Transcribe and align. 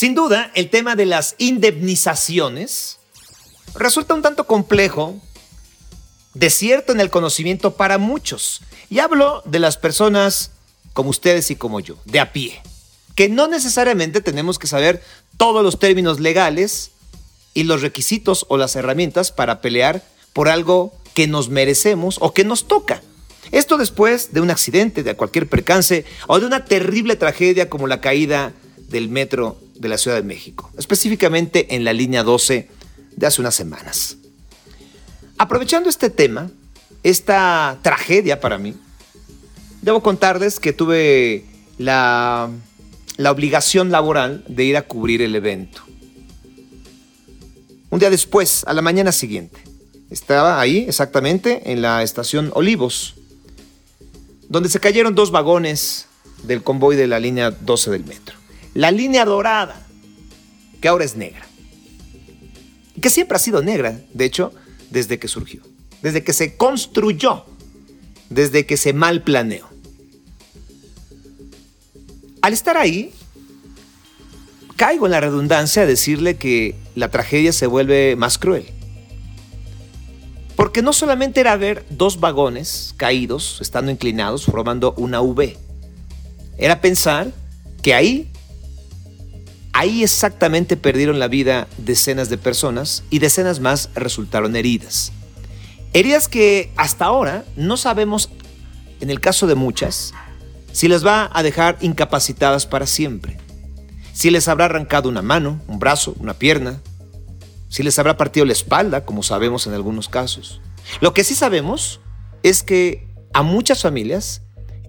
Sin 0.00 0.14
duda, 0.14 0.50
el 0.54 0.70
tema 0.70 0.96
de 0.96 1.04
las 1.04 1.34
indemnizaciones 1.36 2.96
resulta 3.74 4.14
un 4.14 4.22
tanto 4.22 4.46
complejo, 4.46 5.20
desierto 6.32 6.92
en 6.92 7.00
el 7.00 7.10
conocimiento 7.10 7.76
para 7.76 7.98
muchos. 7.98 8.62
Y 8.88 9.00
hablo 9.00 9.42
de 9.44 9.58
las 9.58 9.76
personas 9.76 10.52
como 10.94 11.10
ustedes 11.10 11.50
y 11.50 11.56
como 11.56 11.80
yo, 11.80 11.98
de 12.06 12.18
a 12.18 12.32
pie, 12.32 12.62
que 13.14 13.28
no 13.28 13.46
necesariamente 13.46 14.22
tenemos 14.22 14.58
que 14.58 14.68
saber 14.68 15.02
todos 15.36 15.62
los 15.62 15.78
términos 15.78 16.18
legales 16.18 16.92
y 17.52 17.64
los 17.64 17.82
requisitos 17.82 18.46
o 18.48 18.56
las 18.56 18.76
herramientas 18.76 19.32
para 19.32 19.60
pelear 19.60 20.02
por 20.32 20.48
algo 20.48 20.94
que 21.12 21.26
nos 21.26 21.50
merecemos 21.50 22.16
o 22.20 22.32
que 22.32 22.44
nos 22.44 22.66
toca. 22.66 23.02
Esto 23.52 23.76
después 23.76 24.32
de 24.32 24.40
un 24.40 24.50
accidente, 24.50 25.02
de 25.02 25.14
cualquier 25.14 25.46
percance 25.46 26.06
o 26.26 26.40
de 26.40 26.46
una 26.46 26.64
terrible 26.64 27.16
tragedia 27.16 27.68
como 27.68 27.86
la 27.86 28.00
caída 28.00 28.54
del 28.88 29.10
metro 29.10 29.58
de 29.80 29.88
la 29.88 29.96
Ciudad 29.98 30.18
de 30.18 30.22
México, 30.22 30.70
específicamente 30.78 31.74
en 31.74 31.84
la 31.84 31.94
línea 31.94 32.22
12 32.22 32.68
de 33.16 33.26
hace 33.26 33.40
unas 33.40 33.54
semanas. 33.54 34.18
Aprovechando 35.38 35.88
este 35.88 36.10
tema, 36.10 36.50
esta 37.02 37.78
tragedia 37.80 38.40
para 38.40 38.58
mí, 38.58 38.74
debo 39.80 40.02
contarles 40.02 40.60
que 40.60 40.74
tuve 40.74 41.46
la, 41.78 42.50
la 43.16 43.30
obligación 43.30 43.90
laboral 43.90 44.44
de 44.48 44.64
ir 44.64 44.76
a 44.76 44.82
cubrir 44.82 45.22
el 45.22 45.34
evento. 45.34 45.80
Un 47.88 47.98
día 47.98 48.10
después, 48.10 48.64
a 48.66 48.74
la 48.74 48.82
mañana 48.82 49.12
siguiente, 49.12 49.60
estaba 50.10 50.60
ahí 50.60 50.84
exactamente 50.86 51.72
en 51.72 51.80
la 51.80 52.02
estación 52.02 52.50
Olivos, 52.54 53.14
donde 54.50 54.68
se 54.68 54.78
cayeron 54.78 55.14
dos 55.14 55.30
vagones 55.30 56.04
del 56.42 56.62
convoy 56.62 56.96
de 56.96 57.06
la 57.06 57.18
línea 57.18 57.50
12 57.50 57.90
del 57.90 58.04
metro. 58.04 58.39
La 58.74 58.90
línea 58.90 59.24
dorada, 59.24 59.86
que 60.80 60.88
ahora 60.88 61.04
es 61.04 61.16
negra. 61.16 61.46
Que 63.00 63.10
siempre 63.10 63.36
ha 63.36 63.40
sido 63.40 63.62
negra, 63.62 64.00
de 64.12 64.24
hecho, 64.24 64.52
desde 64.90 65.18
que 65.18 65.28
surgió, 65.28 65.62
desde 66.02 66.22
que 66.22 66.32
se 66.32 66.56
construyó, 66.56 67.44
desde 68.28 68.66
que 68.66 68.76
se 68.76 68.92
mal 68.92 69.22
planeó. 69.22 69.68
Al 72.42 72.52
estar 72.52 72.76
ahí, 72.76 73.12
caigo 74.76 75.06
en 75.06 75.12
la 75.12 75.20
redundancia 75.20 75.82
de 75.82 75.88
decirle 75.88 76.36
que 76.36 76.74
la 76.94 77.10
tragedia 77.10 77.52
se 77.52 77.66
vuelve 77.66 78.16
más 78.16 78.38
cruel. 78.38 78.66
Porque 80.56 80.82
no 80.82 80.92
solamente 80.92 81.40
era 81.40 81.56
ver 81.56 81.84
dos 81.90 82.20
vagones 82.20 82.94
caídos, 82.96 83.58
estando 83.60 83.90
inclinados, 83.90 84.44
formando 84.44 84.94
una 84.96 85.20
V. 85.20 85.56
Era 86.56 86.80
pensar 86.80 87.32
que 87.82 87.94
ahí, 87.94 88.29
ahí 89.80 90.02
exactamente 90.02 90.76
perdieron 90.76 91.18
la 91.18 91.26
vida 91.26 91.66
decenas 91.78 92.28
de 92.28 92.36
personas 92.36 93.02
y 93.08 93.18
decenas 93.18 93.60
más 93.60 93.88
resultaron 93.94 94.54
heridas. 94.54 95.10
Heridas 95.94 96.28
que 96.28 96.70
hasta 96.76 97.06
ahora 97.06 97.46
no 97.56 97.78
sabemos, 97.78 98.28
en 99.00 99.08
el 99.08 99.20
caso 99.20 99.46
de 99.46 99.54
muchas, 99.54 100.12
si 100.70 100.86
les 100.86 101.04
va 101.04 101.30
a 101.32 101.42
dejar 101.42 101.78
incapacitadas 101.80 102.66
para 102.66 102.86
siempre. 102.86 103.38
Si 104.12 104.30
les 104.30 104.48
habrá 104.48 104.66
arrancado 104.66 105.08
una 105.08 105.22
mano, 105.22 105.62
un 105.66 105.78
brazo, 105.78 106.14
una 106.18 106.34
pierna, 106.34 106.82
si 107.70 107.82
les 107.82 107.98
habrá 107.98 108.18
partido 108.18 108.44
la 108.44 108.52
espalda, 108.52 109.06
como 109.06 109.22
sabemos 109.22 109.66
en 109.66 109.72
algunos 109.72 110.10
casos. 110.10 110.60
Lo 111.00 111.14
que 111.14 111.24
sí 111.24 111.34
sabemos 111.34 112.00
es 112.42 112.62
que 112.62 113.08
a 113.32 113.42
muchas 113.42 113.80
familias 113.80 114.42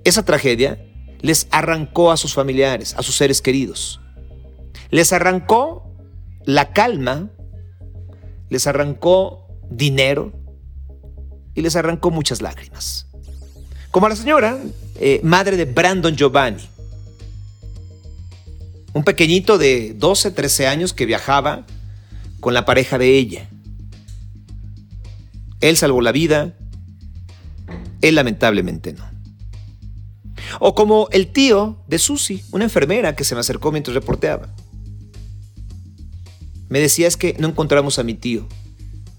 esa 0.03 0.25
tragedia 0.25 0.85
les 1.21 1.47
arrancó 1.49 2.11
a 2.11 2.17
sus 2.17 2.33
familiares, 2.33 2.93
a 2.97 3.03
sus 3.03 3.15
seres 3.15 3.41
queridos. 3.41 4.00
Les 4.91 5.13
arrancó 5.13 5.95
la 6.45 6.73
calma, 6.73 7.29
les 8.49 8.67
arrancó 8.67 9.47
dinero 9.69 10.33
y 11.55 11.61
les 11.61 11.75
arrancó 11.75 12.11
muchas 12.11 12.41
lágrimas. 12.41 13.07
Como 13.89 14.05
a 14.05 14.09
la 14.09 14.15
señora, 14.15 14.59
eh, 14.99 15.19
madre 15.23 15.57
de 15.57 15.65
Brandon 15.65 16.15
Giovanni, 16.15 16.67
un 18.93 19.03
pequeñito 19.03 19.57
de 19.57 19.93
12, 19.95 20.31
13 20.31 20.67
años 20.67 20.93
que 20.93 21.05
viajaba 21.05 21.65
con 22.39 22.53
la 22.53 22.65
pareja 22.65 22.97
de 22.97 23.17
ella. 23.17 23.49
Él 25.61 25.77
salvó 25.77 26.01
la 26.01 26.11
vida, 26.11 26.53
él 28.01 28.15
lamentablemente 28.15 28.93
no. 28.93 29.09
O 30.59 30.75
como 30.75 31.07
el 31.11 31.27
tío 31.27 31.77
de 31.87 31.99
Susie, 31.99 32.43
una 32.51 32.65
enfermera 32.65 33.15
que 33.15 33.23
se 33.23 33.35
me 33.35 33.41
acercó 33.41 33.71
mientras 33.71 33.95
reporteaba. 33.95 34.49
Me 36.71 36.79
decía 36.79 37.05
es 37.05 37.17
que 37.17 37.35
no 37.37 37.49
encontramos 37.49 37.99
a 37.99 38.03
mi 38.03 38.13
tío. 38.13 38.47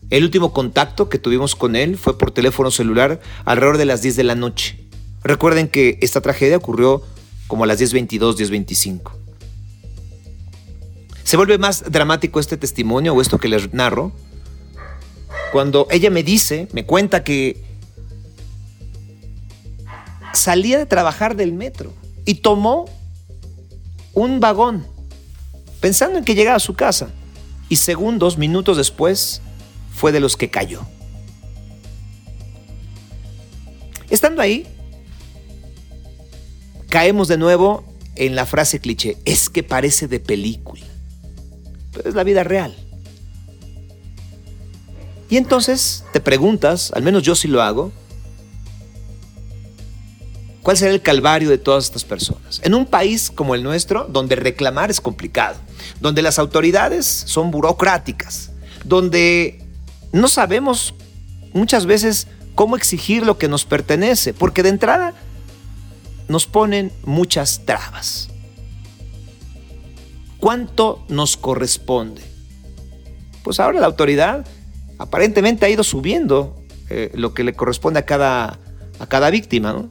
El 0.09 0.25
último 0.25 0.55
contacto 0.55 1.11
que 1.11 1.19
tuvimos 1.19 1.55
con 1.55 1.77
él 1.77 1.99
fue 1.99 2.17
por 2.17 2.31
teléfono 2.31 2.71
celular 2.71 3.21
alrededor 3.45 3.77
de 3.77 3.85
las 3.85 4.01
10 4.01 4.17
de 4.17 4.25
la 4.25 4.35
noche. 4.35 4.89
Recuerden 5.23 5.69
que 5.69 5.99
esta 6.01 6.23
tragedia 6.23 6.57
ocurrió 6.57 7.03
como 7.49 7.65
a 7.65 7.67
las 7.67 7.79
10.22, 7.79 8.37
10.25. 8.37 9.13
Se 11.25 11.37
vuelve 11.37 11.59
más 11.59 11.93
dramático 11.93 12.41
este 12.41 12.57
testimonio 12.57 13.13
o 13.13 13.21
esto 13.21 13.37
que 13.37 13.49
les 13.49 13.75
narro 13.75 14.13
cuando 15.53 15.87
ella 15.91 16.09
me 16.09 16.23
dice, 16.23 16.69
me 16.73 16.87
cuenta 16.87 17.23
que 17.23 17.63
salía 20.33 20.79
de 20.79 20.87
trabajar 20.87 21.37
del 21.37 21.53
metro 21.53 21.93
y 22.25 22.37
tomó 22.37 22.87
un 24.15 24.41
vagón 24.41 24.87
pensando 25.83 26.17
en 26.17 26.25
que 26.25 26.35
llegaba 26.35 26.57
a 26.57 26.61
su 26.61 26.73
casa 26.73 27.13
y 27.73 27.77
segundos, 27.77 28.37
minutos 28.37 28.77
después 28.77 29.41
fue 29.95 30.13
de 30.13 30.21
los 30.21 30.37
que 30.37 30.51
cayó. 30.51 30.83
Estando 34.11 34.43
ahí, 34.43 34.67
caemos 36.91 37.29
de 37.29 37.39
nuevo 37.39 37.83
en 38.15 38.35
la 38.35 38.45
frase 38.45 38.79
cliché, 38.79 39.17
es 39.25 39.49
que 39.49 39.63
parece 39.63 40.07
de 40.07 40.21
película 40.21 40.85
pero 41.95 42.11
es 42.11 42.15
la 42.15 42.25
vida 42.25 42.45
real. 42.45 42.77
Y 45.31 45.39
entonces 45.39 46.05
te 46.13 46.21
preguntas, 46.21 46.93
al 46.95 47.03
menos 47.03 47.23
yo 47.23 47.35
sí 47.35 47.49
lo 47.49 47.63
hago, 47.63 47.91
¿cuál 50.63 50.77
será 50.77 50.93
el 50.93 51.01
calvario 51.01 51.49
de 51.49 51.57
todas 51.57 51.85
estas 51.85 52.05
personas? 52.05 52.61
En 52.65 52.75
un 52.75 52.85
país 52.85 53.31
como 53.31 53.55
el 53.55 53.63
nuestro, 53.63 54.07
donde 54.11 54.37
reclamar 54.37 54.91
es 54.91 55.01
complicado, 55.01 55.57
donde 56.03 56.21
las 56.21 56.39
autoridades 56.41 57.07
son 57.07 57.53
burocráticas, 57.53 58.51
donde 58.85 59.65
no 60.13 60.27
sabemos 60.27 60.95
muchas 61.55 61.87
veces 61.87 62.27
cómo 62.57 62.77
exigir 62.77 63.25
lo 63.25 63.39
que 63.39 63.49
nos 63.49 63.65
pertenece, 63.65 64.35
porque 64.35 64.65
de 64.65 64.71
entrada 64.71 65.15
nos 66.29 66.47
ponen 66.47 66.93
muchas 67.05 67.65
trabas. 67.65 68.29
¿Cuánto 70.41 71.05
nos 71.09 71.37
corresponde? 71.37 72.21
Pues 73.45 73.61
ahora 73.61 73.79
la 73.79 73.87
autoridad 73.87 74.45
aparentemente 74.99 75.67
ha 75.67 75.71
ido 75.71 75.85
subiendo 75.85 76.57
eh, 76.91 77.13
lo 77.15 77.33
que 77.33 77.45
le 77.45 77.55
corresponde 77.55 78.01
a 78.01 78.07
cada, 78.07 78.59
a 78.99 79.07
cada 79.07 79.31
víctima. 79.31 79.89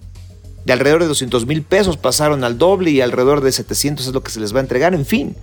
De 0.66 0.74
alrededor 0.74 1.02
de 1.02 1.08
200 1.08 1.46
mil 1.48 1.64
pesos 1.64 1.96
pasaron 1.96 2.44
al 2.44 2.58
doble 2.58 2.92
y 2.92 3.00
alrededor 3.00 3.40
de 3.40 3.54
700 3.54 4.08
es 4.08 4.14
lo 4.14 4.24
que 4.24 4.30
se 4.30 4.42
les 4.42 4.54
va 4.54 4.60
a 4.60 4.62
entregar, 4.62 4.94
en 4.94 5.06
fin. 5.06 5.36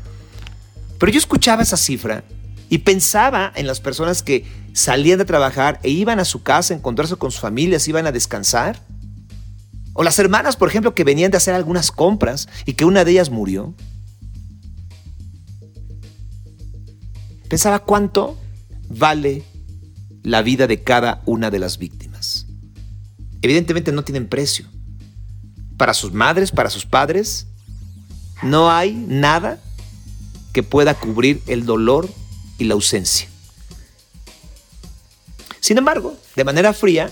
Pero 0.99 1.13
yo 1.13 1.19
escuchaba 1.19 1.63
esa 1.63 1.77
cifra 1.77 2.25
y 2.69 2.79
pensaba 2.79 3.53
en 3.55 3.67
las 3.67 3.81
personas 3.81 4.23
que 4.23 4.45
salían 4.73 5.19
de 5.19 5.25
trabajar 5.25 5.81
e 5.83 5.91
iban 5.91 6.21
a 6.21 6.25
su 6.25 6.43
casa 6.43 6.75
a 6.75 6.77
encontrarse 6.77 7.17
con 7.17 7.31
sus 7.31 7.41
familias, 7.41 7.89
iban 7.89 8.07
a 8.07 8.13
descansar. 8.13 8.81
O 9.95 10.03
las 10.03 10.19
hermanas, 10.19 10.57
por 10.57 10.69
ejemplo, 10.69 10.95
que 10.95 11.05
venían 11.05 11.31
de 11.31 11.39
hacer 11.39 11.55
algunas 11.55 11.91
compras 11.91 12.49
y 12.67 12.75
que 12.75 12.85
una 12.85 13.05
de 13.05 13.13
ellas 13.13 13.31
murió. 13.31 13.75
Pensaba 17.49 17.79
cuánto 17.81 18.39
vale 18.89 19.45
la 20.23 20.43
vida 20.43 20.67
de 20.67 20.83
cada 20.83 21.23
una 21.25 21.51
de 21.51 21.59
las 21.59 21.79
víctimas. 21.79 22.47
Evidentemente 23.41 23.93
no 23.93 24.05
tienen 24.05 24.29
precio. 24.29 24.67
Para 25.77 25.95
sus 25.95 26.13
madres, 26.13 26.51
para 26.51 26.71
sus 26.71 26.85
padres, 26.85 27.47
no 28.43 28.71
hay 28.71 28.93
nada 28.93 29.59
que 30.53 30.63
pueda 30.63 30.95
cubrir 30.95 31.43
el 31.47 31.67
dolor 31.67 32.09
y 32.59 32.65
la 32.65 32.75
ausencia. 32.75 33.29
Sin 35.61 35.79
embargo, 35.79 36.17
de 36.35 36.45
manera 36.45 36.73
fría, 36.73 37.11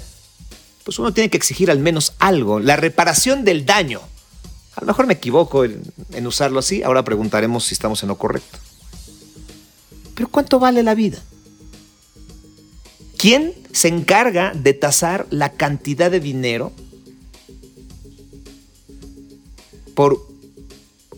pues 0.85 0.99
uno 0.99 1.13
tiene 1.13 1.29
que 1.29 1.37
exigir 1.37 1.71
al 1.71 1.79
menos 1.79 2.15
algo, 2.19 2.61
la 2.61 2.77
reparación 2.77 3.45
del 3.45 3.67
daño. 3.67 4.01
A 4.77 4.81
lo 4.83 4.87
mejor 4.87 5.07
me 5.07 5.15
equivoco 5.15 5.65
en, 5.65 6.27
usarlo 6.27 6.59
así, 6.59 6.83
ahora 6.83 7.05
preguntaremos 7.05 7.65
si 7.65 7.75
estamos 7.75 8.03
en 8.03 8.09
lo 8.09 8.17
correcto. 8.17 8.59
Pero 10.15 10.29
¿cuánto 10.29 10.59
vale 10.59 10.83
la 10.83 10.95
vida? 10.95 11.19
¿Quién 13.19 13.55
se 13.73 13.89
encarga 13.89 14.53
de 14.55 14.75
tasar 14.75 15.27
la 15.31 15.53
cantidad 15.53 16.11
de 16.11 16.21
dinero 16.21 16.73
por 19.95 20.27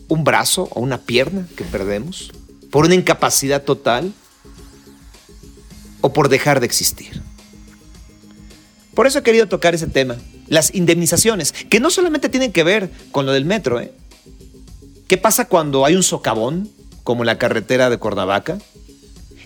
un 0.09 0.23
brazo 0.23 0.67
o 0.73 0.81
una 0.81 0.97
pierna 0.97 1.47
que 1.55 1.63
perdemos, 1.63 2.31
por 2.69 2.85
una 2.85 2.95
incapacidad 2.95 3.63
total 3.63 4.11
o 6.01 6.11
por 6.11 6.27
dejar 6.27 6.59
de 6.59 6.65
existir. 6.65 7.21
Por 8.93 9.07
eso 9.07 9.19
he 9.19 9.23
querido 9.23 9.47
tocar 9.47 9.73
ese 9.73 9.87
tema, 9.87 10.17
las 10.47 10.75
indemnizaciones, 10.75 11.53
que 11.53 11.79
no 11.79 11.89
solamente 11.89 12.27
tienen 12.27 12.51
que 12.51 12.63
ver 12.63 12.91
con 13.11 13.25
lo 13.25 13.31
del 13.31 13.45
metro. 13.45 13.79
¿eh? 13.79 13.93
¿Qué 15.07 15.17
pasa 15.17 15.45
cuando 15.45 15.85
hay 15.85 15.95
un 15.95 16.03
socavón, 16.03 16.69
como 17.03 17.23
la 17.23 17.37
carretera 17.37 17.89
de 17.89 17.97
Cuernavaca? 17.97 18.57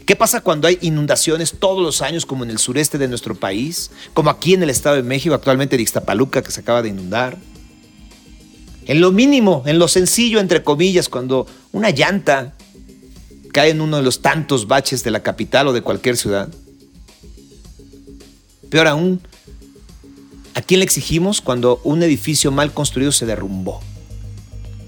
¿Qué 0.06 0.16
pasa 0.16 0.42
cuando 0.42 0.68
hay 0.68 0.80
inundaciones 0.82 1.56
todos 1.60 1.82
los 1.82 2.02
años, 2.02 2.26
como 2.26 2.44
en 2.44 2.50
el 2.50 2.58
sureste 2.58 2.98
de 2.98 3.08
nuestro 3.08 3.36
país, 3.36 3.92
como 4.14 4.30
aquí 4.30 4.54
en 4.54 4.64
el 4.64 4.70
Estado 4.70 4.96
de 4.96 5.04
México, 5.04 5.36
actualmente 5.36 5.78
de 5.78 5.84
Ixtapaluca, 5.84 6.42
que 6.42 6.52
se 6.52 6.62
acaba 6.62 6.82
de 6.82 6.90
inundar? 6.90 7.38
En 8.86 9.00
lo 9.00 9.12
mínimo, 9.12 9.64
en 9.66 9.80
lo 9.80 9.88
sencillo, 9.88 10.40
entre 10.40 10.64
comillas, 10.64 11.10
cuando 11.10 11.48
una 11.72 11.90
llanta 11.90 12.54
cae 13.54 13.70
en 13.70 13.82
uno 13.82 13.98
de 13.98 14.04
los 14.04 14.22
tantos 14.22 14.68
baches 14.68 15.04
de 15.04 15.12
la 15.12 15.22
capital 15.22 15.68
o 15.68 15.74
de 15.74 15.82
cualquier 15.82 16.18
ciudad. 16.18 16.50
Peor 18.70 18.88
aún, 18.88 19.22
¿a 20.56 20.62
quién 20.62 20.80
le 20.80 20.86
exigimos 20.86 21.40
cuando 21.40 21.80
un 21.84 22.02
edificio 22.02 22.52
mal 22.52 22.74
construido 22.74 23.12
se 23.12 23.26
derrumbó? 23.26 23.80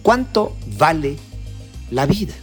¿Cuánto 0.02 0.56
vale 0.78 1.18
la 1.92 2.06
vida? 2.06 2.34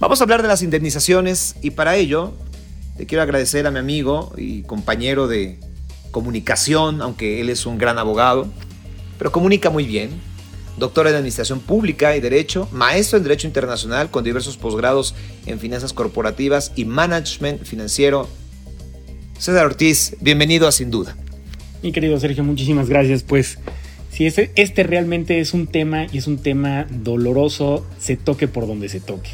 Vamos 0.00 0.20
a 0.20 0.24
hablar 0.24 0.40
de 0.40 0.48
las 0.48 0.62
indemnizaciones 0.62 1.56
y 1.60 1.70
para 1.72 1.96
ello 1.96 2.32
le 2.98 3.06
quiero 3.06 3.22
agradecer 3.22 3.66
a 3.66 3.70
mi 3.70 3.78
amigo 3.78 4.32
y 4.36 4.62
compañero 4.62 5.28
de 5.28 5.60
comunicación, 6.10 7.02
aunque 7.02 7.40
él 7.42 7.50
es 7.50 7.66
un 7.66 7.76
gran 7.76 7.98
abogado, 7.98 8.48
pero 9.20 9.32
comunica 9.32 9.68
muy 9.68 9.84
bien. 9.84 10.08
Doctor 10.78 11.06
en 11.06 11.14
Administración 11.14 11.60
Pública 11.60 12.16
y 12.16 12.20
Derecho, 12.20 12.70
maestro 12.72 13.18
en 13.18 13.24
Derecho 13.24 13.46
Internacional 13.46 14.10
con 14.10 14.24
diversos 14.24 14.56
posgrados 14.56 15.14
en 15.44 15.58
finanzas 15.58 15.92
corporativas 15.92 16.72
y 16.74 16.86
management 16.86 17.64
financiero. 17.64 18.30
César 19.38 19.66
Ortiz, 19.66 20.16
bienvenido 20.22 20.66
a 20.66 20.72
Sin 20.72 20.90
Duda. 20.90 21.18
Mi 21.82 21.92
querido 21.92 22.18
Sergio, 22.18 22.44
muchísimas 22.44 22.88
gracias. 22.88 23.22
Pues 23.22 23.58
si 24.08 24.24
este, 24.24 24.52
este 24.56 24.84
realmente 24.84 25.40
es 25.40 25.52
un 25.52 25.66
tema 25.66 26.06
y 26.10 26.16
es 26.16 26.26
un 26.26 26.38
tema 26.38 26.86
doloroso, 26.88 27.86
se 27.98 28.16
toque 28.16 28.48
por 28.48 28.66
donde 28.66 28.88
se 28.88 29.00
toque. 29.00 29.32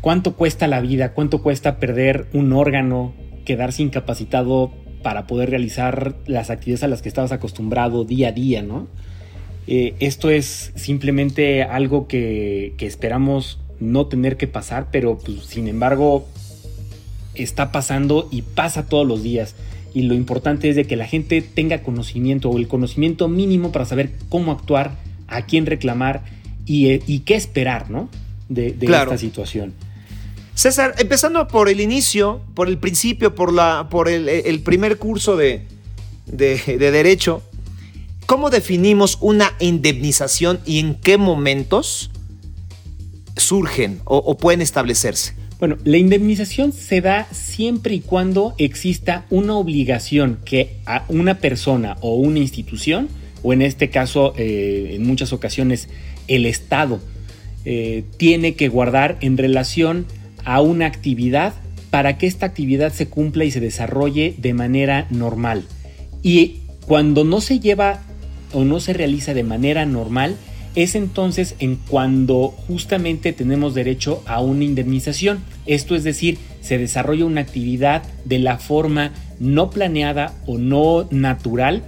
¿Cuánto 0.00 0.34
cuesta 0.34 0.66
la 0.66 0.80
vida? 0.80 1.12
¿Cuánto 1.12 1.42
cuesta 1.42 1.76
perder 1.76 2.26
un 2.32 2.54
órgano, 2.54 3.12
quedarse 3.44 3.82
incapacitado 3.82 4.72
para 5.02 5.26
poder 5.26 5.50
realizar 5.50 6.14
las 6.26 6.50
actividades 6.50 6.84
a 6.84 6.88
las 6.88 7.02
que 7.02 7.08
estabas 7.08 7.32
acostumbrado 7.32 8.04
día 8.04 8.28
a 8.28 8.32
día, 8.32 8.62
¿no? 8.62 8.86
Eh, 9.66 9.94
esto 10.00 10.30
es 10.30 10.72
simplemente 10.74 11.62
algo 11.62 12.08
que, 12.08 12.74
esperamos 12.78 13.58
no 13.80 14.06
tener 14.06 14.36
que 14.36 14.46
pasar, 14.46 14.88
pero 14.90 15.18
pues, 15.18 15.44
sin 15.44 15.68
embargo 15.68 16.26
está 17.34 17.72
pasando 17.72 18.28
y 18.30 18.42
pasa 18.42 18.86
todos 18.86 19.06
los 19.06 19.22
días. 19.22 19.54
Y 19.94 20.02
lo 20.02 20.14
importante 20.14 20.68
es 20.68 20.76
de 20.76 20.84
que 20.84 20.96
la 20.96 21.06
gente 21.06 21.42
tenga 21.42 21.82
conocimiento 21.82 22.50
o 22.50 22.58
el 22.58 22.66
conocimiento 22.66 23.28
mínimo 23.28 23.72
para 23.72 23.84
saber 23.84 24.12
cómo 24.28 24.52
actuar, 24.52 24.92
a 25.28 25.46
quién 25.46 25.66
reclamar 25.66 26.22
y, 26.66 26.88
eh, 26.88 27.22
qué 27.24 27.34
esperar, 27.34 27.90
¿no? 27.90 28.08
De, 28.48 28.76
esta 28.80 29.16
situación. 29.18 29.74
César, 30.54 30.94
empezando 30.98 31.48
por 31.48 31.68
el 31.68 31.80
inicio, 31.80 32.42
por 32.54 32.68
el 32.68 32.78
principio, 32.78 33.34
por, 33.34 33.52
la, 33.52 33.88
por 33.90 34.08
el, 34.08 34.60
primer 34.60 34.98
curso 34.98 35.36
de, 35.36 35.62
derecho, 36.26 37.42
¿cómo 38.26 38.50
definimos 38.50 39.16
una 39.20 39.52
indemnización 39.60 40.60
y 40.66 40.78
en 40.78 40.94
qué 40.94 41.16
momentos 41.16 42.10
surgen 43.36 44.00
o, 44.04 44.36
pueden 44.36 44.60
establecerse? 44.60 45.34
Bueno, 45.58 45.78
la 45.84 45.96
indemnización 45.96 46.72
se 46.72 47.00
da 47.00 47.26
siempre 47.32 47.94
y 47.94 48.00
cuando 48.00 48.54
exista 48.58 49.24
una 49.30 49.54
obligación 49.54 50.38
que 50.44 50.76
a 50.86 51.04
una 51.08 51.38
persona 51.38 51.96
o 52.00 52.16
una 52.16 52.40
institución, 52.40 53.08
o 53.42 53.52
en 53.52 53.62
este 53.62 53.88
caso, 53.88 54.34
eh, 54.36 54.96
en 54.96 55.06
muchas 55.06 55.32
ocasiones, 55.32 55.88
el 56.28 56.46
Estado, 56.46 57.00
eh, 57.64 58.04
tiene 58.16 58.54
que 58.54 58.68
guardar 58.68 59.18
en 59.20 59.38
relación 59.38 60.06
a 60.44 60.60
una 60.60 60.86
actividad 60.86 61.54
para 61.90 62.16
que 62.18 62.26
esta 62.26 62.46
actividad 62.46 62.92
se 62.92 63.08
cumpla 63.08 63.44
y 63.44 63.50
se 63.50 63.60
desarrolle 63.60 64.34
de 64.38 64.54
manera 64.54 65.06
normal. 65.10 65.64
Y 66.22 66.60
cuando 66.86 67.24
no 67.24 67.40
se 67.40 67.60
lleva 67.60 68.00
o 68.52 68.64
no 68.64 68.80
se 68.80 68.92
realiza 68.92 69.34
de 69.34 69.44
manera 69.44 69.84
normal, 69.86 70.36
es 70.74 70.94
entonces 70.94 71.54
en 71.58 71.76
cuando 71.76 72.48
justamente 72.48 73.32
tenemos 73.32 73.74
derecho 73.74 74.22
a 74.26 74.40
una 74.40 74.64
indemnización. 74.64 75.40
Esto 75.66 75.94
es 75.94 76.02
decir, 76.02 76.38
se 76.60 76.78
desarrolla 76.78 77.26
una 77.26 77.42
actividad 77.42 78.02
de 78.24 78.38
la 78.38 78.58
forma 78.58 79.12
no 79.38 79.70
planeada 79.70 80.34
o 80.46 80.56
no 80.58 81.06
natural 81.10 81.82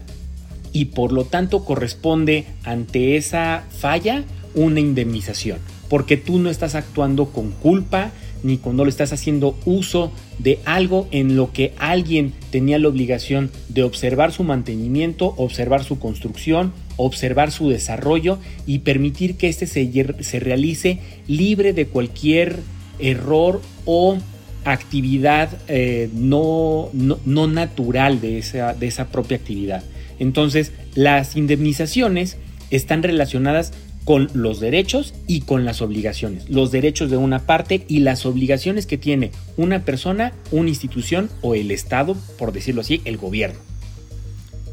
y 0.73 0.87
por 0.87 1.13
lo 1.13 1.25
tanto 1.25 1.65
corresponde 1.65 2.45
ante 2.65 3.17
esa 3.17 3.65
falla 3.71 4.25
una 4.55 4.81
indemnización, 4.81 5.59
porque 5.89 6.17
tú 6.17 6.39
no 6.39 6.51
estás 6.51 6.75
actuando 6.75 7.27
con 7.27 7.53
culpa, 7.53 8.11
ni 8.45 8.59
cuando 8.59 8.85
le 8.85 8.91
estás 8.91 9.13
haciendo 9.13 9.59
uso 9.65 10.13
de 10.39 10.61
algo 10.65 11.09
en 11.11 11.35
lo 11.35 11.53
que 11.53 11.73
alguien 11.79 12.33
tenía 12.51 12.79
la 12.79 12.89
obligación 12.89 13.51
de 13.69 13.83
observar 13.83 14.31
su 14.31 14.45
mantenimiento, 14.45 15.35
observar 15.37 15.83
su 15.83 15.99
construcción, 15.99 16.73
observar 16.97 17.51
su 17.51 17.71
desarrollo 17.71 18.39
y 18.67 18.81
permitir 18.81 19.37
que 19.37 19.49
éste 19.49 19.67
se, 19.67 19.91
se 20.21 20.41
realice 20.41 21.01
libre 21.27 21.73
de 21.73 21.87
cualquier 21.87 22.61
error 22.99 23.61
o 23.87 24.19
actividad 24.65 25.49
eh, 25.69 26.09
no, 26.15 26.91
no, 26.93 27.47
natural 27.47 28.21
de 28.21 28.39
esa, 28.39 28.75
de 28.75 28.87
esa 28.87 29.09
propia 29.09 29.39
actividad. 29.39 29.83
Entonces, 30.19 30.73
las 30.95 31.37
indemnizaciones 31.37 32.37
están 32.71 33.03
relacionadas 33.03 33.73
con 34.05 34.31
los 34.35 34.61
derechos 34.61 35.15
y 35.27 35.41
con 35.41 35.65
las 35.65 35.81
obligaciones. 35.81 36.49
Los 36.51 36.71
derechos 36.71 37.11
de 37.11 37.17
una 37.17 37.41
parte 37.47 37.85
y 37.89 38.01
las 38.01 38.27
obligaciones 38.27 38.87
que 38.87 38.99
tiene 38.99 39.33
una 39.57 39.85
persona, 39.85 40.33
una 40.51 40.69
institución 40.69 41.31
o 41.41 41.55
el 41.55 41.71
Estado, 41.71 42.17
por 42.39 42.53
decirlo 42.53 42.83
así, 42.83 43.01
el 43.05 43.17
gobierno. 43.17 43.59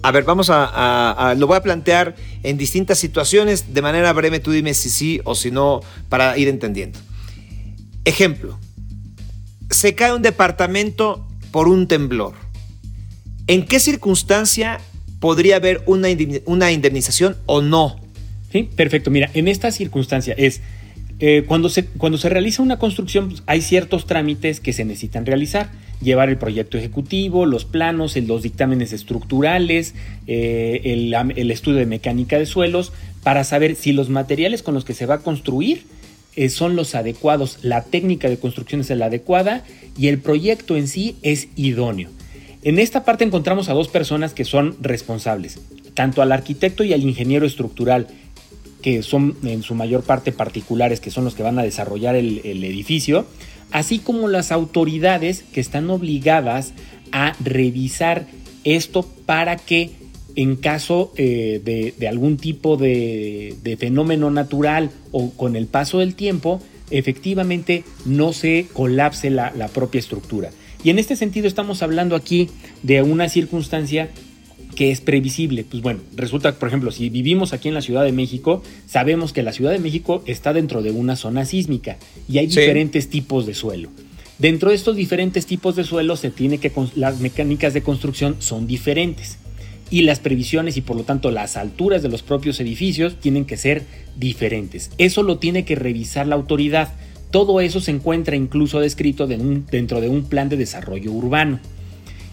A 0.03 0.11
ver, 0.11 0.23
vamos 0.23 0.49
a, 0.51 1.35
lo 1.37 1.47
voy 1.47 1.57
a 1.57 1.61
plantear 1.61 2.15
en 2.43 2.57
distintas 2.57 2.97
situaciones. 2.97 3.73
De 3.73 3.81
manera 3.81 4.11
breve, 4.13 4.39
tú 4.39 4.51
dime 4.51 4.73
si 4.73 4.89
sí 4.89 5.21
o 5.23 5.35
si 5.35 5.51
no, 5.51 5.81
para 6.09 6.37
ir 6.37 6.47
entendiendo. 6.47 6.99
Ejemplo, 8.03 8.57
se 9.69 9.93
cae 9.93 10.13
un 10.13 10.23
departamento 10.23 11.27
por 11.51 11.67
un 11.67 11.87
temblor. 11.87 12.33
¿En 13.45 13.65
qué 13.65 13.79
circunstancia 13.79 14.81
podría 15.19 15.57
haber 15.57 15.83
una 15.85 16.71
indemnización 16.71 17.37
o 17.45 17.61
no? 17.61 18.01
Sí, 18.51 18.69
perfecto. 18.75 19.11
Mira, 19.11 19.29
en 19.33 19.47
esta 19.47 19.71
circunstancia 19.71 20.33
es 20.37 20.61
eh, 21.23 21.43
cuando, 21.47 21.69
se, 21.69 21.85
cuando 21.85 22.17
se 22.17 22.29
realiza 22.29 22.63
una 22.63 22.79
construcción, 22.79 23.29
pues, 23.29 23.43
hay 23.45 23.61
ciertos 23.61 24.07
trámites 24.07 24.59
que 24.59 24.73
se 24.73 24.83
necesitan 24.85 25.25
realizar. 25.25 25.69
Llevar 26.01 26.29
el 26.29 26.37
proyecto 26.37 26.79
ejecutivo, 26.79 27.45
los 27.45 27.63
planos, 27.63 28.17
los 28.17 28.41
dictámenes 28.41 28.91
estructurales, 28.91 29.93
eh, 30.25 30.81
el, 30.83 31.51
estudio 31.51 31.77
de 31.77 31.85
mecánica 31.85 32.39
de 32.39 32.47
suelos, 32.47 32.91
para 33.21 33.43
saber 33.43 33.75
si 33.75 33.93
los 33.93 34.09
materiales 34.09 34.63
con 34.63 34.73
los 34.73 34.83
que 34.83 34.95
se 34.95 35.05
va 35.05 35.15
a 35.15 35.19
construir 35.19 35.83
eh, 36.35 36.49
son 36.49 36.75
los 36.75 36.95
adecuados, 36.95 37.59
la 37.61 37.83
técnica 37.83 38.27
de 38.27 38.37
construcción 38.37 38.81
es 38.81 38.89
la 38.89 39.05
adecuada 39.05 39.63
y 39.95 40.07
el 40.07 40.17
proyecto 40.17 40.75
en 40.75 40.87
sí 40.87 41.17
es 41.21 41.49
idóneo. 41.55 42.09
En 42.63 42.79
esta 42.79 43.05
parte 43.05 43.23
encontramos 43.23 43.69
a 43.69 43.73
dos 43.73 43.89
personas 43.89 44.33
que 44.33 44.43
son 44.45 44.75
responsables, 44.81 45.59
tanto 45.93 46.23
al 46.23 46.31
arquitecto 46.31 46.83
y 46.83 46.93
al 46.93 47.03
ingeniero 47.03 47.45
estructural 47.45 48.07
que 48.81 49.03
son 49.03 49.35
en 49.43 49.63
su 49.63 49.75
mayor 49.75 50.03
parte 50.03 50.31
particulares, 50.31 50.99
que 50.99 51.11
son 51.11 51.23
los 51.25 51.35
que 51.35 51.43
van 51.43 51.59
a 51.59 51.63
desarrollar 51.63 52.15
el, 52.15 52.41
edificio, 52.63 53.25
así 53.71 53.99
como 53.99 54.27
las 54.27 54.51
autoridades 54.51 55.43
que 55.53 55.61
están 55.61 55.89
obligadas 55.89 56.73
a 57.11 57.33
revisar 57.43 58.27
esto 58.63 59.03
para 59.25 59.55
que 59.55 59.91
en 60.35 60.55
caso 60.55 61.11
eh, 61.17 61.93
de, 61.97 62.07
algún 62.07 62.37
tipo 62.37 62.77
de, 62.77 63.77
fenómeno 63.79 64.31
natural 64.31 64.91
o 65.11 65.31
con 65.31 65.55
el 65.55 65.67
paso 65.67 65.99
del 65.99 66.15
tiempo, 66.15 66.61
efectivamente 66.89 67.83
no 68.05 68.33
se 68.33 68.67
colapse 68.73 69.29
la 69.29 69.69
propia 69.73 69.99
estructura. 69.99 70.51
Y 70.83 70.89
en 70.89 70.99
este 70.99 71.15
sentido 71.15 71.47
estamos 71.47 71.83
hablando 71.83 72.15
aquí 72.15 72.49
de 72.81 73.03
una 73.03 73.29
circunstancia 73.29 74.09
que 74.75 74.91
es 74.91 75.01
previsible. 75.01 75.63
Pues 75.63 75.81
bueno, 75.81 75.99
resulta, 76.15 76.53
por 76.53 76.67
ejemplo, 76.67 76.91
si 76.91 77.09
vivimos 77.09 77.53
aquí 77.53 77.67
en 77.67 77.73
la 77.73 77.81
Ciudad 77.81 78.03
de 78.03 78.11
México, 78.11 78.63
sabemos 78.87 79.33
que 79.33 79.43
la 79.43 79.53
Ciudad 79.53 79.71
de 79.71 79.79
México 79.79 80.23
está 80.25 80.53
dentro 80.53 80.81
de 80.81 80.91
una 80.91 81.15
zona 81.15 81.45
sísmica 81.45 81.97
y 82.27 82.37
hay 82.37 82.47
diferentes 82.47 83.09
tipos 83.09 83.45
de 83.45 83.53
suelo. 83.53 83.89
Dentro 84.39 84.69
de 84.69 84.75
estos 84.75 84.95
diferentes 84.95 85.45
tipos 85.45 85.75
de 85.75 85.83
suelo 85.83 86.15
se 86.15 86.31
tiene 86.31 86.57
que 86.57 86.71
las 86.95 87.19
mecánicas 87.19 87.73
de 87.73 87.83
construcción 87.83 88.37
son 88.39 88.65
diferentes. 88.65 89.37
y 89.91 90.03
las 90.03 90.21
previsiones 90.21 90.77
y 90.77 90.81
por 90.81 90.95
lo 90.95 91.03
tanto 91.03 91.31
las 91.31 91.57
alturas 91.57 92.01
de 92.01 92.07
los 92.07 92.23
propios 92.23 92.61
edificios 92.61 93.19
tienen 93.19 93.43
que 93.43 93.57
ser 93.57 93.83
diferentes. 94.17 94.89
Eso 94.97 95.21
lo 95.21 95.37
tiene 95.37 95.65
que 95.65 95.75
revisar 95.75 96.27
la 96.27 96.35
autoridad. 96.35 96.93
Todo 97.29 97.59
eso 97.59 97.81
se 97.81 97.91
encuentra 97.91 98.37
incluso 98.37 98.79
descrito 98.79 99.27
dentro 99.27 99.99
de 99.99 100.07
un 100.07 100.23
plan 100.23 100.47
de 100.47 100.55
desarrollo 100.55 101.11
urbano. 101.11 101.59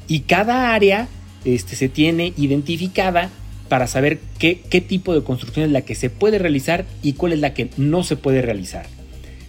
Y 0.06 0.20
cada 0.20 0.72
área 0.72 1.08
este, 1.54 1.76
se 1.76 1.88
tiene 1.88 2.32
identificada 2.36 3.30
para 3.68 3.86
saber 3.86 4.18
qué, 4.38 4.54
tipo 4.86 5.14
de 5.14 5.22
construcción 5.22 5.66
es 5.66 5.72
la 5.72 5.82
que 5.82 5.94
se 5.94 6.10
puede 6.10 6.38
realizar 6.38 6.84
y 7.02 7.14
cuál 7.14 7.32
es 7.32 7.40
la 7.40 7.54
que 7.54 7.70
no 7.76 8.02
se 8.02 8.16
puede 8.16 8.42
realizar. 8.42 8.86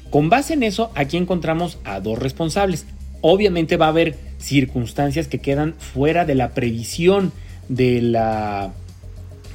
Con 0.10 0.29
base 0.29 0.53
en 0.53 0.63
eso, 0.63 0.91
aquí 0.96 1.18
encontramos 1.18 1.77
a 1.84 2.00
dos 2.00 2.20
responsables. 2.20 2.86
Obviamente 3.22 3.77
va 3.77 3.88
a 3.88 3.89
haber 3.89 4.18
circunstancias 4.39 5.27
que 5.27 5.39
quedan 5.39 5.75
fuera 5.77 6.25
de 6.25 6.36
la 6.36 6.53
previsión 6.53 7.32
de 7.70 8.01
la, 8.01 8.74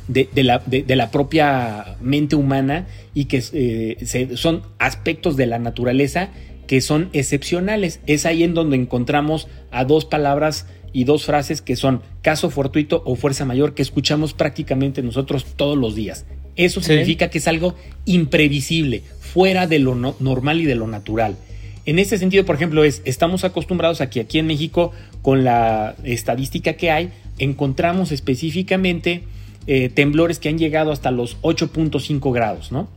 de, 0.09 0.29
la, 0.37 0.63
de, 0.65 0.97
la 0.97 1.11
propia 1.11 1.97
mente 2.01 2.37
humana 2.37 2.87
y 3.15 3.25
que 3.25 3.43
eh, 3.53 4.37
son 4.37 4.63
aspectos 4.79 5.37
de 5.37 5.47
la 5.47 5.59
naturaleza 5.59 6.31
que 6.67 6.81
son 6.81 7.11
excepcionales. 7.13 8.01
Es 8.07 8.27
ahí 8.27 8.43
en 8.43 8.55
donde 8.55 8.77
encontramos 8.77 9.49
a 9.71 9.85
dos 9.85 10.05
palabras 10.05 10.67
y 10.93 11.05
dos 11.05 11.25
frases 11.25 11.61
que 11.61 11.77
son 11.77 12.03
caso 12.23 12.51
fortuito 12.51 13.03
o 13.05 13.17
fuerza 13.17 13.45
mayor 13.45 13.75
que 13.75 13.83
escuchamos 13.83 14.33
prácticamente 14.33 15.03
nosotros 15.03 15.45
todos 15.57 15.77
los 15.77 15.95
días. 15.95 16.25
Eso 16.57 16.81
significa 16.81 17.31
que 17.31 17.39
es 17.39 17.49
algo 17.49 17.75
imprevisible, 18.05 19.03
fuera 19.21 19.67
de 19.67 19.81
lo 19.81 19.95
normal 19.95 20.61
y 20.61 20.65
de 20.65 20.77
lo 20.77 20.87
natural. 20.87 21.37
En 21.85 21.99
ese 21.99 22.17
sentido, 22.17 22.45
por 22.47 22.55
ejemplo, 22.55 22.85
es, 22.85 23.03
estamos 23.05 23.45
acostumbrados 23.45 24.01
a 24.01 24.09
que 24.09 24.21
aquí 24.21 24.39
en 24.39 24.47
México, 24.47 24.93
con 25.21 25.45
la 25.45 25.97
estadística 26.05 26.75
que 26.75 26.91
hay, 26.91 27.11
encontramos 27.39 28.13
específicamente 28.13 29.25
eh, 29.67 29.89
temblores 29.89 30.39
que 30.39 30.49
han 30.49 30.59
llegado 30.59 30.93
hasta 30.93 31.11
los 31.11 31.41
8.5 31.43 32.33
grados, 32.33 32.71
¿no? 32.71 32.89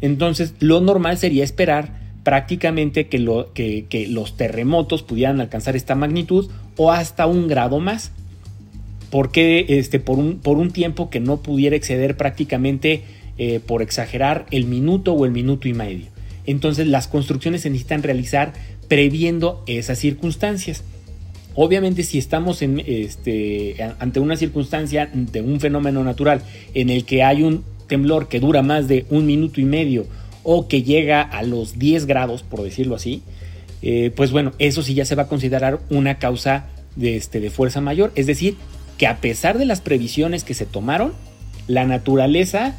Entonces, 0.00 0.54
lo 0.60 0.80
normal 0.80 1.18
sería 1.18 1.44
esperar 1.44 2.03
prácticamente 2.24 3.06
que, 3.06 3.18
lo, 3.18 3.52
que, 3.52 4.06
los 4.08 4.36
terremotos 4.36 5.02
pudieran 5.02 5.40
alcanzar 5.40 5.76
esta 5.76 5.94
magnitud 5.94 6.50
o 6.76 6.90
hasta 6.90 7.26
un 7.26 7.46
grado 7.46 7.78
más. 7.78 8.10
Porque 9.10 9.66
este, 9.68 10.00
por, 10.00 10.18
un, 10.18 10.70
tiempo 10.72 11.08
que 11.08 11.20
no 11.20 11.36
pudiera 11.36 11.76
exceder 11.76 12.16
prácticamente, 12.16 13.04
eh, 13.38 13.60
por 13.64 13.82
exagerar, 13.82 14.46
el 14.50 14.64
minuto 14.64 15.12
o 15.12 15.24
el 15.24 15.30
minuto 15.30 15.68
y 15.68 15.74
medio. 15.74 16.06
Entonces 16.46 16.88
las 16.88 17.06
construcciones 17.06 17.60
se 17.62 17.70
necesitan 17.70 18.02
realizar 18.02 18.54
previendo 18.88 19.62
esas 19.66 19.98
circunstancias. 19.98 20.82
Obviamente 21.54 22.02
si 22.02 22.18
estamos 22.18 22.60
este, 22.60 23.76
ante 24.00 24.18
una 24.18 24.36
circunstancia 24.36 25.08
de 25.12 25.40
un 25.40 25.60
fenómeno 25.60 26.02
natural 26.02 26.42
en 26.74 26.90
el 26.90 27.04
que 27.04 27.22
hay 27.22 27.44
un 27.44 27.62
temblor 27.86 28.26
que 28.26 28.40
dura 28.40 28.62
más 28.62 28.88
de 28.88 29.06
un 29.10 29.26
minuto 29.26 29.60
y 29.60 29.64
medio 29.64 30.06
o 30.44 30.68
que 30.68 30.82
llega 30.82 31.22
a 31.22 31.42
los 31.42 31.78
10 31.78 32.06
grados, 32.06 32.42
por 32.42 32.62
decirlo 32.62 32.94
así, 32.94 33.22
eh, 33.82 34.12
pues 34.14 34.30
bueno, 34.30 34.52
eso 34.58 34.82
sí 34.82 34.94
ya 34.94 35.04
se 35.04 35.14
va 35.14 35.24
a 35.24 35.28
considerar 35.28 35.80
una 35.90 36.18
causa 36.18 36.66
de, 36.94 37.16
este, 37.16 37.40
de 37.40 37.50
fuerza 37.50 37.80
mayor. 37.80 38.12
Es 38.14 38.26
decir, 38.26 38.56
que 38.98 39.06
a 39.06 39.16
pesar 39.16 39.58
de 39.58 39.64
las 39.64 39.80
previsiones 39.80 40.44
que 40.44 40.54
se 40.54 40.66
tomaron, 40.66 41.12
la 41.66 41.84
naturaleza 41.84 42.76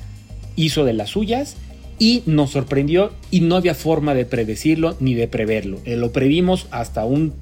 hizo 0.55 0.85
de 0.85 0.93
las 0.93 1.09
suyas 1.09 1.57
y 1.99 2.23
nos 2.25 2.51
sorprendió 2.51 3.11
y 3.31 3.41
no 3.41 3.55
había 3.55 3.75
forma 3.75 4.13
de 4.13 4.25
predecirlo 4.25 4.95
ni 4.99 5.15
de 5.15 5.27
preverlo. 5.27 5.79
Eh, 5.85 5.95
lo 5.95 6.11
previmos 6.11 6.67
hasta 6.71 7.05
un 7.05 7.33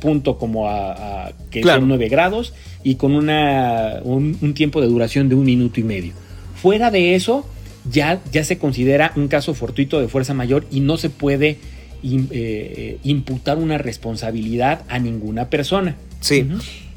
punto 0.00 0.38
como 0.38 0.68
a, 0.68 1.32
que 1.50 1.62
son 1.62 1.88
9 1.88 2.08
grados 2.08 2.54
y 2.84 2.94
con 2.96 3.14
una, 3.14 4.00
un 4.04 4.54
tiempo 4.54 4.80
de 4.80 4.86
duración 4.86 5.28
de 5.28 5.34
un 5.34 5.44
minuto 5.44 5.80
y 5.80 5.82
medio. 5.82 6.12
Fuera 6.54 6.90
de 6.90 7.14
eso, 7.14 7.44
ya, 7.90 8.20
ya 8.32 8.44
se 8.44 8.58
considera 8.58 9.12
un 9.16 9.28
caso 9.28 9.54
fortuito 9.54 10.00
de 10.00 10.08
fuerza 10.08 10.34
mayor 10.34 10.66
y 10.70 10.80
no 10.80 10.96
se 10.96 11.10
puede 11.10 11.58
eh, 12.02 12.98
imputar 13.02 13.58
una 13.58 13.78
responsabilidad 13.78 14.82
a 14.88 14.98
ninguna 14.98 15.50
persona. 15.50 15.96
Sí. 16.20 16.46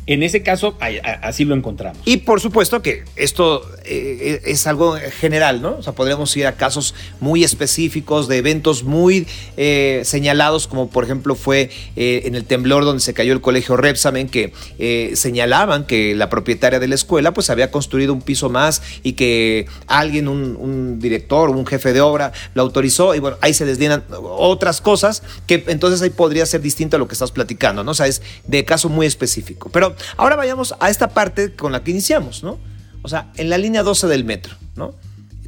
En 0.08 0.24
ese 0.24 0.42
caso, 0.42 0.78
así 1.22 1.46
lo 1.46 1.56
encontramos. 1.56 2.02
Y 2.06 2.18
por 2.18 2.42
supuesto 2.42 2.82
que 2.82 3.04
esto 3.16 3.64
eh, 3.86 4.42
es 4.46 4.66
algo 4.66 4.98
general, 5.20 5.62
¿no? 5.62 5.78
O 5.78 5.84
sea, 5.84 5.94
podríamos 5.94 6.36
ir 6.36 6.48
a 6.48 6.54
casos 6.54 6.96
muy 7.20 7.44
específicos 7.44 8.28
de 8.28 8.38
eventos 8.38 8.84
muy 8.84 9.28
eh, 9.58 10.02
señalados, 10.04 10.68
como 10.68 10.90
por 10.90 11.04
ejemplo 11.04 11.36
fue 11.36 11.70
eh, 11.96 12.24
en 12.26 12.36
el 12.36 12.46
temblor 12.46 12.84
donde 12.84 13.02
se 13.02 13.14
cayó 13.14 13.32
el 13.34 13.42
colegio 13.42 13.78
Repsamen, 13.78 14.28
que 14.28 14.54
señalaban 15.16 15.86
que 15.86 16.16
la 16.16 16.30
propietaria 16.30 16.80
de 16.80 16.88
la 16.88 16.96
escuela 16.96 17.34
pues 17.34 17.50
había 17.50 17.70
construido 17.70 18.14
un 18.14 18.22
piso 18.22 18.50
más 18.50 18.82
y 19.04 19.14
que 19.14 19.68
alguien, 19.88 20.28
un, 20.28 20.56
un 20.56 21.00
director, 21.00 21.50
un 21.50 21.66
jefe 21.66 21.94
de 21.94 22.02
obra, 22.02 22.32
lo 22.56 22.64
autorizó 22.64 23.14
y 23.14 23.20
bueno, 23.20 23.38
ahí 23.42 23.54
se 23.54 23.66
deslinan 23.66 24.04
otras 24.22 24.82
cosas 24.82 25.24
que 25.48 25.64
entonces 25.68 26.02
ahí 26.02 26.10
podría 26.10 26.46
ser 26.46 26.62
distinto 26.62 26.96
a 26.96 27.00
lo 27.00 27.08
que 27.08 27.14
estás 27.14 27.32
platicando, 27.32 27.84
¿no? 27.84 27.92
O 27.92 27.96
sea, 27.96 28.08
es 28.08 28.22
de 28.48 28.66
caso 28.66 28.90
muy 28.90 29.06
específico. 29.06 29.70
Pero 29.72 29.91
ahora 30.18 30.36
vayamos 30.36 30.76
a 30.80 30.90
esta 30.90 31.10
parte 31.10 31.56
con 31.56 31.72
la 31.72 31.84
que 31.84 31.92
iniciamos, 31.92 32.44
¿no? 32.44 32.60
O 33.02 33.10
sea, 33.10 33.32
en 33.38 33.50
la 33.50 33.58
línea 33.58 33.84
12 33.84 34.08
del 34.08 34.24
metro, 34.24 34.56
¿no? 34.76 34.94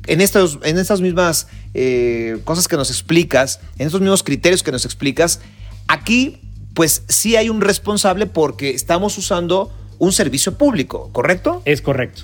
En, 0.08 0.22
estos, 0.22 0.60
en 0.64 0.78
estas 0.78 1.02
mismas 1.02 1.48
eh, 1.74 2.40
cosas 2.44 2.68
que 2.68 2.76
nos 2.76 2.90
explicas, 2.90 3.60
en 3.78 3.88
estos 3.88 4.02
mismos 4.02 4.24
criterios 4.24 4.64
que 4.64 4.72
nos 4.72 4.86
explicas, 4.86 5.40
aquí 5.88 6.40
pues 6.74 7.04
sí 7.08 7.36
hay 7.36 7.50
un 7.50 7.62
responsable 7.62 8.26
porque 8.26 8.72
estamos 8.72 9.18
usando 9.18 9.72
un 10.00 10.12
servicio 10.12 10.58
público, 10.58 11.10
¿correcto? 11.12 11.62
Es 11.66 11.82
correcto. 11.82 12.24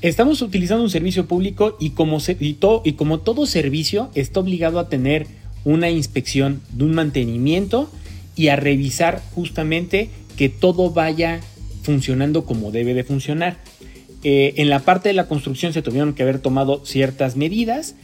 Estamos 0.00 0.42
utilizando 0.42 0.82
un 0.82 0.90
servicio 0.90 1.26
público 1.26 1.76
y 1.78 1.90
como, 1.90 2.18
y, 2.18 2.58
y 2.84 2.92
como 2.94 3.20
todo 3.20 3.46
servicio 3.46 4.10
está 4.14 4.40
obligado 4.40 4.80
a 4.80 4.88
tener 4.88 5.26
una 5.64 5.90
inspección 5.90 6.60
de 6.70 6.84
un 6.84 6.94
mantenimiento 6.94 7.88
y 8.34 8.48
a 8.48 8.56
revisar 8.56 9.22
justamente 9.34 10.10
que 10.42 10.48
todo 10.48 10.90
vaya 10.90 11.38
funcionando 11.84 12.44
como 12.44 12.72
debe 12.72 12.94
de 12.94 13.04
funcionar. 13.04 13.58
Eh, 14.24 14.54
en 14.56 14.70
la 14.70 14.80
parte 14.80 15.08
de 15.08 15.12
la 15.12 15.28
construcción 15.28 15.72
se 15.72 15.82
tuvieron 15.82 16.14
que 16.14 16.24
haber 16.24 16.40
tomado 16.40 16.84
ciertas 16.84 17.36
medidas. 17.36 17.94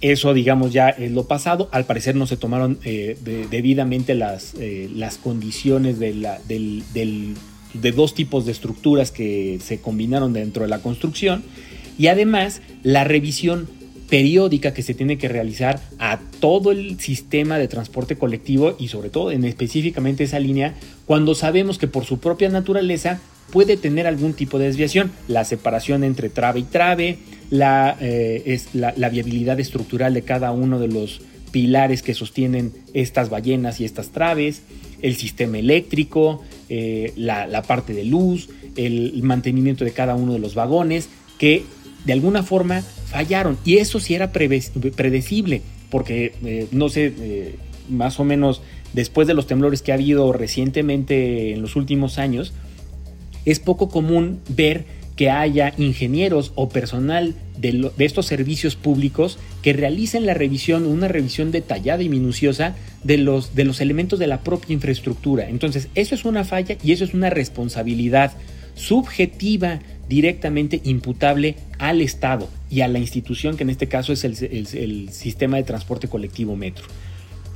Eso, 0.00 0.34
digamos, 0.34 0.72
ya 0.72 0.88
es 0.88 1.12
lo 1.12 1.28
pasado. 1.28 1.68
Al 1.70 1.84
parecer 1.84 2.16
no 2.16 2.26
se 2.26 2.36
tomaron 2.36 2.80
eh, 2.82 3.16
debidamente 3.48 4.16
las, 4.16 4.54
eh, 4.58 4.90
las 4.92 5.18
condiciones 5.18 6.00
de, 6.00 6.14
la, 6.14 6.40
de 6.48 7.92
dos 7.92 8.12
tipos 8.12 8.44
de 8.44 8.50
estructuras 8.50 9.12
que 9.12 9.60
se 9.62 9.80
combinaron 9.80 10.32
dentro 10.32 10.64
de 10.64 10.70
la 10.70 10.80
construcción. 10.80 11.44
Y 11.96 12.08
además, 12.08 12.60
la 12.82 13.04
revisión 13.04 13.68
periódica 14.08 14.72
que 14.72 14.82
se 14.82 14.94
tiene 14.94 15.18
que 15.18 15.28
realizar 15.28 15.80
a 15.98 16.18
todo 16.40 16.72
el 16.72 16.98
sistema 16.98 17.58
de 17.58 17.68
transporte 17.68 18.16
colectivo 18.16 18.74
y 18.78 18.88
sobre 18.88 19.10
todo 19.10 19.30
en 19.30 19.44
específicamente 19.44 20.24
esa 20.24 20.38
línea 20.38 20.74
cuando 21.06 21.34
sabemos 21.34 21.78
que 21.78 21.88
por 21.88 22.04
su 22.04 22.18
propia 22.18 22.48
naturaleza 22.48 23.20
puede 23.52 23.76
tener 23.76 24.06
algún 24.06 24.34
tipo 24.34 24.58
de 24.58 24.66
desviación, 24.66 25.10
la 25.26 25.44
separación 25.44 26.04
entre 26.04 26.28
trave 26.28 26.60
y 26.60 26.64
trave, 26.64 27.18
la, 27.50 27.96
eh, 28.00 28.60
la, 28.74 29.08
viabilidad 29.08 29.58
estructural 29.58 30.12
de 30.14 30.22
cada 30.22 30.52
uno 30.52 30.78
de 30.78 30.88
los 30.88 31.22
pilares 31.50 32.02
que 32.02 32.12
sostienen 32.12 32.72
estas 32.92 33.30
ballenas 33.30 33.80
y 33.80 33.86
estas 33.86 34.10
traves, 34.10 34.62
el 35.00 35.16
sistema 35.16 35.58
eléctrico, 35.58 36.42
eh, 36.68 37.14
la, 37.16 37.46
la, 37.46 37.62
parte 37.62 37.94
de 37.94 38.04
luz, 38.04 38.50
el 38.76 39.22
mantenimiento 39.22 39.84
de 39.84 39.92
cada 39.92 40.14
uno 40.14 40.34
de 40.34 40.40
los 40.40 40.54
vagones, 40.54 41.08
que 41.38 41.64
de 42.04 42.12
alguna 42.12 42.42
forma 42.42 42.82
fallaron. 42.82 43.58
Y 43.64 43.78
eso 43.78 44.00
sí 44.00 44.14
era 44.14 44.32
predecible, 44.32 45.62
porque 45.90 46.34
eh, 46.44 46.68
no 46.72 46.88
sé, 46.88 47.12
eh, 47.18 47.54
más 47.88 48.20
o 48.20 48.24
menos 48.24 48.62
después 48.92 49.28
de 49.28 49.34
los 49.34 49.46
temblores 49.46 49.82
que 49.82 49.92
ha 49.92 49.96
habido 49.96 50.32
recientemente 50.32 51.52
en 51.52 51.62
los 51.62 51.76
últimos 51.76 52.18
años, 52.18 52.52
es 53.44 53.60
poco 53.60 53.88
común 53.88 54.40
ver 54.48 54.84
que 55.16 55.30
haya 55.30 55.74
ingenieros 55.78 56.52
o 56.54 56.68
personal 56.68 57.34
de, 57.58 57.90
estos 57.98 58.26
servicios 58.26 58.76
públicos 58.76 59.38
que 59.62 59.72
realicen 59.72 60.26
la 60.26 60.34
revisión, 60.34 60.86
una 60.86 61.08
revisión 61.08 61.50
detallada 61.50 62.04
y 62.04 62.08
minuciosa 62.08 62.76
de 63.02 63.18
los, 63.18 63.56
de 63.56 63.64
los 63.64 63.80
elementos 63.80 64.20
de 64.20 64.28
la 64.28 64.42
propia 64.42 64.74
infraestructura. 64.74 65.48
Entonces, 65.48 65.88
eso 65.96 66.14
es 66.14 66.24
una 66.24 66.44
falla 66.44 66.76
y 66.84 66.92
eso 66.92 67.04
es 67.04 67.14
una 67.14 67.30
responsabilidad 67.30 68.32
subjetiva 68.76 69.80
directamente 70.08 70.80
imputable 70.84 71.56
al 71.78 72.00
Estado 72.00 72.48
y 72.70 72.80
a 72.80 72.88
la 72.88 72.98
institución 72.98 73.56
que 73.56 73.62
en 73.62 73.70
este 73.70 73.88
caso 73.88 74.12
es 74.12 74.24
el, 74.24 75.08
sistema 75.10 75.56
de 75.56 75.62
transporte 75.62 76.08
colectivo 76.08 76.56
metro. 76.56 76.84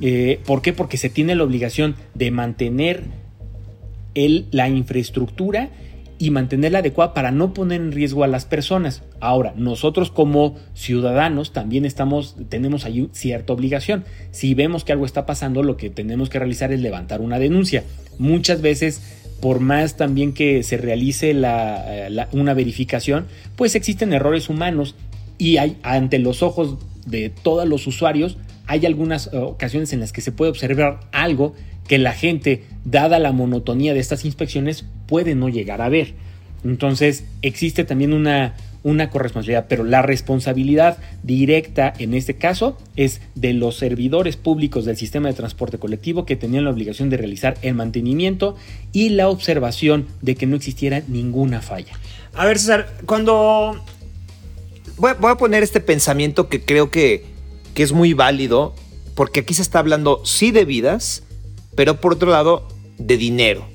Eh, 0.01 0.41
¿Por 0.47 0.63
qué? 0.63 0.73
Porque 0.73 0.97
se 0.97 1.09
tiene 1.09 1.35
la 1.35 1.45
obligación 1.45 1.97
de 2.15 2.31
mantener 2.31 3.05
la 4.15 4.69
infraestructura 4.69 5.71
y 6.23 6.31
mantenerla 6.31 6.79
adecuada 6.79 7.15
para 7.15 7.33
no 7.33 7.53
poner 7.53 7.81
en 7.81 7.91
riesgo 7.91 8.23
a 8.23 8.29
las 8.29 8.45
personas. 8.45 9.03
Ahora, 9.19 9.55
nosotros 9.57 10.13
como 10.13 10.57
ciudadanos 10.73 11.53
también 11.53 11.85
estamos, 11.85 12.37
tenemos 12.49 12.85
ahí 12.85 13.09
cierta 13.11 13.53
obligación. 13.53 14.05
Si 14.31 14.55
vemos 14.55 14.85
que 14.85 14.93
algo 14.93 15.05
está 15.05 15.27
pasando, 15.27 15.65
lo 15.65 15.77
que 15.77 15.91
tenemos 15.91 16.31
que 16.31 16.39
realizar 16.39 16.73
es 16.73 16.81
levantar 16.81 17.23
una 17.23 17.41
denuncia. 17.41 17.83
Muchas 18.19 18.63
veces 18.63 19.22
por 19.43 19.59
más 19.59 19.97
también 19.97 20.33
que 20.33 20.63
se 20.63 20.77
realice 20.77 21.33
eh, 21.35 22.27
una 22.31 22.55
verificación, 22.55 23.27
pues 23.57 23.75
existen 23.75 24.13
errores 24.13 24.49
humanos 24.49 24.95
y 25.37 25.57
hay 25.57 25.77
ante 25.83 26.21
los 26.21 26.45
ojos 26.45 26.79
de 27.07 27.29
todos 27.29 27.69
los 27.69 27.89
usuarios 27.89 28.39
hay 28.69 28.87
algunas 28.87 29.31
eh, 29.33 29.37
ocasiones 29.37 29.93
en 29.93 29.99
las 29.99 30.13
que 30.13 30.21
se 30.21 30.31
puede 30.31 30.53
observar 30.53 31.01
algo 31.11 31.55
que 31.89 31.99
la 31.99 32.13
gente, 32.13 32.65
dada 32.85 33.19
la 33.19 33.33
monotonía 33.33 33.95
de 33.95 34.01
estas 34.01 34.25
inspecciones, 34.25 34.85
puede 35.07 35.35
no 35.35 35.49
llegar 35.49 35.83
a 35.83 35.89
ver. 35.89 36.15
Entonces 36.65 37.25
existe 37.43 37.83
también 37.83 38.13
una, 38.13 38.55
una 38.83 39.11
corresponsabilidad, 39.11 39.67
pero 39.69 39.85
la 39.85 40.03
responsabilidad 40.03 40.99
directa 41.23 41.93
en 41.99 42.15
este 42.15 42.35
caso 42.35 42.77
es 42.97 43.21
de 43.35 43.53
los 43.53 43.77
servidores 43.77 44.37
públicos 44.37 44.85
del 44.85 44.97
sistema 44.97 45.29
de 45.29 45.35
transporte 45.35 45.79
colectivo 45.79 46.27
que 46.27 46.37
tenían 46.37 46.65
la 46.65 46.71
obligación 46.71 47.09
de 47.11 47.17
realizar 47.17 47.57
el 47.63 47.75
mantenimiento 47.75 48.57
y 48.93 49.11
la 49.11 49.29
observación 49.29 50.07
de 50.21 50.35
que 50.35 50.47
no 50.47 50.57
existiera 50.57 51.03
ninguna 51.07 51.63
falla. 51.63 51.93
A 52.35 52.47
ver, 52.47 52.59
César, 52.59 52.93
cuando 53.07 53.81
voy 54.97 55.13
a, 55.31 55.37
poner 55.37 55.63
este 55.63 55.81
pensamiento 55.81 56.49
que 56.49 56.65
creo 56.65 56.91
que, 56.91 57.25
que 57.75 57.83
es 57.83 57.93
muy 57.93 58.15
válido, 58.15 58.75
porque 59.15 59.41
aquí 59.41 59.55
se 59.55 59.63
está 59.63 59.79
hablando 59.79 60.23
sí 60.25 60.51
de 60.51 60.65
vidas, 60.65 61.23
pero 61.75 62.01
por 62.01 62.15
otro 62.15 62.31
lado 62.31 62.69
de 62.99 63.17
dinero, 63.17 63.67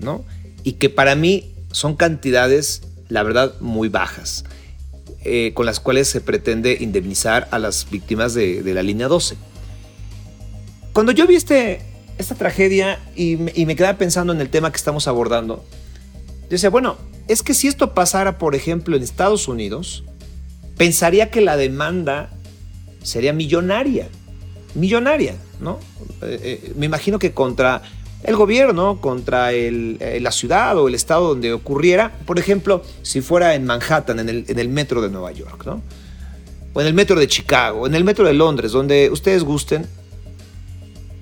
¿no? 0.00 0.24
Y 0.62 0.72
que 0.72 0.90
para 0.90 1.14
mí 1.14 1.52
son 1.70 1.94
cantidades 1.94 2.82
la 3.08 3.22
verdad, 3.22 3.54
muy 3.60 3.88
bajas, 3.88 4.44
eh, 5.24 5.52
con 5.54 5.66
las 5.66 5.80
cuales 5.80 6.08
se 6.08 6.20
pretende 6.20 6.76
indemnizar 6.80 7.48
a 7.50 7.58
las 7.58 7.88
víctimas 7.90 8.34
de, 8.34 8.62
la 8.64 8.82
línea 8.82 9.08
12. 9.08 9.36
Cuando 10.92 11.12
yo 11.12 11.26
vi 11.26 11.36
este, 11.36 11.82
esta 12.18 12.34
tragedia 12.34 12.98
y 13.14 13.36
me, 13.36 13.52
y 13.54 13.66
me 13.66 13.76
quedaba 13.76 13.98
pensando 13.98 14.32
en 14.32 14.40
el 14.40 14.48
tema 14.48 14.70
que 14.70 14.76
estamos 14.76 15.08
abordando, 15.08 15.64
yo 16.42 16.50
decía, 16.50 16.70
bueno, 16.70 16.96
es 17.28 17.42
que 17.42 17.54
si 17.54 17.66
esto 17.66 17.92
pasara, 17.92 18.38
por 18.38 18.54
ejemplo, 18.54 18.96
en 18.96 19.02
Estados 19.02 19.48
Unidos, 19.48 20.04
pensaría 20.76 21.30
que 21.30 21.40
la 21.40 21.56
demanda 21.56 22.30
sería 23.02 23.32
millonaria. 23.32 24.08
Millonaria, 24.74 25.36
¿no? 25.60 25.78
Eh, 26.22 26.38
eh, 26.42 26.72
me 26.76 26.86
imagino 26.86 27.18
que 27.18 27.32
contra 27.32 27.82
el 28.26 28.34
gobierno 28.34 29.00
contra 29.00 29.52
eh, 29.52 30.18
la 30.20 30.32
ciudad 30.32 30.76
o 30.76 30.88
el 30.88 30.96
estado 30.96 31.28
donde 31.28 31.52
ocurriera, 31.52 32.12
por 32.26 32.40
ejemplo, 32.40 32.82
si 33.02 33.20
fuera 33.20 33.54
en 33.54 33.64
Manhattan, 33.64 34.18
en 34.18 34.28
el, 34.58 34.68
metro 34.68 35.00
de 35.00 35.10
Nueva 35.10 35.30
York, 35.30 35.64
o 36.72 36.80
en 36.80 36.86
el 36.88 36.92
metro 36.92 37.18
de 37.18 37.28
Chicago, 37.28 37.86
en 37.86 37.94
el 37.94 38.02
metro 38.02 38.26
de 38.26 38.34
Londres, 38.34 38.72
donde 38.72 39.10
ustedes 39.10 39.44
gusten, 39.44 39.86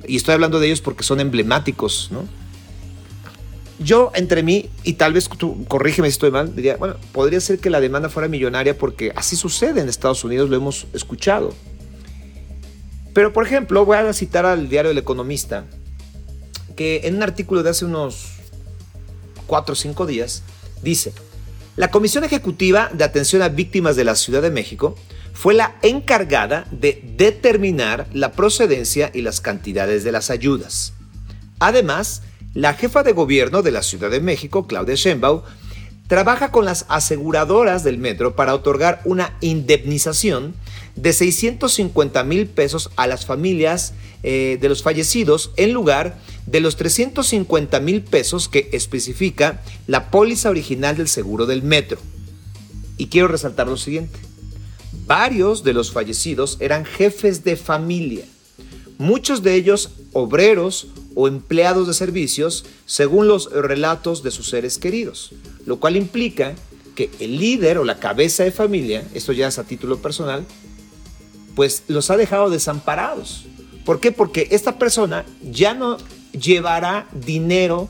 y 0.08 0.16
estoy 0.16 0.32
hablando 0.32 0.58
de 0.58 0.66
ellos 0.66 0.80
porque 0.80 1.04
son 1.04 1.20
emblemáticos. 1.20 2.10
Yo 3.78 4.10
entre 4.14 4.42
mí, 4.42 4.70
y 4.82 4.94
tal 4.94 5.12
vez 5.12 5.28
tú 5.28 5.62
corrígeme 5.66 6.08
si 6.08 6.12
estoy 6.12 6.30
mal, 6.30 6.56
diría, 6.56 6.78
bueno, 6.78 6.96
podría 7.12 7.40
ser 7.40 7.58
que 7.58 7.68
la 7.68 7.80
demanda 7.80 8.08
fuera 8.08 8.28
millonaria 8.28 8.78
porque 8.78 9.12
así 9.14 9.36
sucede 9.36 9.82
en 9.82 9.90
Estados 9.90 10.24
Unidos, 10.24 10.48
lo 10.48 10.56
hemos 10.56 10.86
escuchado. 10.94 11.52
Pero 13.12 13.34
por 13.34 13.44
ejemplo, 13.44 13.84
voy 13.84 13.98
a 13.98 14.12
citar 14.14 14.46
al 14.46 14.70
diario 14.70 14.90
El 14.90 14.98
Economista, 14.98 15.66
que 16.76 17.02
en 17.04 17.16
un 17.16 17.22
artículo 17.22 17.62
de 17.62 17.70
hace 17.70 17.84
unos 17.84 18.32
4 19.46 19.72
o 19.72 19.76
5 19.76 20.06
días 20.06 20.42
dice, 20.82 21.12
la 21.76 21.90
Comisión 21.90 22.24
Ejecutiva 22.24 22.90
de 22.92 23.04
Atención 23.04 23.42
a 23.42 23.48
Víctimas 23.48 23.96
de 23.96 24.04
la 24.04 24.14
Ciudad 24.14 24.42
de 24.42 24.50
México 24.50 24.96
fue 25.32 25.54
la 25.54 25.74
encargada 25.82 26.66
de 26.70 27.02
determinar 27.16 28.06
la 28.12 28.32
procedencia 28.32 29.10
y 29.12 29.22
las 29.22 29.40
cantidades 29.40 30.04
de 30.04 30.12
las 30.12 30.30
ayudas. 30.30 30.92
Además, 31.58 32.22
la 32.54 32.74
jefa 32.74 33.02
de 33.02 33.12
gobierno 33.12 33.62
de 33.62 33.72
la 33.72 33.82
Ciudad 33.82 34.10
de 34.10 34.20
México, 34.20 34.68
Claudia 34.68 34.94
Sheinbaum, 34.94 35.42
trabaja 36.06 36.52
con 36.52 36.64
las 36.64 36.86
aseguradoras 36.88 37.82
del 37.82 37.98
metro 37.98 38.36
para 38.36 38.54
otorgar 38.54 39.00
una 39.04 39.36
indemnización 39.40 40.54
de 40.94 41.12
650 41.12 42.22
mil 42.24 42.46
pesos 42.46 42.90
a 42.96 43.06
las 43.06 43.26
familias 43.26 43.94
eh, 44.22 44.58
de 44.60 44.68
los 44.68 44.82
fallecidos 44.82 45.50
en 45.56 45.72
lugar 45.72 46.16
de 46.16 46.33
los 46.60 46.76
350 46.76 47.80
mil 47.80 48.02
pesos 48.02 48.48
que 48.48 48.68
especifica 48.72 49.62
la 49.86 50.10
póliza 50.10 50.50
original 50.50 50.96
del 50.96 51.08
seguro 51.08 51.46
del 51.46 51.62
metro. 51.62 51.98
Y 52.96 53.06
quiero 53.06 53.28
resaltar 53.28 53.66
lo 53.66 53.76
siguiente. 53.76 54.18
Varios 55.06 55.64
de 55.64 55.72
los 55.72 55.90
fallecidos 55.90 56.56
eran 56.60 56.84
jefes 56.84 57.44
de 57.44 57.56
familia, 57.56 58.24
muchos 58.98 59.42
de 59.42 59.54
ellos 59.54 59.90
obreros 60.12 60.88
o 61.14 61.28
empleados 61.28 61.86
de 61.86 61.94
servicios, 61.94 62.64
según 62.86 63.28
los 63.28 63.50
relatos 63.50 64.22
de 64.22 64.30
sus 64.30 64.48
seres 64.48 64.78
queridos, 64.78 65.32
lo 65.66 65.78
cual 65.78 65.96
implica 65.96 66.54
que 66.94 67.10
el 67.20 67.38
líder 67.38 67.78
o 67.78 67.84
la 67.84 67.98
cabeza 67.98 68.44
de 68.44 68.52
familia, 68.52 69.04
esto 69.14 69.32
ya 69.32 69.48
es 69.48 69.58
a 69.58 69.64
título 69.64 69.98
personal, 69.98 70.44
pues 71.54 71.84
los 71.88 72.10
ha 72.10 72.16
dejado 72.16 72.50
desamparados. 72.50 73.44
¿Por 73.84 74.00
qué? 74.00 74.12
Porque 74.12 74.48
esta 74.50 74.78
persona 74.78 75.24
ya 75.42 75.74
no 75.74 75.98
llevará 76.40 77.08
dinero, 77.12 77.88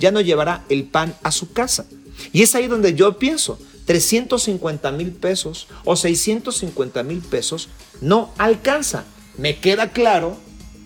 ya 0.00 0.10
no 0.10 0.20
llevará 0.20 0.64
el 0.68 0.84
pan 0.84 1.14
a 1.22 1.30
su 1.30 1.52
casa. 1.52 1.86
Y 2.32 2.42
es 2.42 2.54
ahí 2.54 2.66
donde 2.66 2.94
yo 2.94 3.18
pienso, 3.18 3.58
350 3.86 4.92
mil 4.92 5.12
pesos 5.12 5.66
o 5.84 5.96
650 5.96 7.02
mil 7.02 7.18
pesos 7.20 7.68
no 8.00 8.32
alcanza. 8.38 9.04
Me 9.36 9.58
queda 9.58 9.90
claro 9.90 10.36